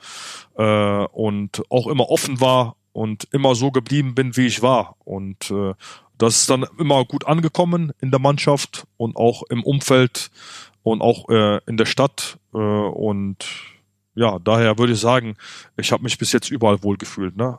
[0.57, 4.97] äh, und auch immer offen war und immer so geblieben bin, wie ich war.
[5.05, 5.73] Und äh,
[6.17, 10.29] das ist dann immer gut angekommen in der Mannschaft und auch im Umfeld
[10.83, 12.39] und auch äh, in der Stadt.
[12.53, 13.45] Äh, und
[14.15, 15.37] ja, daher würde ich sagen,
[15.77, 17.37] ich habe mich bis jetzt überall wohlgefühlt.
[17.37, 17.57] Ne?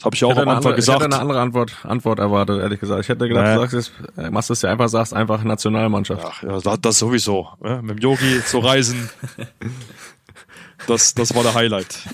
[0.00, 1.02] Das habe ich auch Ich am Anfang andere, ich gesagt.
[1.02, 3.02] hätte eine andere Antwort, Antwort erwartet, ehrlich gesagt.
[3.02, 3.54] Ich hätte gedacht, Nee.
[3.54, 6.24] du sagst jetzt, äh, machst es ja einfach, sagst einfach Nationalmannschaft.
[6.26, 7.48] Ach ja, das, das sowieso.
[7.62, 7.80] Ne?
[7.82, 9.10] Mit dem Yogi zu reisen,
[10.86, 11.98] das, das war der Highlight.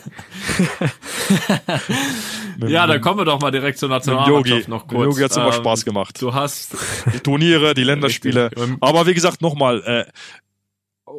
[2.66, 5.04] Ja, dann kommen wir doch mal direkt zur Nationalmannschaft noch kurz.
[5.04, 6.20] Yogi hat's immer Ähm, Spaß gemacht.
[6.22, 6.74] Du hast,
[7.12, 8.50] Die Turniere, die Länderspiele.
[8.56, 10.04] Ähm, Aber wie gesagt, nochmal, äh,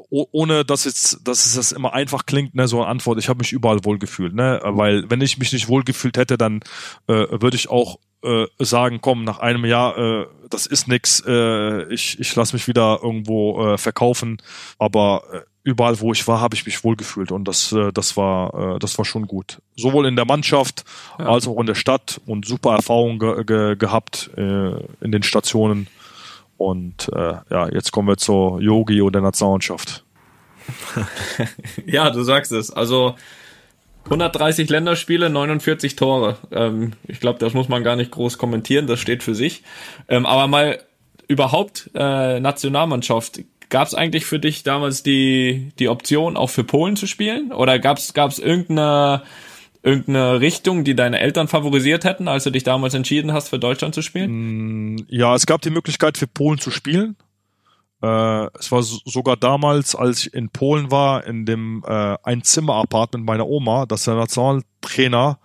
[0.10, 3.40] ohne dass jetzt, dass es das immer einfach klingt, ne, so eine Antwort, ich habe
[3.40, 4.60] mich überall wohlgefühlt, ne?
[4.64, 6.62] Weil wenn ich mich nicht wohlgefühlt hätte, dann
[7.08, 11.84] äh, würde ich auch äh, sagen, komm, nach einem Jahr, äh, das ist nix, äh,
[11.94, 14.42] ich, ich lasse mich wieder irgendwo äh, verkaufen.
[14.80, 18.76] Aber äh, überall, wo ich war, habe ich mich wohlgefühlt und das, äh, das war,
[18.76, 19.62] äh, das war schon gut.
[19.76, 20.84] Sowohl in der Mannschaft
[21.18, 24.72] als auch in der Stadt und super Erfahrungen ge ge gehabt äh,
[25.02, 25.88] in den Stationen.
[26.58, 30.04] Und äh, ja, jetzt kommen wir zur Yogi und der Nationalmannschaft.
[31.86, 32.72] ja, du sagst es.
[32.72, 33.16] Also
[34.06, 36.38] 130 Länderspiele, 49 Tore.
[36.52, 39.64] Ähm, ich glaube, das muss man gar nicht groß kommentieren, das steht für sich.
[40.08, 40.80] Ähm, aber mal
[41.28, 43.42] überhaupt äh, Nationalmannschaft.
[43.70, 47.52] Gab es eigentlich für dich damals die, die Option, auch für Polen zu spielen?
[47.52, 49.24] Oder gab es irgendeine,
[49.84, 53.96] irgendeine Richtung, die deine Eltern favorisiert hätten, als du dich damals entschieden hast, für Deutschland
[53.96, 55.06] zu spielen?
[55.10, 57.16] Ja, es gab die Möglichkeit für Polen zu spielen.
[58.02, 63.26] Äh, es war so- sogar damals, als ich in Polen war, in dem äh, Einzimmer-Apartment
[63.26, 65.40] meiner Oma, dass der Nationaltrainer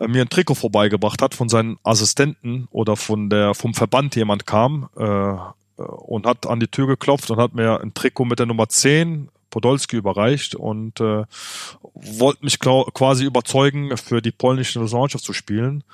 [0.00, 4.46] äh, mir ein Trikot vorbeigebracht hat von seinen Assistenten oder von der vom Verband jemand
[4.46, 5.34] kam äh,
[5.82, 9.28] und hat an die Tür geklopft und hat mir ein Trikot mit der Nummer 10
[9.50, 11.24] Podolski überreicht und äh,
[11.94, 15.84] wollte mich quasi überzeugen, für die polnische Nationalmannschaft zu spielen.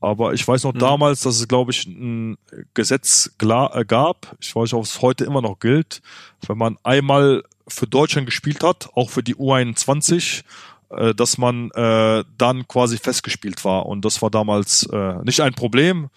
[0.00, 2.38] Aber ich weiß noch damals, dass es, glaube ich, ein
[2.72, 4.34] Gesetz äh, gab.
[4.40, 6.00] Ich weiß nicht, ob es heute immer noch gilt.
[6.46, 10.42] Wenn man einmal für Deutschland gespielt hat, auch für die U21,
[10.90, 13.86] äh, dass man äh, dann quasi festgespielt war.
[13.86, 16.08] Und das war damals äh, nicht ein Problem.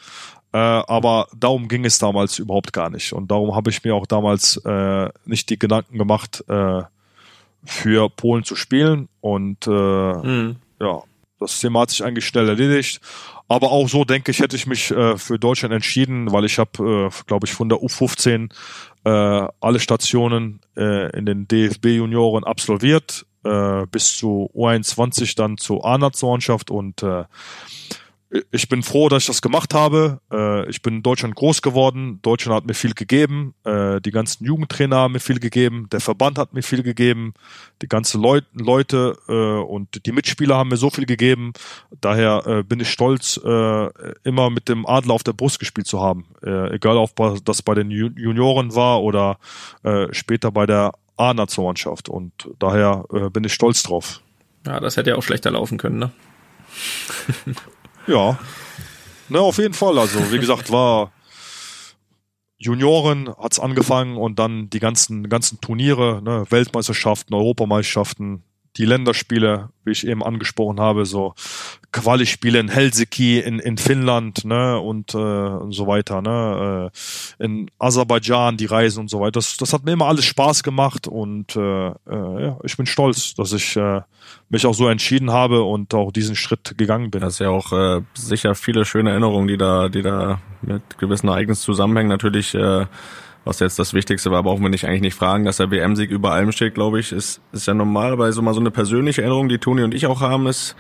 [0.54, 3.12] Äh, aber darum ging es damals überhaupt gar nicht.
[3.12, 6.84] Und darum habe ich mir auch damals äh, nicht die Gedanken gemacht, äh,
[7.66, 9.10] für Polen zu spielen.
[9.20, 10.56] Und äh, Hm.
[10.80, 11.02] ja,
[11.40, 13.02] das Thema hat sich eigentlich schnell erledigt.
[13.48, 17.10] Aber auch so denke ich, hätte ich mich äh, für Deutschland entschieden, weil ich habe,
[17.12, 18.52] äh, glaube ich, von der U15
[19.06, 26.72] äh, alle Stationen äh, in den DFB-Junioren absolviert, äh, bis zu U21 dann zur A-Nationalmannschaft
[26.72, 27.04] und
[28.52, 30.20] ich bin froh, dass ich das gemacht habe.
[30.32, 32.20] Äh, ich bin in Deutschland groß geworden.
[32.24, 33.54] Deutschland hat mir viel gegeben.
[33.64, 35.88] Äh, die ganzen Jugendtrainer haben mir viel gegeben.
[35.92, 37.34] Der Verband hat mir viel gegeben.
[37.84, 41.54] Die ganzen Leut Leute äh, und die Mitspieler haben mir so viel gegeben.
[42.02, 43.90] Daher äh, bin ich stolz, äh,
[44.24, 46.26] immer mit dem Adler auf der Brust gespielt zu haben.
[46.44, 47.12] Äh, egal, ob
[47.46, 49.38] das bei den Ju- Junioren war oder
[50.12, 52.10] später bei der A-Nationalmannschaft.
[52.10, 54.22] Und daher bin ich stolz drauf.
[54.66, 56.12] Ja, das hätte ja auch schlechter laufen können, ne?
[58.08, 58.38] Ja.
[59.30, 59.98] Ne, auf jeden Fall.
[59.98, 61.12] Also, wie gesagt, war
[62.58, 68.44] Junioren hat's angefangen und dann die ganzen, ganzen Turniere, ne, Weltmeisterschaften, Europameisterschaften,
[68.78, 71.36] die Länderspiele, wie ich eben angesprochen habe, so
[71.92, 76.90] Quali-Spiele in Helsinki, in, in Finnland, ne, und, äh, und so weiter, ne,
[77.40, 79.34] äh, in Aserbaidschan, die Reisen und so weiter.
[79.34, 83.36] Das, das hat mir immer alles Spaß gemacht und äh, äh, ja, ich bin stolz,
[83.36, 84.02] dass ich äh,
[84.50, 87.22] mich auch so entschieden habe und auch diesen Schritt gegangen bin.
[87.22, 91.28] Das ist ja auch äh, sicher viele schöne Erinnerungen, die da, die da mit gewissen
[91.28, 92.10] Ereignissen zusammenhängen.
[92.10, 92.86] Natürlich, äh,
[93.46, 96.32] was jetzt das Wichtigste war, brauchen wir nicht eigentlich nicht fragen, dass der WM-Sieg über
[96.32, 98.14] allem steht, glaube ich, ist, ist ja normal.
[98.14, 100.76] Aber so mal so eine persönliche Erinnerung, die Toni und ich auch haben, ist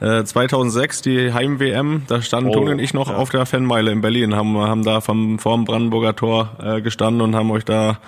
[0.00, 2.02] äh, 2006 die Heim-WM.
[2.08, 3.16] Da standen Oh, Toni und ich noch ja.
[3.16, 7.36] auf der Fanmeile in Berlin, haben, haben da vom, vorm Brandenburger Tor äh, gestanden und
[7.36, 7.98] haben euch da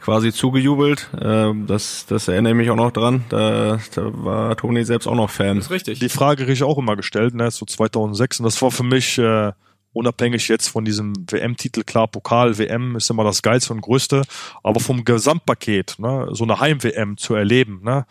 [0.00, 1.08] quasi zugejubelt.
[1.20, 3.24] Äh, das, das erinnere ich mich auch noch dran.
[3.28, 5.56] Da, da war Toni selbst auch noch Fan.
[5.56, 6.00] Das ist richtig.
[6.00, 8.40] die Frage kriege ich auch immer gestellt, ne, so 2006.
[8.40, 9.52] Und das war für mich, äh,
[9.92, 14.22] unabhängig jetzt von diesem WM-Titel, klar, Pokal, WM ist immer das Geilste und Größte,
[14.62, 18.06] aber vom Gesamtpaket, ne, so eine Heim-WM zu erleben, ne,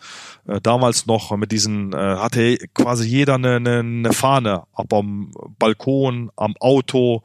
[0.46, 5.32] äh, damals noch mit diesen, äh, hatte quasi jeder eine, eine, eine Fahne, ab am
[5.58, 7.22] Balkon, am Auto,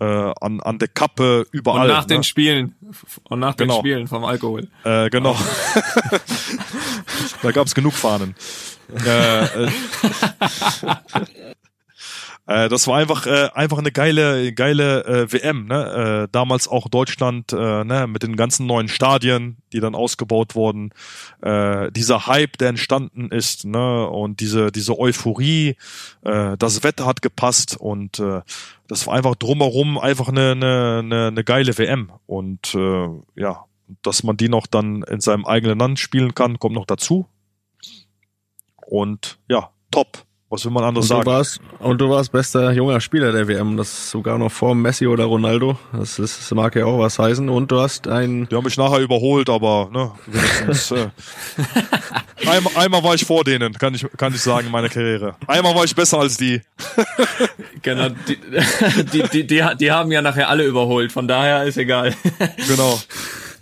[0.00, 1.82] äh, an, an der Kappe, überall.
[1.82, 2.14] und nach ne?
[2.14, 2.74] den Spielen.
[3.24, 3.80] Und nach den Genau.
[3.80, 4.68] Spielen vom Alkohol.
[4.84, 5.34] Äh, genau.
[7.42, 8.36] da gab's genug Fahnen.
[9.04, 9.70] äh, äh,
[12.46, 15.66] Äh, das war einfach äh, einfach eine geile geile äh, WM.
[15.66, 16.26] Ne?
[16.26, 18.06] Äh, damals auch Deutschland äh, ne?
[18.06, 20.90] mit den ganzen neuen Stadien, die dann ausgebaut wurden.
[21.42, 24.08] Äh, dieser Hype, der entstanden ist, ne?
[24.08, 25.76] und diese diese Euphorie.
[26.22, 28.42] Äh, das Wetter hat gepasst und äh,
[28.88, 33.64] das war einfach drumherum einfach eine eine, eine, eine geile WM und äh, ja,
[34.02, 37.26] dass man die noch dann in seinem eigenen Land spielen kann, kommt noch dazu.
[38.86, 40.25] Und ja, top.
[40.48, 41.26] Was will man anderes Und du, sagen?
[41.26, 45.24] warst, und du warst bester junger Spieler der WM, das sogar noch vor Messi oder
[45.24, 45.76] Ronaldo.
[45.92, 47.48] Das, ist, das mag ja auch was heißen.
[47.48, 50.92] Und du hast ein Die haben mich nachher überholt, aber ne, wenigstens.
[50.92, 51.08] äh,
[52.46, 55.34] einmal, einmal war ich vor denen, kann ich, kann ich sagen, in meiner Karriere.
[55.48, 56.60] Einmal war ich besser als die.
[57.82, 58.36] Genau, die,
[59.12, 62.14] die, die, die, die haben ja nachher alle überholt, von daher ist egal.
[62.66, 62.98] Genau.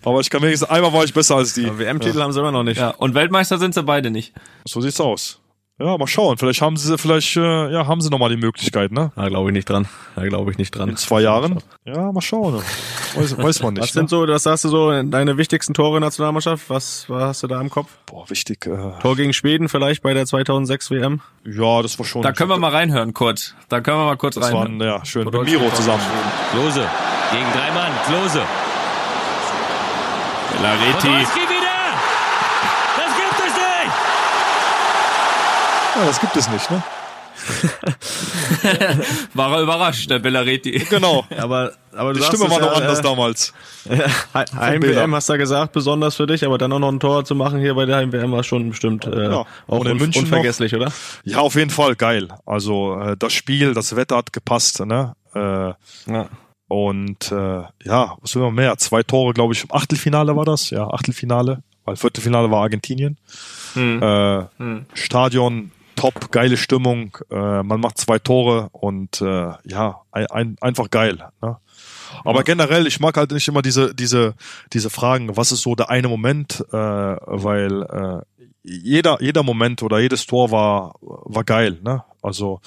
[0.03, 1.67] Aber ich kann wenigstens, einmal war ich besser als die.
[1.79, 2.79] WM-Titel haben sie immer noch nicht.
[2.79, 4.33] Ja, und Weltmeister sind sie beide nicht.
[4.67, 5.41] So sieht's aus.
[5.77, 6.39] Ja, mal schauen.
[6.39, 9.11] Vielleicht haben sie, vielleicht, äh, ja, haben sie noch mal die Möglichkeit, ne?
[9.17, 9.89] Da glaube ich nicht dran.
[10.15, 10.89] Da glaube ich nicht dran.
[10.89, 11.59] In zwei Jahren.
[11.85, 12.63] Ja, mal schauen.
[13.17, 13.93] Weiß, weiß man Was nicht.
[13.95, 14.09] sind Ne?
[14.09, 16.71] so, was sagst du so, deine wichtigsten Tore in der Nationalmannschaft?
[16.71, 17.89] Was, was hast du da im Kopf?
[18.07, 18.67] Boah, wichtig.
[18.67, 21.21] Äh, Tor gegen Schweden vielleicht bei der 2006 WM?
[21.45, 22.23] ja, das war schon.
[22.23, 23.57] Da können wir mal reinhören, kurz.
[23.69, 25.01] Da können wir mal kurz Das waren, reinhören.
[25.01, 25.25] ja, schön.
[25.25, 26.03] Mit Miro zusammen.
[26.53, 26.87] Klose
[27.33, 27.91] gegen drei Mann.
[28.07, 28.43] Klose.
[30.63, 30.93] Lareti.
[31.09, 31.75] Podolski wieder.
[32.97, 33.93] Das gibt es nicht.
[35.97, 36.83] Ja, das gibt es nicht, ne?
[39.35, 40.85] War er überrascht, der Bellareti.
[40.89, 41.25] Genau.
[41.39, 43.53] Aber, aber du Die Stimme war noch ja, anders äh, damals.
[44.35, 45.11] Heim-WM Bela.
[45.13, 47.61] hast du ja gesagt, besonders für dich, aber dann auch noch ein Tor zu machen
[47.61, 49.33] hier bei der Heim-WM war schon bestimmt äh, Ja.
[49.41, 50.91] auch Und in un München unvergesslich, oder?
[51.25, 52.29] Ja, auf jeden Fall geil.
[52.47, 55.15] Also äh, das Spiel, das Wetter hat gepasst, ne?
[55.35, 55.73] Äh,
[56.11, 56.29] Ja.
[56.69, 58.77] und äh, ja, was will man mehr?
[58.79, 63.19] Zwei Tore, glaube ich, im Achtelfinale war das, ja, Achtelfinale, weil Viertelfinale war Argentinien.
[63.77, 64.45] Äh,
[64.95, 70.91] Stadion top, geile Stimmung, äh, man macht zwei Tore und äh, ja, ein, ein, einfach
[70.91, 71.19] geil.
[71.41, 71.57] Ne?
[72.25, 74.35] Aber generell, ich mag halt nicht immer diese, diese,
[74.73, 79.99] diese Fragen, was ist so der eine Moment, äh, weil äh, jeder, jeder Moment oder
[79.99, 82.03] jedes Tor war, war geil, ne?
[82.23, 82.61] Also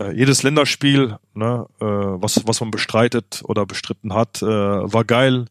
[0.00, 5.46] äh, jedes Länderspiel, ne, äh, was, was man bestreitet oder bestritten hat, äh, war geil.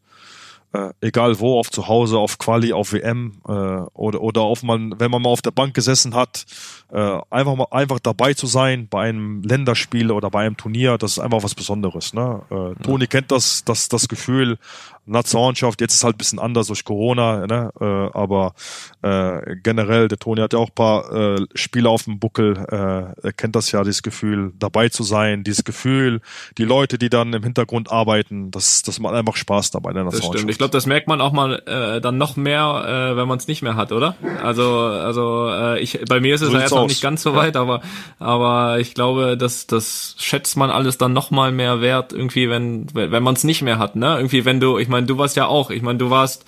[0.76, 4.98] Äh, egal wo, auf zu Hause, auf Quali, auf WM äh, oder oder auf man,
[4.98, 6.44] wenn man mal auf der Bank gesessen hat,
[6.92, 11.12] äh, einfach mal einfach dabei zu sein bei einem Länderspiel oder bei einem Turnier, das
[11.12, 12.12] ist einfach was Besonderes.
[12.12, 12.42] Ne?
[12.50, 14.58] Äh, Toni kennt das, das das Gefühl
[15.06, 15.80] Nationalmannschaft.
[15.80, 17.70] Jetzt ist halt ein bisschen anders durch Corona, ne?
[17.80, 17.84] äh,
[18.16, 18.54] aber
[19.02, 22.56] äh, generell der Toni hat ja auch ein paar äh, Spiele auf dem Buckel.
[22.56, 26.20] Äh, er kennt das ja, dieses Gefühl dabei zu sein, dieses Gefühl,
[26.58, 30.24] die Leute, die dann im Hintergrund arbeiten, das das macht einfach Spaß dabei der Das
[30.24, 30.50] stimmt.
[30.50, 33.48] Ich glaube, das merkt man auch mal äh, dann noch mehr, äh, wenn man es
[33.48, 34.16] nicht mehr hat, oder?
[34.42, 36.88] Also, also äh, ich, bei mir ist es So ja jetzt noch aus.
[36.88, 37.80] nicht ganz so weit, aber
[38.18, 42.86] aber ich glaube, das das schätzt man alles dann noch mal mehr wert irgendwie, wenn
[42.94, 44.16] wenn wenn man es nicht mehr hat, ne?
[44.16, 46.46] Irgendwie, wenn du, ich meine, du warst ja auch, ich meine, du warst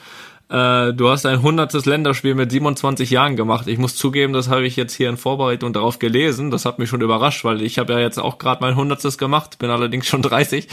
[0.51, 3.67] äh, du hast ein hundertstes Länderspiel mit 27 Jahren gemacht.
[3.67, 6.51] Ich muss zugeben, das habe ich jetzt hier in Vorbereitung darauf gelesen.
[6.51, 9.59] Das hat mich schon überrascht, weil ich habe ja jetzt auch gerade mein hundertstes gemacht,
[9.59, 10.69] bin allerdings schon 30.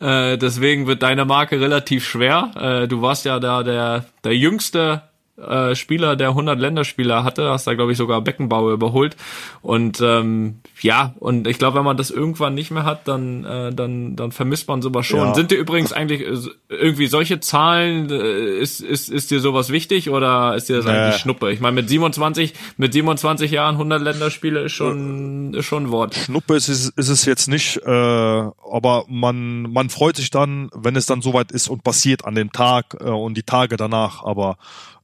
[0.00, 2.52] Äh, deswegen wird deine Marke relativ schwer.
[2.56, 5.02] Äh, du warst ja da der der jüngste
[5.46, 9.16] äh, Spieler, der 100 Länderspieler hatte, hast da glaube ich sogar Beckenbauer überholt
[9.62, 13.72] und ähm, ja und ich glaube, wenn man das irgendwann nicht mehr hat, dann äh,
[13.72, 15.20] dann dann vermisst man sowas schon.
[15.20, 15.34] Ja.
[15.34, 16.36] Sind dir übrigens eigentlich äh,
[16.68, 20.92] irgendwie solche Zahlen äh, ist ist ist dir sowas wichtig oder ist dir das Nee.
[20.92, 21.52] eigentlich Schnuppe?
[21.52, 26.14] Ich meine mit 27 mit 27 Jahren 100 Länderspiele ist schon ist schon ein Wort.
[26.14, 30.96] Schnuppe ist es, ist es jetzt nicht, äh, aber man, man freut sich dann, wenn
[30.96, 34.24] es dann soweit ist und passiert an dem Tag äh, und die Tage danach.
[34.24, 34.58] Aber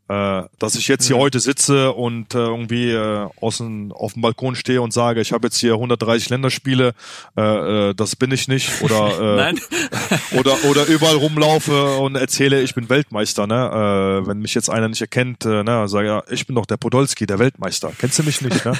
[0.08, 4.54] äh, dass ich jetzt hier heute sitze und äh, irgendwie äh, außen auf dem Balkon
[4.54, 6.92] stehe und sage, ich habe jetzt hier 130 Länderspiele,
[7.36, 8.82] äh, äh, das bin ich nicht.
[8.82, 14.22] Oder äh, oder oder überall rumlaufe und erzähle, ich bin Weltmeister, ne?
[14.24, 16.76] Äh, wenn mich jetzt einer nicht erkennt, äh, ne, sage ja, ich bin doch der
[16.76, 17.92] Podolski, der Weltmeister.
[17.98, 18.72] Kennst du mich nicht, ne?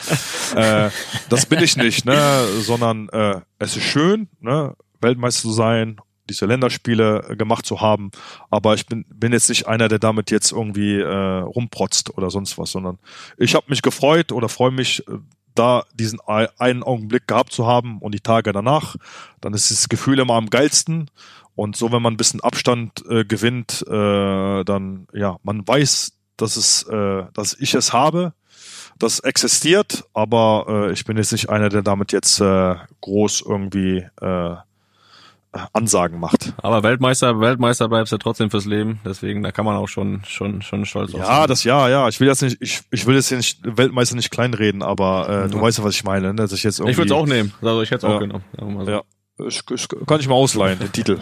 [0.56, 0.90] äh,
[1.30, 2.46] das bin ich nicht, ne?
[2.60, 5.98] Sondern äh, es ist schön, ne, Weltmeister zu sein,
[6.28, 8.10] diese Länderspiele äh, gemacht zu haben,
[8.51, 12.59] aber ich bin bin jetzt nicht einer, der damit jetzt irgendwie äh, rumprotzt oder sonst
[12.59, 12.98] was, sondern
[13.36, 15.18] ich habe mich gefreut oder freue mich äh,
[15.55, 18.96] da diesen ei- einen Augenblick gehabt zu haben und die Tage danach,
[19.40, 21.10] dann ist das Gefühl immer am geilsten.
[21.56, 26.56] Und so, wenn man ein bisschen Abstand äh, gewinnt, äh, dann ja, man weiß, dass
[26.56, 28.32] es, äh, dass ich es habe,
[28.98, 34.05] das existiert, aber äh, ich bin jetzt nicht einer, der damit jetzt äh, groß irgendwie
[34.20, 34.56] äh,
[35.72, 36.52] Ansagen macht.
[36.62, 39.01] Aber Weltmeister, Weltmeister bleibst du trotzdem fürs Leben.
[39.05, 42.09] Deswegen, da kann man auch schon, schon, schon stolz drauf Ja, das ja, ja.
[42.09, 45.48] Ich will jetzt nicht, ich, ich will jetzt hier nicht Weltmeister nicht kleinreden, aber äh,
[45.48, 46.35] du weißt ja, was ich meine, ne?
[46.35, 46.93] dass ich jetzt irgendwie.
[46.93, 47.52] Ich würde es auch nehmen.
[47.62, 48.16] Also ich hätte es Ja.
[48.16, 48.44] auch genommen.
[48.85, 48.90] So.
[48.90, 49.02] Ja,
[49.47, 51.18] ich, ich, kann ich mal ausleihen, den Titel.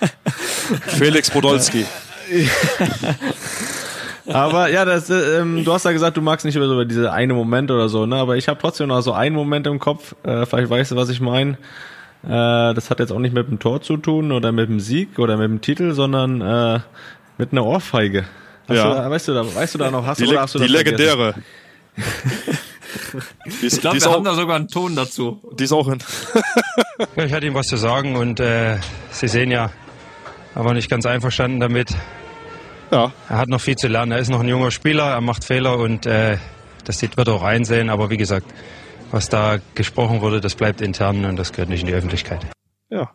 [0.86, 1.86] Felix Podolski.
[4.26, 6.84] Aber ja, das, äh, ähm, du hast ja gesagt, du magst nicht über so über
[6.84, 8.16] diese eine Moment oder so, ne?
[8.16, 10.14] Aber ich habe trotzdem noch so einen Moment im Kopf.
[10.22, 11.58] Äh, vielleicht weißt du, was ich meine.
[12.24, 12.28] Äh,
[12.74, 15.36] das hat jetzt auch nicht mit dem Tor zu tun oder mit dem Sieg oder
[15.36, 16.80] mit dem Titel, sondern äh,
[17.38, 18.24] mit einer Ohrfeige.
[18.68, 18.88] Hast Ja.
[18.90, 20.06] du da, weißt du da, weißt du da noch?
[20.06, 21.34] Hast Die, du, oder hast du die legendäre.
[23.60, 25.40] Die ist, Ich glaube, wir haben da auch, sogar einen Ton dazu.
[25.58, 25.98] die ist auch in.
[27.16, 28.76] Ja, ich hatte ihm was zu sagen und äh,
[29.10, 29.70] Sie sehen ja,
[30.54, 31.90] er war nicht ganz einverstanden damit.
[32.90, 34.12] Ja, Er hat noch viel zu lernen.
[34.12, 36.36] Er ist noch ein junger Spieler, er macht Fehler und äh,
[36.84, 37.90] das wird er auch einsehen.
[37.90, 38.46] Aber wie gesagt,
[39.12, 42.40] was da gesprochen wurde, das bleibt intern und das gehört nicht in die Öffentlichkeit.
[42.90, 43.10] ja.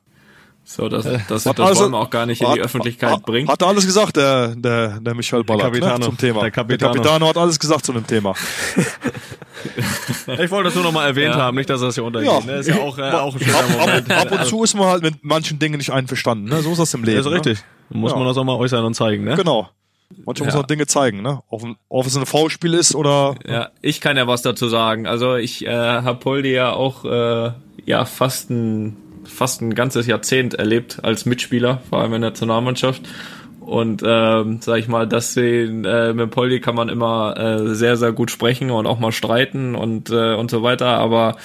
[0.70, 3.10] So, das, das, das Hat wollen also- wir auch gar nicht in die hat- Öffentlichkeit
[3.10, 3.48] hat, bringen.
[3.48, 5.98] Hat er alles gesagt, der, der, der Michael Ballack, Capitano.
[6.00, 6.42] ne, zum Thema.
[6.42, 6.92] Der Capitano.
[6.94, 8.34] der Capitano hat alles gesagt zu dem Thema.
[10.40, 11.42] Ich wollte das nur noch mal erwähnt Ja.
[11.42, 12.30] haben, nicht, dass das hier untergeht.
[12.32, 12.40] Ja.
[12.42, 12.60] Ne?
[12.60, 14.12] Ist ja auch, äh, auch ein schöner Ab, Moment.
[14.12, 16.46] ab, ab und zu ist man halt mit manchen Dingen nicht einverstanden.
[16.50, 16.62] Ne?
[16.62, 17.18] So ist das im Leben.
[17.18, 17.64] Das ist richtig.
[17.90, 18.18] Muss Ja.
[18.18, 19.32] man das auch mal äußern und zeigen, ne?
[19.32, 19.36] Ne?
[19.38, 19.70] Genau.
[20.26, 21.42] Manchmal muss man Dinge zeigen, ne?
[21.50, 23.36] Ob, ob es ein V-Spiel ist oder.
[23.48, 25.06] Ja, ich kann ja was dazu sagen.
[25.06, 27.52] Also ich äh, habe Poldi ja auch äh,
[27.86, 33.02] ja fast ein fast ein ganzes Jahrzehnt erlebt als Mitspieler, vor allem in der Nationalmannschaft.
[33.60, 37.98] Und ähm, sag ich mal, dass den, äh, mit Poldi kann man immer äh, sehr
[37.98, 40.98] sehr gut sprechen und auch mal streiten und äh, und so weiter.
[41.00, 41.36] Aber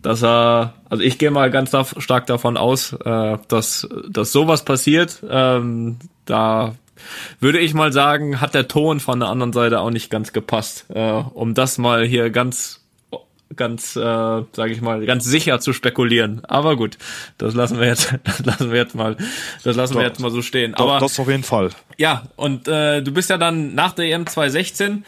[0.00, 5.24] dass er, also ich gehe mal ganz stark davon aus, äh, dass dass sowas passiert.
[5.28, 6.74] Ähm, da
[7.40, 10.86] würde ich mal sagen, hat der Ton von der anderen Seite auch nicht ganz gepasst,
[10.94, 12.82] äh, um das mal hier ganz
[13.56, 16.42] ganz, äh, sage ich mal, ganz sicher zu spekulieren.
[16.44, 16.98] Aber gut,
[17.38, 19.16] das lassen wir jetzt, das lassen wir jetzt mal,
[19.62, 20.72] das lassen wir jetzt mal so stehen.
[20.72, 21.70] Doch, Aber das auf jeden Fall.
[21.98, 25.04] ja, und äh, du bist ja dann nach der EM 2016,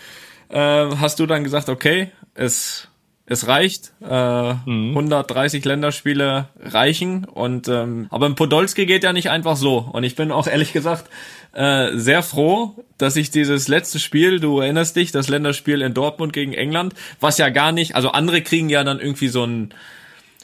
[0.51, 2.89] äh, hast du dann gesagt, okay, es
[3.27, 9.57] es reicht, äh, 130 Länderspiele reichen und ähm, aber im Podolski geht ja nicht einfach
[9.57, 11.07] so und ich bin auch ehrlich gesagt
[11.53, 16.33] äh, sehr froh, dass ich dieses letzte Spiel, du erinnerst dich, das Länderspiel in Dortmund
[16.33, 19.73] gegen England, was ja gar nicht, also andere kriegen ja dann irgendwie so ein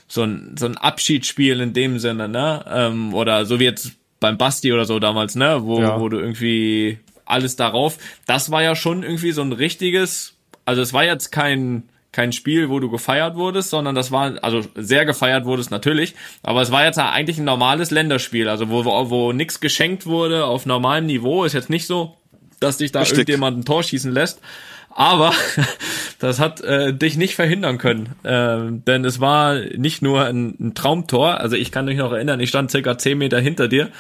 [0.09, 2.65] so ein, so ein Abschiedsspiel in dem Sinne, ne?
[2.69, 5.59] Ähm, oder so wie jetzt beim Basti oder so damals, ne?
[5.63, 6.01] Wo, Ja.
[6.01, 7.97] wo du irgendwie alles darauf.
[8.27, 10.35] Das war ja schon irgendwie so ein richtiges,
[10.65, 14.63] also es war jetzt kein kein Spiel, wo du gefeiert wurdest, sondern das war, also
[14.75, 19.11] sehr gefeiert wurdest natürlich, aber es war jetzt eigentlich ein normales Länderspiel, also wo, wo,
[19.11, 22.17] wo nichts geschenkt wurde auf normalem Niveau, ist jetzt nicht so,
[22.59, 23.19] dass dich da Richtig.
[23.19, 24.41] irgendjemand ein Tor schießen lässt.
[24.93, 25.33] Aber
[26.19, 30.75] das hat äh, dich nicht verhindern können, ähm, denn es war nicht nur ein, ein
[30.75, 31.41] Traumtor.
[31.41, 33.91] Also ich kann mich noch erinnern, ich stand circa 10 Meter hinter dir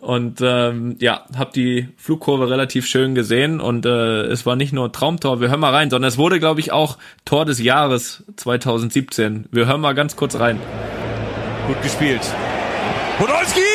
[0.00, 4.90] und ähm, ja, habe die Flugkurve relativ schön gesehen und äh, es war nicht nur
[4.90, 5.40] Traumtor.
[5.40, 9.46] Wir hören mal rein, sondern es wurde, glaube ich, auch Tor des Jahres 2017.
[9.52, 10.58] Wir hören mal ganz kurz rein.
[11.66, 12.22] Gut gespielt.
[13.18, 13.67] Podolski!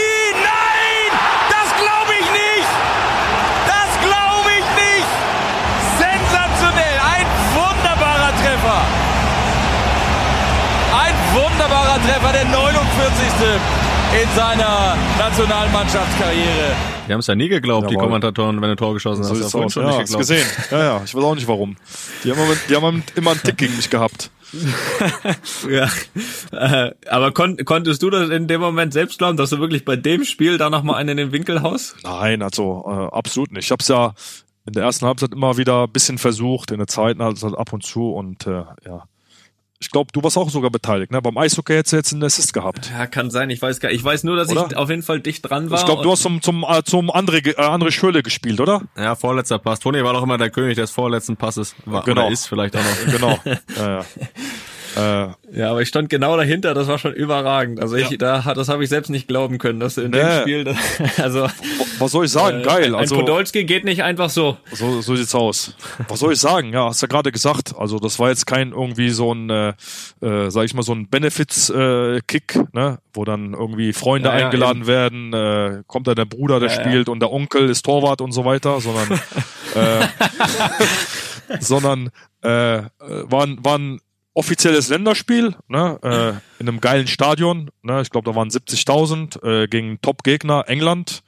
[12.06, 13.26] Treffer, der 49.
[14.22, 16.76] in seiner Nationalmannschaftskarriere.
[17.08, 18.08] Die haben es ja nie geglaubt, die Jawohl.
[18.08, 19.38] Kommentatoren, wenn du Tor geschossen So hast.
[19.40, 19.74] sieht's vorhin aus.
[19.74, 20.20] schon Ja, nicht geglaubt.
[20.20, 20.48] gesehen.
[20.72, 21.76] Ja, ja, ich weiß auch nicht warum.
[22.24, 24.30] Die haben, immer, die haben immer einen Tick gegen mich gehabt.
[25.70, 25.90] Ja,
[26.52, 29.96] äh, aber kon konntest du das in dem Moment selbst glauben, dass du wirklich bei
[29.96, 31.96] dem Spiel da noch mal einen in den Winkel haust?
[32.04, 33.66] Nein, also äh, absolut nicht.
[33.66, 34.14] Ich habe es ja
[34.68, 37.84] in der ersten Halbzeit immer wieder ein bisschen versucht, in der zweiten Halbzeit ab und
[37.84, 39.06] zu und äh, ja.
[39.84, 41.12] Ich glaube, du warst auch sogar beteiligt.
[41.12, 41.22] Ne?
[41.22, 42.90] Beim Eishockey hättest du jetzt einen Assist gehabt.
[42.98, 43.50] Ja, kann sein.
[43.50, 44.80] Ich weiß gar, ich weiß nur, dass ich Oder?
[44.80, 45.78] auf jeden Fall dicht dran war.
[45.78, 48.82] Ich glaube, du hast zum, zum, äh, zum André, äh, André Schöle gespielt, oder?
[48.98, 49.82] Ja, vorletzter Pass.
[49.82, 51.76] Toni war doch immer der König des vorletzten Passes.
[51.86, 52.22] War, Genau.
[52.24, 53.12] Oder ist vielleicht auch noch.
[53.12, 53.40] Genau.
[53.78, 54.06] ja, ja.
[54.96, 57.80] Äh, Ja, aber ich stand genau dahinter, das war schon überragend.
[57.80, 60.18] Also ich, da, hat- das habe ich selbst nicht glauben können, dass du in Nee.
[60.20, 60.78] dem Spiel, das,
[61.20, 61.48] also
[62.00, 62.64] was soll ich sagen?
[62.64, 62.88] Geil.
[62.94, 64.58] ein Also, Podolski geht nicht einfach so.
[64.72, 65.76] so, so sieht's aus.
[66.08, 66.74] Was soll ich sagen?
[66.74, 67.74] Ja, hast ja gerade gesagt.
[67.78, 69.74] Also, das war jetzt kein irgendwie so ein, äh,
[70.22, 73.00] äh, sag ich mal, so ein Benefits-Kick, ne?
[73.14, 75.34] wo dann irgendwie Freunde Ja, ja, eingeladen werden.
[75.34, 76.82] Äh, kommt da der Bruder, der Ja, ja.
[76.82, 79.20] spielt und der Onkel ist Torwart und so weiter, sondern,
[79.76, 80.08] äh,
[81.60, 82.10] sondern
[82.44, 84.00] äh, äh, war, ein- war ein
[84.34, 86.00] offizielles Länderspiel ne?
[86.02, 87.70] äh, in einem geilen Stadion.
[87.82, 88.02] Ne?
[88.02, 91.24] Ich glaube, da waren 70.000 äh, gegen Top-Gegner England.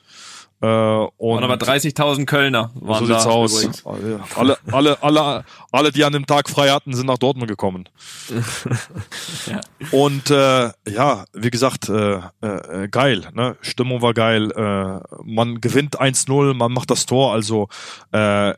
[0.61, 3.63] Äh, und aber 30.000 Kölner waren so da sieht's aus.
[3.63, 3.85] übrigens.
[4.35, 7.89] Alle, alle, alle, alle, die an dem Tag frei hatten, sind nach Dortmund gekommen.
[9.47, 9.61] Ja.
[9.91, 13.27] Und äh, ja, wie gesagt, äh, äh, geil.
[13.33, 13.55] Ne?
[13.61, 14.51] Stimmung war geil.
[14.51, 17.33] Äh, man gewinnt 1-0, man macht das Tor.
[17.33, 17.67] Also
[18.11, 18.53] äh,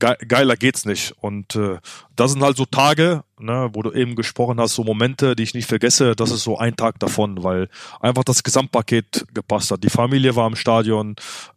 [0.00, 1.14] ge geiler geht's nicht.
[1.20, 1.78] Und äh,
[2.16, 5.54] das sind halt so Tage, ne, wo du eben gesprochen hast, so Momente, die ich
[5.54, 6.16] nicht vergesse.
[6.16, 7.68] Das ist so ein Tag davon, weil
[8.00, 9.84] einfach das Gesamtpaket gepasst hat.
[9.84, 11.14] Die Familie war im Stadion,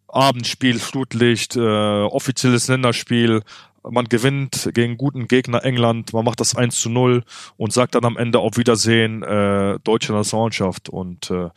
[0.07, 3.41] Abendspiel, Flutlicht, äh, offizielles Länderspiel.
[3.89, 7.23] Man gewinnt gegen guten Gegner England, man macht das 1 zu 0
[7.57, 10.89] und sagt dann am Ende auf Wiedersehen äh, deutsche Nationalmannschaft.
[10.89, 11.49] Und äh,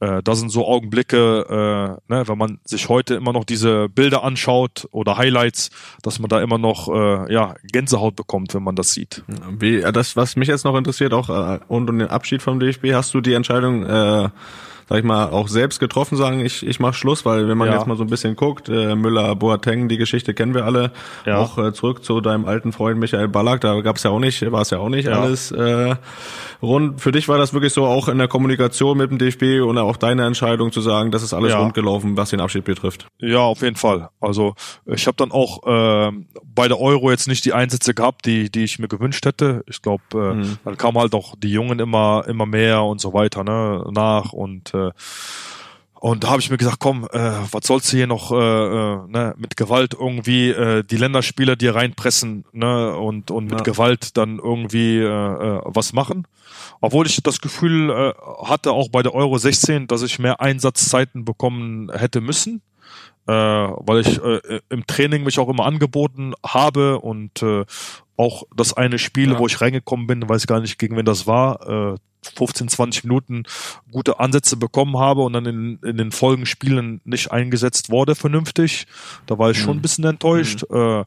[0.00, 4.24] äh, das sind so Augenblicke, äh, ne, wenn man sich heute immer noch diese Bilder
[4.24, 5.70] anschaut oder Highlights,
[6.02, 9.22] dass man da immer noch äh, ja, Gänsehaut bekommt, wenn man das sieht.
[9.58, 12.60] Wie, äh, das, was mich jetzt noch interessiert, auch äh, und um den Abschied vom
[12.60, 14.28] DFB, hast du die Entscheidung, äh,
[14.88, 17.74] sag ich mal, auch selbst getroffen, sagen, ich, ich mach Schluss, weil wenn man Ja.
[17.74, 20.92] jetzt mal so ein bisschen guckt, äh, Müller, Boateng, die Geschichte kennen wir alle.
[21.26, 21.38] Ja.
[21.38, 24.62] Auch äh, zurück zu deinem alten Freund Michael Ballack, da gab's ja auch nicht, war
[24.62, 25.20] es ja auch nicht Ja.
[25.20, 25.96] alles äh,
[26.62, 27.00] rund.
[27.00, 29.96] Für dich war das wirklich so auch in der Kommunikation mit dem DFB und auch
[29.96, 31.60] deine Entscheidung zu sagen, das ist alles Ja.
[31.60, 33.06] rund gelaufen, was den Abschied betrifft.
[33.18, 34.08] Ja, auf jeden Fall.
[34.20, 34.54] Also
[34.86, 36.12] ich habe dann auch äh,
[36.54, 39.62] bei der Euro jetzt nicht die Einsätze gehabt, die die ich mir gewünscht hätte.
[39.68, 43.44] Ich glaube, äh, dann kamen halt auch die Jungen immer immer mehr und so weiter
[43.44, 44.92] ne nach und äh,
[46.00, 47.18] und da habe ich mir gesagt, komm, äh,
[47.50, 51.74] was sollst du hier noch äh, äh, ne, mit Gewalt irgendwie äh, die Länderspieler dir
[51.74, 53.62] reinpressen ne, und, und mit Ja.
[53.64, 56.26] Gewalt dann irgendwie äh, äh, was machen.
[56.80, 58.12] Obwohl ich das Gefühl äh,
[58.46, 62.62] hatte, auch bei der Euro 16, dass ich mehr Einsatzzeiten bekommen hätte müssen
[63.28, 67.64] äh, weil ich äh, im Training mich auch immer angeboten habe und äh,
[68.16, 69.38] auch das eine Spiel, Ja.
[69.38, 71.96] wo ich reingekommen bin, weiß gar nicht, gegen wen das war, äh,
[72.34, 73.44] 15, 20 Minuten
[73.92, 78.86] gute Ansätze bekommen habe und dann in, in den Folgenspielen nicht eingesetzt wurde vernünftig.
[79.26, 80.64] Da war ich schon ein bisschen enttäuscht.
[80.68, 81.04] Äh,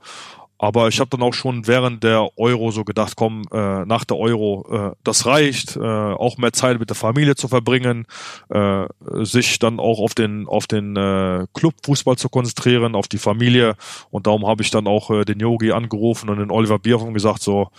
[0.62, 4.18] aber ich habe dann auch schon während der Euro so gedacht, komm, äh, nach der
[4.18, 8.06] Euro, äh, das reicht, äh, auch mehr Zeit mit der Familie zu verbringen,
[8.50, 8.86] äh,
[9.24, 13.74] sich dann auch auf den auf den äh, Clubfußball zu konzentrieren, auf die Familie.
[14.12, 17.16] Und darum habe ich dann auch äh, den Yogi angerufen und den Oliver Bierhoff und
[17.16, 17.70] gesagt, so,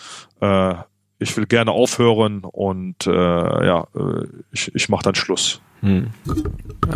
[0.41, 0.75] äh,
[1.21, 5.61] ich will gerne aufhören und äh, ja, äh, ich, ich mache dann Schluss.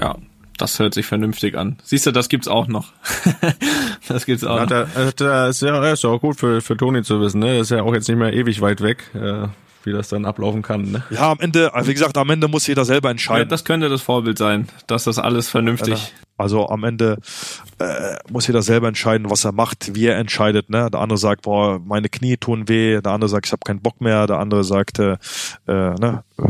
[0.01, 0.17] Ja,
[0.57, 1.77] das hört sich vernünftig an.
[1.83, 2.93] Siehst du, das gibt's auch noch.
[4.09, 4.87] das gibt's auch Hat noch.
[5.21, 7.59] er, ist ja ist ja auch gut für, für Toni zu wissen, ne?
[7.59, 9.49] Ist ja auch jetzt nicht mehr ewig weit weg, äh,
[9.87, 11.03] wie das dann ablaufen kann, ne?
[11.11, 13.49] Ja, am Ende, wie gesagt, am Ende muss jeder selber Ja, entscheiden.
[13.49, 16.13] das könnte das Vorbild sein, dass das alles vernünftig.
[16.39, 17.17] Also am Ende
[17.79, 20.69] äh, muss jeder selber entscheiden, was er macht, wie er entscheidet.
[20.69, 20.91] Ne?
[20.91, 23.01] Der andere sagt, boah, meine Knie tun weh.
[23.01, 24.27] Der andere sagt, ich habe keinen Bock mehr.
[24.27, 25.13] Der andere sagt, äh,
[25.67, 26.43] äh, ne, äh,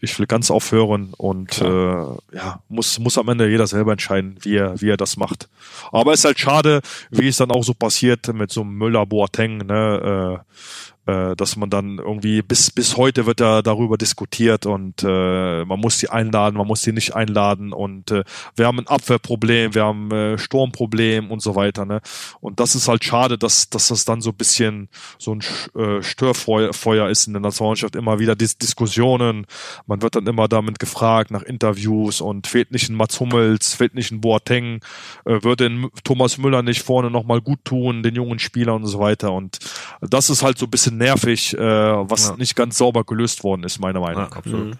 [0.00, 1.14] ich will ganz aufhören.
[1.16, 5.16] Und äh, ja, muss muss am Ende jeder selber entscheiden, wie er wie er das
[5.16, 5.48] macht.
[5.90, 9.06] Aber es ist halt schade, wie es dann auch so passiert mit so einem Müller
[9.06, 9.58] Boateng.
[9.58, 10.38] Ne?
[10.38, 10.44] Äh,
[11.06, 15.80] äh, dass man dann irgendwie bis bis heute wird da darüber diskutiert und äh, man
[15.80, 18.24] muss die einladen, man muss die nicht einladen und äh,
[18.54, 22.00] wir haben ein Abwehrproblem, wir haben äh, Sturmproblem und so weiter, ne?
[22.40, 25.40] Und das ist halt schade, dass dass das dann so ein bisschen so ein
[25.74, 29.46] äh, Störfeuer Feuer ist in der Nationalmannschaft immer wieder Dis Diskussionen,
[29.86, 33.94] man wird dann immer damit gefragt nach Interviews und fehlt nicht ein Mats Hummels, fehlt
[33.94, 34.80] nicht ein Boateng,
[35.24, 38.98] äh, würde ein Thomas Müller nicht vorne nochmal gut tun, den jungen Spielern und so
[38.98, 39.58] weiter und
[40.02, 43.80] das ist halt so ein bisschen nervig, äh, was nicht ganz sauber gelöst worden ist,
[43.80, 44.36] meiner Meinung nach.
[44.36, 44.76] absolut.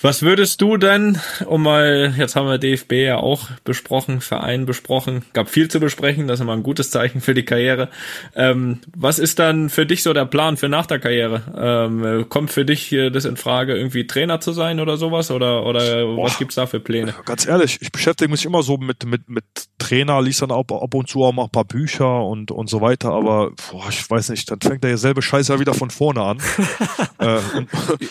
[0.00, 5.24] Was würdest du denn, um mal, jetzt haben wir DFB ja auch besprochen, Verein besprochen,
[5.32, 7.88] gab viel zu besprechen, das ist immer ein gutes Zeichen für die Karriere.
[8.36, 11.42] Ähm, was ist dann für dich so der Plan für nach der Karriere?
[11.56, 15.32] Ähm, kommt für dich das in Frage, irgendwie Trainer zu sein oder sowas?
[15.32, 15.80] Oder, oder
[16.16, 17.12] was gibt's da für Pläne?
[17.24, 19.44] Ganz ehrlich, ich beschäftige mich immer so mit, mit, mit
[19.78, 22.80] Trainer, liest dann ab, ab und zu auch mal ein paar Bücher und, und so
[22.80, 26.22] weiter, aber boah, ich weiß nicht, dann fängt der selbe Scheiß ja wieder von vorne
[26.22, 26.38] an.
[27.18, 27.68] äh, und,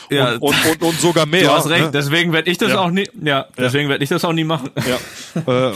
[0.10, 0.34] Ja.
[0.34, 1.44] und, und, und, und sogar mehr.
[1.78, 1.92] Recht, ne?
[1.92, 2.80] deswegen werde ich das Ja.
[2.80, 4.70] auch nie, ja, deswegen werde ich das auch nie machen.
[4.88, 4.98] Ja.
[5.70, 5.74] äh,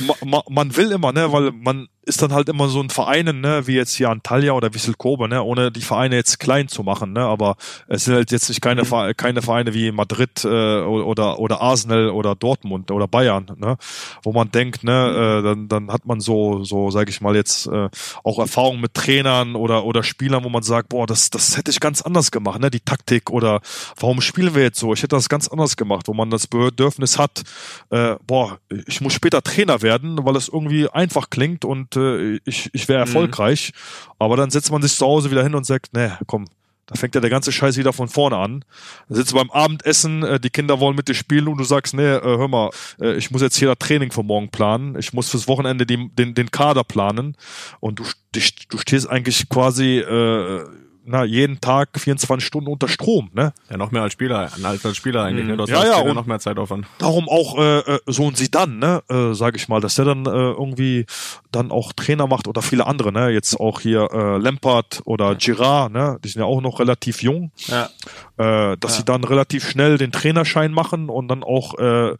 [0.00, 3.40] ma, ma, man will immer, ne, weil man ist dann halt immer so ein Vereinen,
[3.40, 6.82] ne, wie jetzt hier Antalya oder Wissel Kobe, ne, ohne die Vereine jetzt klein zu
[6.82, 7.56] machen, ne, aber
[7.86, 10.48] es sind halt jetzt nicht keine, Vere- keine Vereine wie Madrid äh,
[10.80, 13.76] oder oder Arsenal oder Dortmund oder Bayern, ne,
[14.22, 17.66] wo man denkt, ne, äh, dann dann hat man so so sage ich mal jetzt
[17.68, 17.88] äh,
[18.24, 21.80] auch Erfahrung mit Trainern oder oder Spielern, wo man sagt, boah, das das hätte ich
[21.80, 23.60] ganz anders gemacht, ne, die Taktik oder
[24.00, 24.92] warum spielen wir jetzt so?
[24.94, 27.42] Ich hätte das ganz anders gemacht, wo man das Bedürfnis hat,
[27.90, 32.70] äh, boah, ich muss später Trainer werden, weil es irgendwie einfach klingt und äh, ich,
[32.72, 33.72] ich wäre erfolgreich.
[34.18, 36.46] Aber dann setzt man sich zu Hause wieder hin und sagt, nee, komm,
[36.86, 38.64] Da fängt ja der ganze Scheiß wieder von vorne an.
[39.08, 41.94] Da sitzt du beim Abendessen, äh, die Kinder wollen mit dir spielen und du sagst,
[41.94, 42.70] nee, äh, hör mal,
[43.00, 44.96] äh, ich muss jetzt hier das Training für morgen planen.
[44.98, 47.36] Ich muss fürs Wochenende die, den, den Kader planen.
[47.80, 48.04] Und du,
[48.34, 50.64] dich, du stehst eigentlich quasi äh,
[51.08, 53.52] na, jeden Tag 24 Stunden unter Strom, ne?
[53.70, 55.46] Ja, noch mehr als Spieler, als als Spieler eigentlich.
[55.46, 55.56] Ne?
[55.56, 56.86] Du hast Ja, ja, und- noch mehr Zeitaufwand.
[56.98, 60.26] Darum auch äh, äh, so ein Sidan, ne, äh, sage ich mal, dass der dann
[60.26, 61.06] äh, irgendwie
[61.50, 65.92] dann auch Trainer macht oder viele andere, ne, jetzt auch hier äh, Lampard oder Girard,
[65.92, 67.88] ne, die sind ja auch noch relativ jung, Ja.
[68.36, 72.16] äh, dass sie dann relativ schnell den Trainerschein machen und dann auch äh, äh,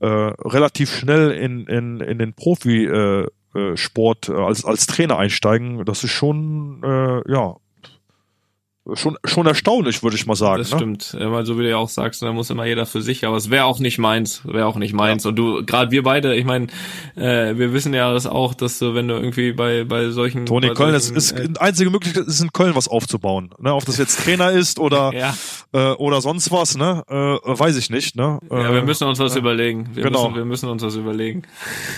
[0.00, 5.84] relativ schnell in in in den Profi äh, äh, Sport äh, als als Trainer einsteigen.
[5.84, 7.54] Das ist schon äh, ja
[8.92, 10.58] schon schon erstaunlich, würde ich mal sagen.
[10.58, 10.76] Das ne?
[10.76, 13.26] stimmt, Ja, weil so wie du ja auch sagst, da muss immer jeder für sich,
[13.26, 15.24] aber es wäre auch nicht meins, wäre auch nicht meins.
[15.24, 16.66] Und du, gerade wir beide, ich meine,
[17.16, 20.68] äh, wir wissen ja das auch, dass du, wenn du irgendwie bei bei solchen Toni
[20.68, 23.50] bei Köln, es solchen, ist äh, die einzige Möglichkeit, ist in Köln was aufzubauen.
[23.58, 23.74] Ne?
[23.74, 25.34] Ob das jetzt Trainer ist oder ja,
[25.72, 27.02] äh, oder sonst was, ne?
[27.08, 28.16] Äh, weiß ich nicht.
[28.16, 28.38] Ne?
[28.50, 29.90] ja, Äh, wir müssen uns was überlegen.
[29.94, 30.24] Wir genau.
[30.24, 31.42] müssen, wir müssen uns was überlegen.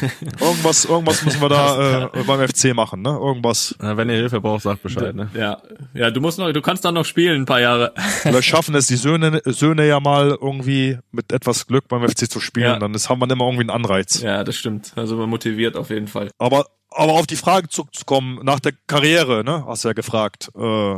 [0.40, 3.02] irgendwas, irgendwas müssen wir da äh, beim FC machen.
[3.02, 3.10] Ne?
[3.10, 3.74] Irgendwas.
[3.80, 5.14] Äh, wenn ihr Hilfe braucht, sagt Bescheid.
[5.14, 5.28] Ne?
[5.34, 5.58] Ja,
[5.94, 7.94] ja, du musst noch, du kannst dann noch spielen, ein paar Jahre.
[8.22, 12.38] Vielleicht schaffen es die Söhne, Söhne ja mal irgendwie mit etwas Glück beim FC zu
[12.38, 12.66] spielen.
[12.66, 12.78] Ja.
[12.78, 14.20] Dann ist, haben wir immer irgendwie einen Anreiz.
[14.20, 14.92] Ja, das stimmt.
[14.94, 16.30] Also man motiviert auf jeden Fall.
[16.38, 20.50] Aber aber auf die Frage zurückzukommen, nach der Karriere, ne, hast du ja gefragt.
[20.56, 20.94] Äh,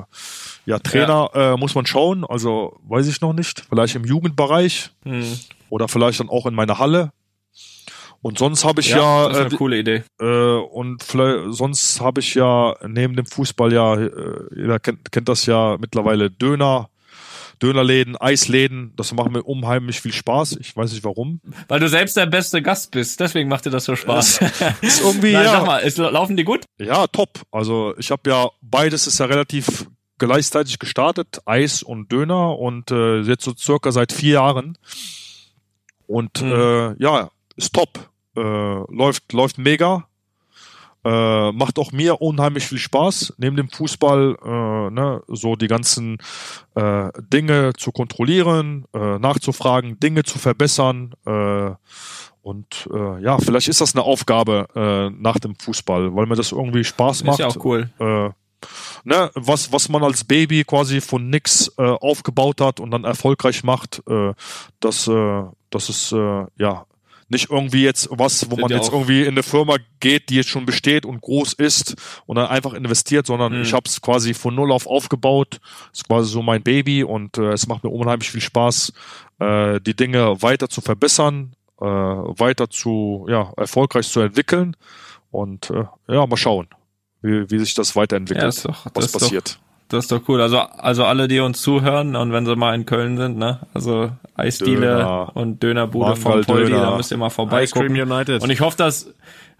[0.67, 3.65] ja, Trainer Äh, muss man schauen, also weiß ich noch nicht.
[3.69, 5.39] Vielleicht im Jugendbereich Hm.
[5.71, 7.11] oder vielleicht dann auch in meiner Halle.
[8.21, 10.03] Und sonst habe ich ja, das ist eine äh, coole Idee.
[10.21, 14.11] äh, und vielleicht, sonst habe ich ja neben dem Fußball ja, äh,
[14.57, 16.91] jeder kennt, kennt das ja mittlerweile Döner,
[17.63, 18.93] Dönerläden, Eisläden.
[18.97, 20.59] Das macht mir unheimlich viel Spaß.
[20.61, 21.41] Ich weiß nicht warum.
[21.69, 24.41] Weil du selbst der beste Gast bist, deswegen macht dir das so Spaß.
[24.81, 26.65] Ist irgendwie Nein, ja, sag mal, ist, laufen die gut?
[26.79, 27.41] ja top.
[27.53, 29.87] Also ich habe ja beides ist ja relativ
[30.19, 34.77] gleichzeitig gestartet, Eis und Döner und äh, jetzt so circa seit vier Jahren.
[36.07, 36.53] Und Mhm.
[36.53, 38.09] äh, ja, ist top.
[38.37, 40.07] Äh, läuft, läuft mega.
[41.05, 46.19] Äh, macht auch mir unheimlich viel Spaß, neben dem Fußball äh, ne, so die ganzen
[46.75, 51.15] äh, Dinge zu kontrollieren, äh, nachzufragen, Dinge zu verbessern.
[51.25, 51.71] Äh,
[52.43, 56.83] und äh, ja, vielleicht ist das eine Aufgabe nach dem Fußball, weil mir das irgendwie
[56.83, 57.41] Spaß macht.
[57.41, 57.91] Ist ja auch cool.
[59.05, 64.03] Ne, was, was man als Baby quasi von nix aufgebaut hat und dann erfolgreich macht,
[64.81, 65.11] das,
[65.71, 66.87] das ist ja
[67.31, 70.49] nicht irgendwie jetzt was, wo Sind man jetzt irgendwie in eine Firma geht, die jetzt
[70.49, 71.95] schon besteht und groß ist
[72.27, 73.63] und dann einfach investiert, sondern Mhm.
[73.63, 75.61] ich habe es quasi von null auf aufgebaut.
[75.93, 78.93] ist quasi so mein Baby und äh, es macht mir unheimlich viel Spaß,
[79.41, 84.75] äh, die Dinge weiter zu verbessern, äh, weiter zu ja erfolgreich zu entwickeln
[85.31, 86.67] und äh, ja mal schauen,
[87.23, 89.59] wie, wie sich das weiterentwickelt, Ja, ist doch- das was ist doch- passiert.
[89.89, 90.41] Das ist doch cool.
[90.43, 94.11] Also, also alle, die uns zuhören und wenn sie mal in Köln sind, ne, also
[94.37, 95.31] Eisdiele Döner.
[95.35, 98.01] und Dönerbude Mangal Poldi, da müsst ihr mal Ice Cream vorbeigucken.
[98.01, 98.43] United.
[98.43, 99.13] Und ich hoffe, dass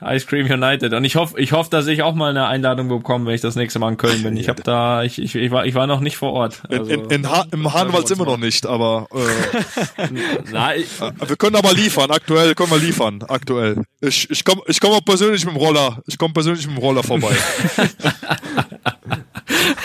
[0.05, 3.27] Ice Cream United und ich hoffe, ich hoffe, dass ich auch mal eine Einladung bekomme,
[3.27, 4.37] wenn ich das nächste Mal in Köln bin.
[4.37, 6.63] Ich habe da, ich, ich, ich war, ich war noch nicht vor Ort.
[6.69, 10.09] In, Also, in, in ha Im Hahnwald wir noch nicht, aber äh,
[10.53, 12.11] na, ich, wir können aber liefern.
[12.11, 13.25] Aktuell können wir liefern.
[13.27, 13.83] Aktuell.
[14.01, 16.01] Ich, ich komme ich komm auch persönlich mit dem Roller.
[16.07, 17.33] Ich komme persönlich mit dem Roller vorbei.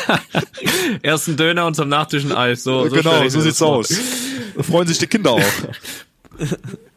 [1.02, 2.64] erst ein Döner und zum Nachtisch ein Eis.
[2.64, 3.90] So, so genau, so sieht's aus.
[4.56, 5.42] Da freuen sich die Kinder auch.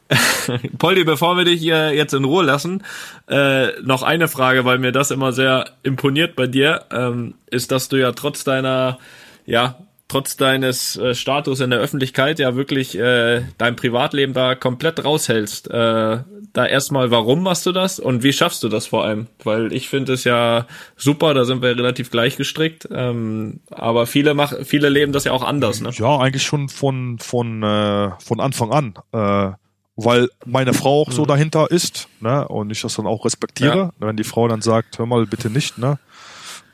[0.79, 2.85] Poldi, bevor wir dich hier jetzt in Ruhe lassen,
[3.29, 7.89] äh, noch eine Frage, weil mir das immer sehr imponiert bei dir, ähm, ist, dass
[7.89, 8.99] du ja trotz deiner,
[9.47, 9.79] ja,
[10.09, 15.69] trotz deines äh, Status in der Öffentlichkeit ja wirklich äh, dein Privatleben da komplett raushältst.
[15.71, 16.19] Äh,
[16.53, 19.27] da erstmal, warum machst du das und wie schaffst du das vor allem?
[19.45, 20.67] Weil ich finde es ja
[20.97, 25.33] super, da sind wir relativ gleich gestrickt, ähm, aber viele machen, viele leben das ja
[25.33, 25.91] auch anders, ne?
[25.93, 28.95] Ja, eigentlich schon von, von, äh, von Anfang an.
[29.13, 29.55] Äh,
[29.99, 33.91] weil meine Frau auch so dahinter ist, ne, und ich das dann auch respektiere, Ja.
[33.99, 35.99] wenn die Frau dann sagt, hör mal bitte nicht, ne.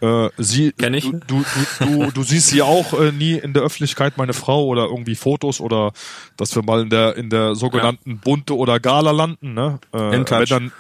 [0.03, 1.05] Äh, sie, Kenn ich.
[1.05, 1.45] Du, du,
[1.79, 5.61] du, du, siehst sie auch äh, nie in der Öffentlichkeit, meine Frau, oder irgendwie Fotos
[5.61, 5.93] oder
[6.37, 9.79] dass wir mal in der in der sogenannten Bunte oder Gala landen, ne?
[9.95, 10.73] Äh, In wenn dann,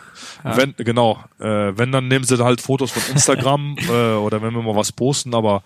[0.42, 4.62] wenn genau, äh, wenn dann nehmen sie halt Fotos von Instagram äh, oder wenn wir
[4.62, 5.62] mal was posten, aber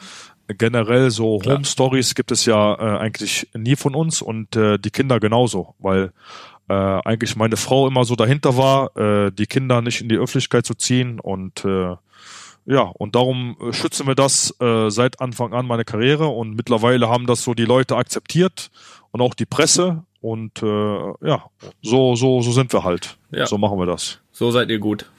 [0.48, 4.90] generell so Home Stories gibt es ja äh, eigentlich nie von uns und äh, die
[4.90, 6.12] Kinder genauso, weil
[6.68, 10.66] äh, eigentlich meine Frau immer so dahinter war, äh, die Kinder nicht in die Öffentlichkeit
[10.66, 11.96] zu ziehen und äh,
[12.66, 17.08] ja, und darum äh, schützen wir das äh, seit Anfang an meine Karriere und mittlerweile
[17.08, 18.70] haben das so die Leute akzeptiert
[19.12, 21.44] und auch die Presse und äh, ja,
[21.82, 23.18] so so so sind wir halt.
[23.30, 23.46] Ja.
[23.46, 24.20] So machen wir das.
[24.32, 25.10] So seid ihr gut.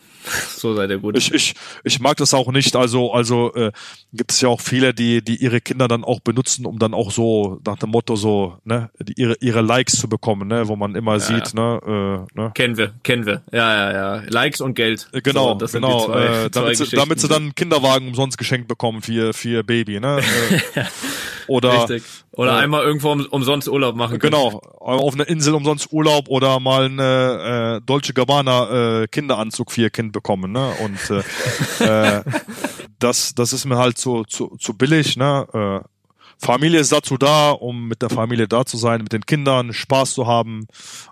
[0.59, 1.17] So seid ihr gut.
[1.17, 1.53] Ich, ich,
[1.83, 2.75] ich mag das auch nicht.
[2.75, 3.71] Also, also äh,
[4.13, 7.11] gibt es ja auch viele, die, die ihre Kinder dann auch benutzen, um dann auch
[7.11, 10.95] so nach dem Motto so, ne, die, ihre, ihre Likes zu bekommen, ne, wo man
[10.95, 12.51] immer sieht, ne, äh, ne.
[12.55, 13.43] kennen wir, kennen wir.
[13.51, 14.23] Ja, ja, ja.
[14.29, 15.07] Likes und Geld.
[15.13, 15.99] Äh, Genau, So, das sind genau.
[15.99, 19.33] die zwei, äh, damit, sie, damit sie dann einen Kinderwagen umsonst geschenkt bekommen für, ihr-
[19.33, 20.19] für ihr Baby, ne?
[20.75, 20.83] Äh,
[21.47, 22.03] oder Richtig.
[22.31, 24.33] Oder äh, einmal irgendwo um, umsonst Urlaub machen können.
[24.33, 29.81] Genau, auf einer Insel umsonst Urlaub oder mal eine äh, Dolce Gabbana äh, Kinderanzug für
[29.81, 30.71] ihr Kind bekommen, ne?
[30.83, 31.23] Und
[31.79, 32.23] äh, äh,
[32.99, 35.83] das, das ist mir halt zu, zu, zu billig, ne?
[35.83, 35.87] Äh,
[36.39, 40.13] Familie ist dazu da, um mit der Familie da zu sein, mit den Kindern Spaß
[40.13, 40.67] zu haben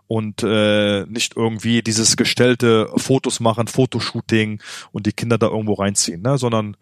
[0.06, 6.22] und äh, nicht irgendwie dieses gestellte Fotos machen, Fotoshooting und die Kinder da irgendwo reinziehen,
[6.22, 6.38] ne?
[6.38, 6.78] Sondern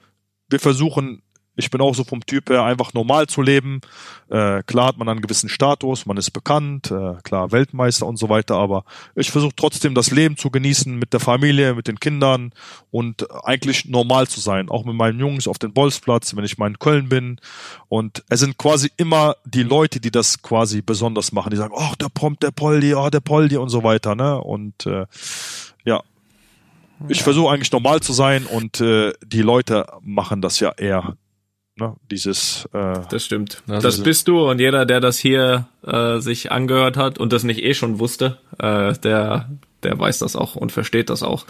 [0.50, 1.22] wir versuchen,
[1.56, 3.82] ich bin auch so vom Typ her, einfach normal zu leben.
[4.30, 8.30] Äh, klar hat man einen gewissen Status, man ist bekannt, äh, klar Weltmeister und so
[8.30, 8.86] weiter, aber
[9.16, 12.54] ich versuche trotzdem das Leben zu genießen mit der Familie, mit den Kindern
[12.90, 16.68] und eigentlich normal zu sein, auch mit meinen Jungs auf dem Bolzplatz, wenn ich mal
[16.68, 17.40] in Köln bin.
[17.88, 21.96] Und es sind quasi immer die Leute, die das quasi besonders machen, die sagen, ach,
[21.96, 24.42] der Pomp, der Poldi, oh, der Poldi und so weiter, ne?
[24.42, 25.06] Und äh,
[25.86, 26.02] ja,
[27.10, 31.16] ich versuche eigentlich normal zu sein und äh, die Leute machen das ja eher.
[31.76, 31.96] Ne?
[32.12, 33.64] Dieses äh, Das stimmt.
[33.68, 37.34] Das Das, ist- bist du und jeder, der das hier äh, sich angehört hat und
[37.34, 39.50] das nicht eh schon wusste, äh, der
[39.82, 41.46] der weiß das auch und versteht das auch.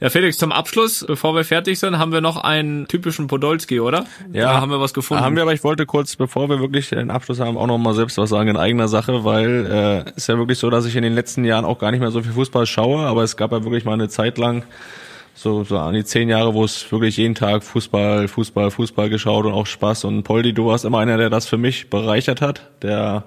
[0.00, 4.04] Ja, Felix, zum Abschluss, bevor wir fertig sind, haben wir noch einen typischen Podolski, oder?
[4.32, 4.52] Ja.
[4.52, 5.24] Da haben wir was gefunden.
[5.24, 7.94] Haben wir, aber ich wollte kurz, bevor wir wirklich den Abschluss haben, auch noch mal
[7.94, 11.02] selbst was sagen in eigener Sache, weil äh, ist ja wirklich so, dass ich in
[11.02, 13.64] den letzten Jahren auch gar nicht mehr so viel Fußball schaue, aber es gab ja
[13.64, 14.62] wirklich mal eine Zeit lang,
[15.34, 19.46] so, so an die zehn Jahre, wo es wirklich jeden Tag Fußball, Fußball, Fußball geschaut
[19.46, 20.04] und auch Spaß.
[20.04, 23.24] Und Poldi, du warst immer einer, der das für mich bereichert hat, der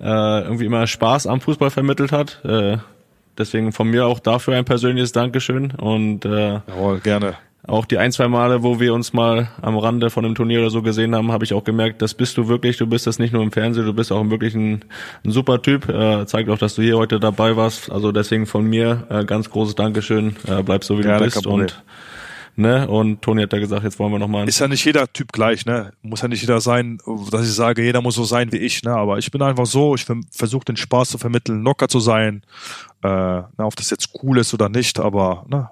[0.00, 0.04] äh,
[0.42, 2.44] irgendwie immer Spaß am Fußball vermittelt hat.
[2.44, 2.78] Äh,
[3.38, 7.36] deswegen von mir auch dafür ein persönliches Dankeschön und äh, jawohl, gerne.
[7.66, 10.70] Auch die ein, zwei Male, wo wir uns mal am Rande von einem Turnier oder
[10.70, 12.76] so gesehen haben, habe ich auch gemerkt, das bist du wirklich.
[12.76, 14.84] Du bist das nicht nur im Fernsehen, du bist auch wirklich ein,
[15.24, 15.88] ein super Typ.
[15.88, 17.90] Äh, zeigt auch, dass du hier heute dabei warst.
[17.90, 20.34] Also deswegen von mir äh, ganz großes Dankeschön.
[20.48, 21.84] Äh, bleib so wie Gerne, du bist und
[22.56, 24.48] ne und Toni hat ja gesagt, jetzt wollen wir noch mal.
[24.48, 25.92] ist ja nicht jeder Typ gleich, ne?
[26.02, 26.98] Muss ja nicht jeder sein,
[27.30, 28.92] dass ich sage, jeder muss so sein wie ich, ne?
[28.92, 32.42] Aber ich bin einfach so, ich versuche den Spaß zu vermitteln, locker zu sein,
[33.02, 35.70] äh, na, ob das jetzt cool ist oder nicht, aber ne?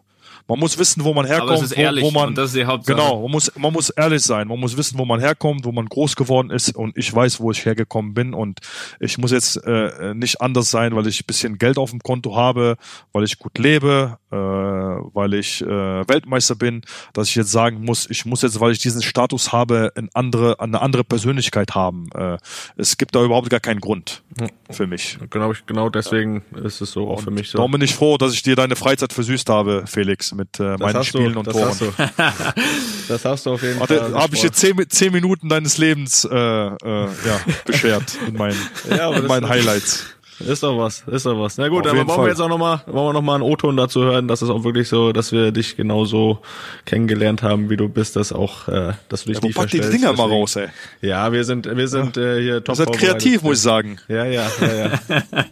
[0.50, 2.48] Man muss wissen, wo man herkommt, Aber es ist ehrlich wo, wo man und das
[2.48, 2.96] ist die Hauptsache.
[2.96, 5.86] genau, man muss man muss ehrlich sein, man muss wissen, wo man herkommt, wo man
[5.86, 8.58] groß geworden ist und ich weiß, wo ich hergekommen bin und
[8.98, 12.34] ich muss jetzt äh, nicht anders sein, weil ich ein bisschen Geld auf dem Konto
[12.34, 12.78] habe,
[13.12, 16.82] weil ich gut lebe, äh, weil ich äh, Weltmeister bin,
[17.12, 20.58] dass ich jetzt sagen muss, ich muss jetzt, weil ich diesen Status habe, eine andere
[20.58, 22.08] eine andere Persönlichkeit haben.
[22.12, 22.38] Äh,
[22.76, 24.24] es gibt da überhaupt gar keinen Grund
[24.68, 25.16] für mich.
[25.30, 27.58] Genau, genau deswegen ist es so auch für mich so.
[27.58, 30.94] Darum bin ich froh, dass ich dir deine Freizeit versüßt habe, Felix, mit äh, meinen
[30.96, 31.68] hast Spielen du, und das Toren.
[31.68, 31.92] Hast du.
[33.08, 34.14] das hast du auf jeden Fall.
[34.14, 38.56] habe ich jetzt zehn, zehn Minuten deines Lebens äh, äh, ja, beschert in meinen,
[38.88, 40.06] Ja, aber in meinen Highlights.
[40.40, 41.58] Ist doch was, ist doch was.
[41.58, 42.24] Na gut, Auf aber wollen Fall.
[42.24, 44.64] wir jetzt auch nochmal, wollen wir noch mal einen O-Ton dazu hören, dass es auch
[44.64, 46.38] wirklich so, dass wir dich genauso
[46.86, 49.90] kennengelernt haben, wie du bist, dass auch, äh, dass du dich Ja, packt ihr die.
[49.90, 50.68] Dinger mal Deswegen- raus, ey?
[51.02, 53.98] Ja, wir sind, wir sind äh, hier top Ihr seid kreativ, muss ich sagen.
[54.08, 54.90] Ja, ja, ja, ja.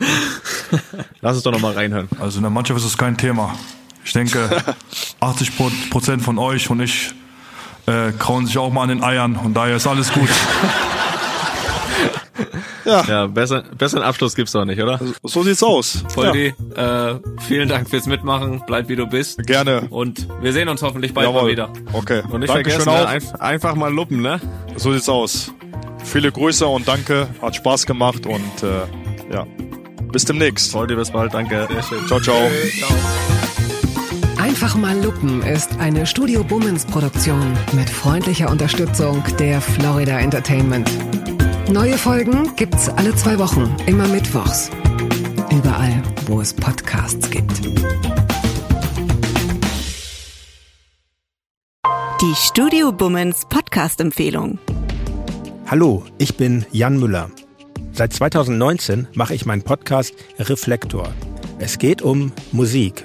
[1.20, 2.08] Lass uns doch nochmal reinhören.
[2.18, 3.54] Also in der Mannschaft ist es kein Thema.
[4.08, 4.48] Ich denke,
[5.20, 7.12] 80 Pro- Prozent von euch und ich
[7.86, 10.28] äh, krauen sich auch mal an den Eiern und daher ist alles gut.
[12.84, 14.98] Ja, besser, besseren Abschluss gibt's doch nicht, oder?
[15.22, 16.04] So sieht's aus.
[16.14, 17.14] Poldi, äh,
[17.46, 18.62] vielen Dank fürs Mitmachen.
[18.66, 19.36] Bleib wie du bist.
[19.40, 19.82] Ja, gerne.
[19.90, 21.50] Und wir sehen uns hoffentlich bald mal Jawohl.
[21.50, 21.68] wieder.
[21.92, 22.22] Okay.
[22.30, 23.34] Und nicht Dankeschön vergessen, ne, auch.
[23.34, 24.40] einf- einfach mal luppen, ne?
[24.76, 25.52] So sieht's aus.
[26.02, 27.28] Viele Grüße und danke.
[27.42, 29.46] Hat Spaß gemacht und äh, ja.
[30.10, 30.72] Bis demnächst.
[30.72, 31.68] Voll dir bis bald, danke.
[32.06, 32.48] Ciao, ciao.
[34.48, 40.90] Einfach mal Lupen ist eine Studio Bummens Produktion mit freundlicher Unterstützung der Florida Entertainment.
[41.70, 44.70] Neue Folgen gibt's alle zwei Wochen, immer mittwochs.
[45.52, 47.60] Überall, wo es Podcasts gibt.
[52.22, 54.58] Die Studio Bummens Podcast-Empfehlung.
[55.66, 57.30] Hallo, ich bin Jan Müller.
[57.92, 61.12] Seit 2019 mache ich meinen Podcast Reflektor.
[61.58, 63.04] Es geht um Musik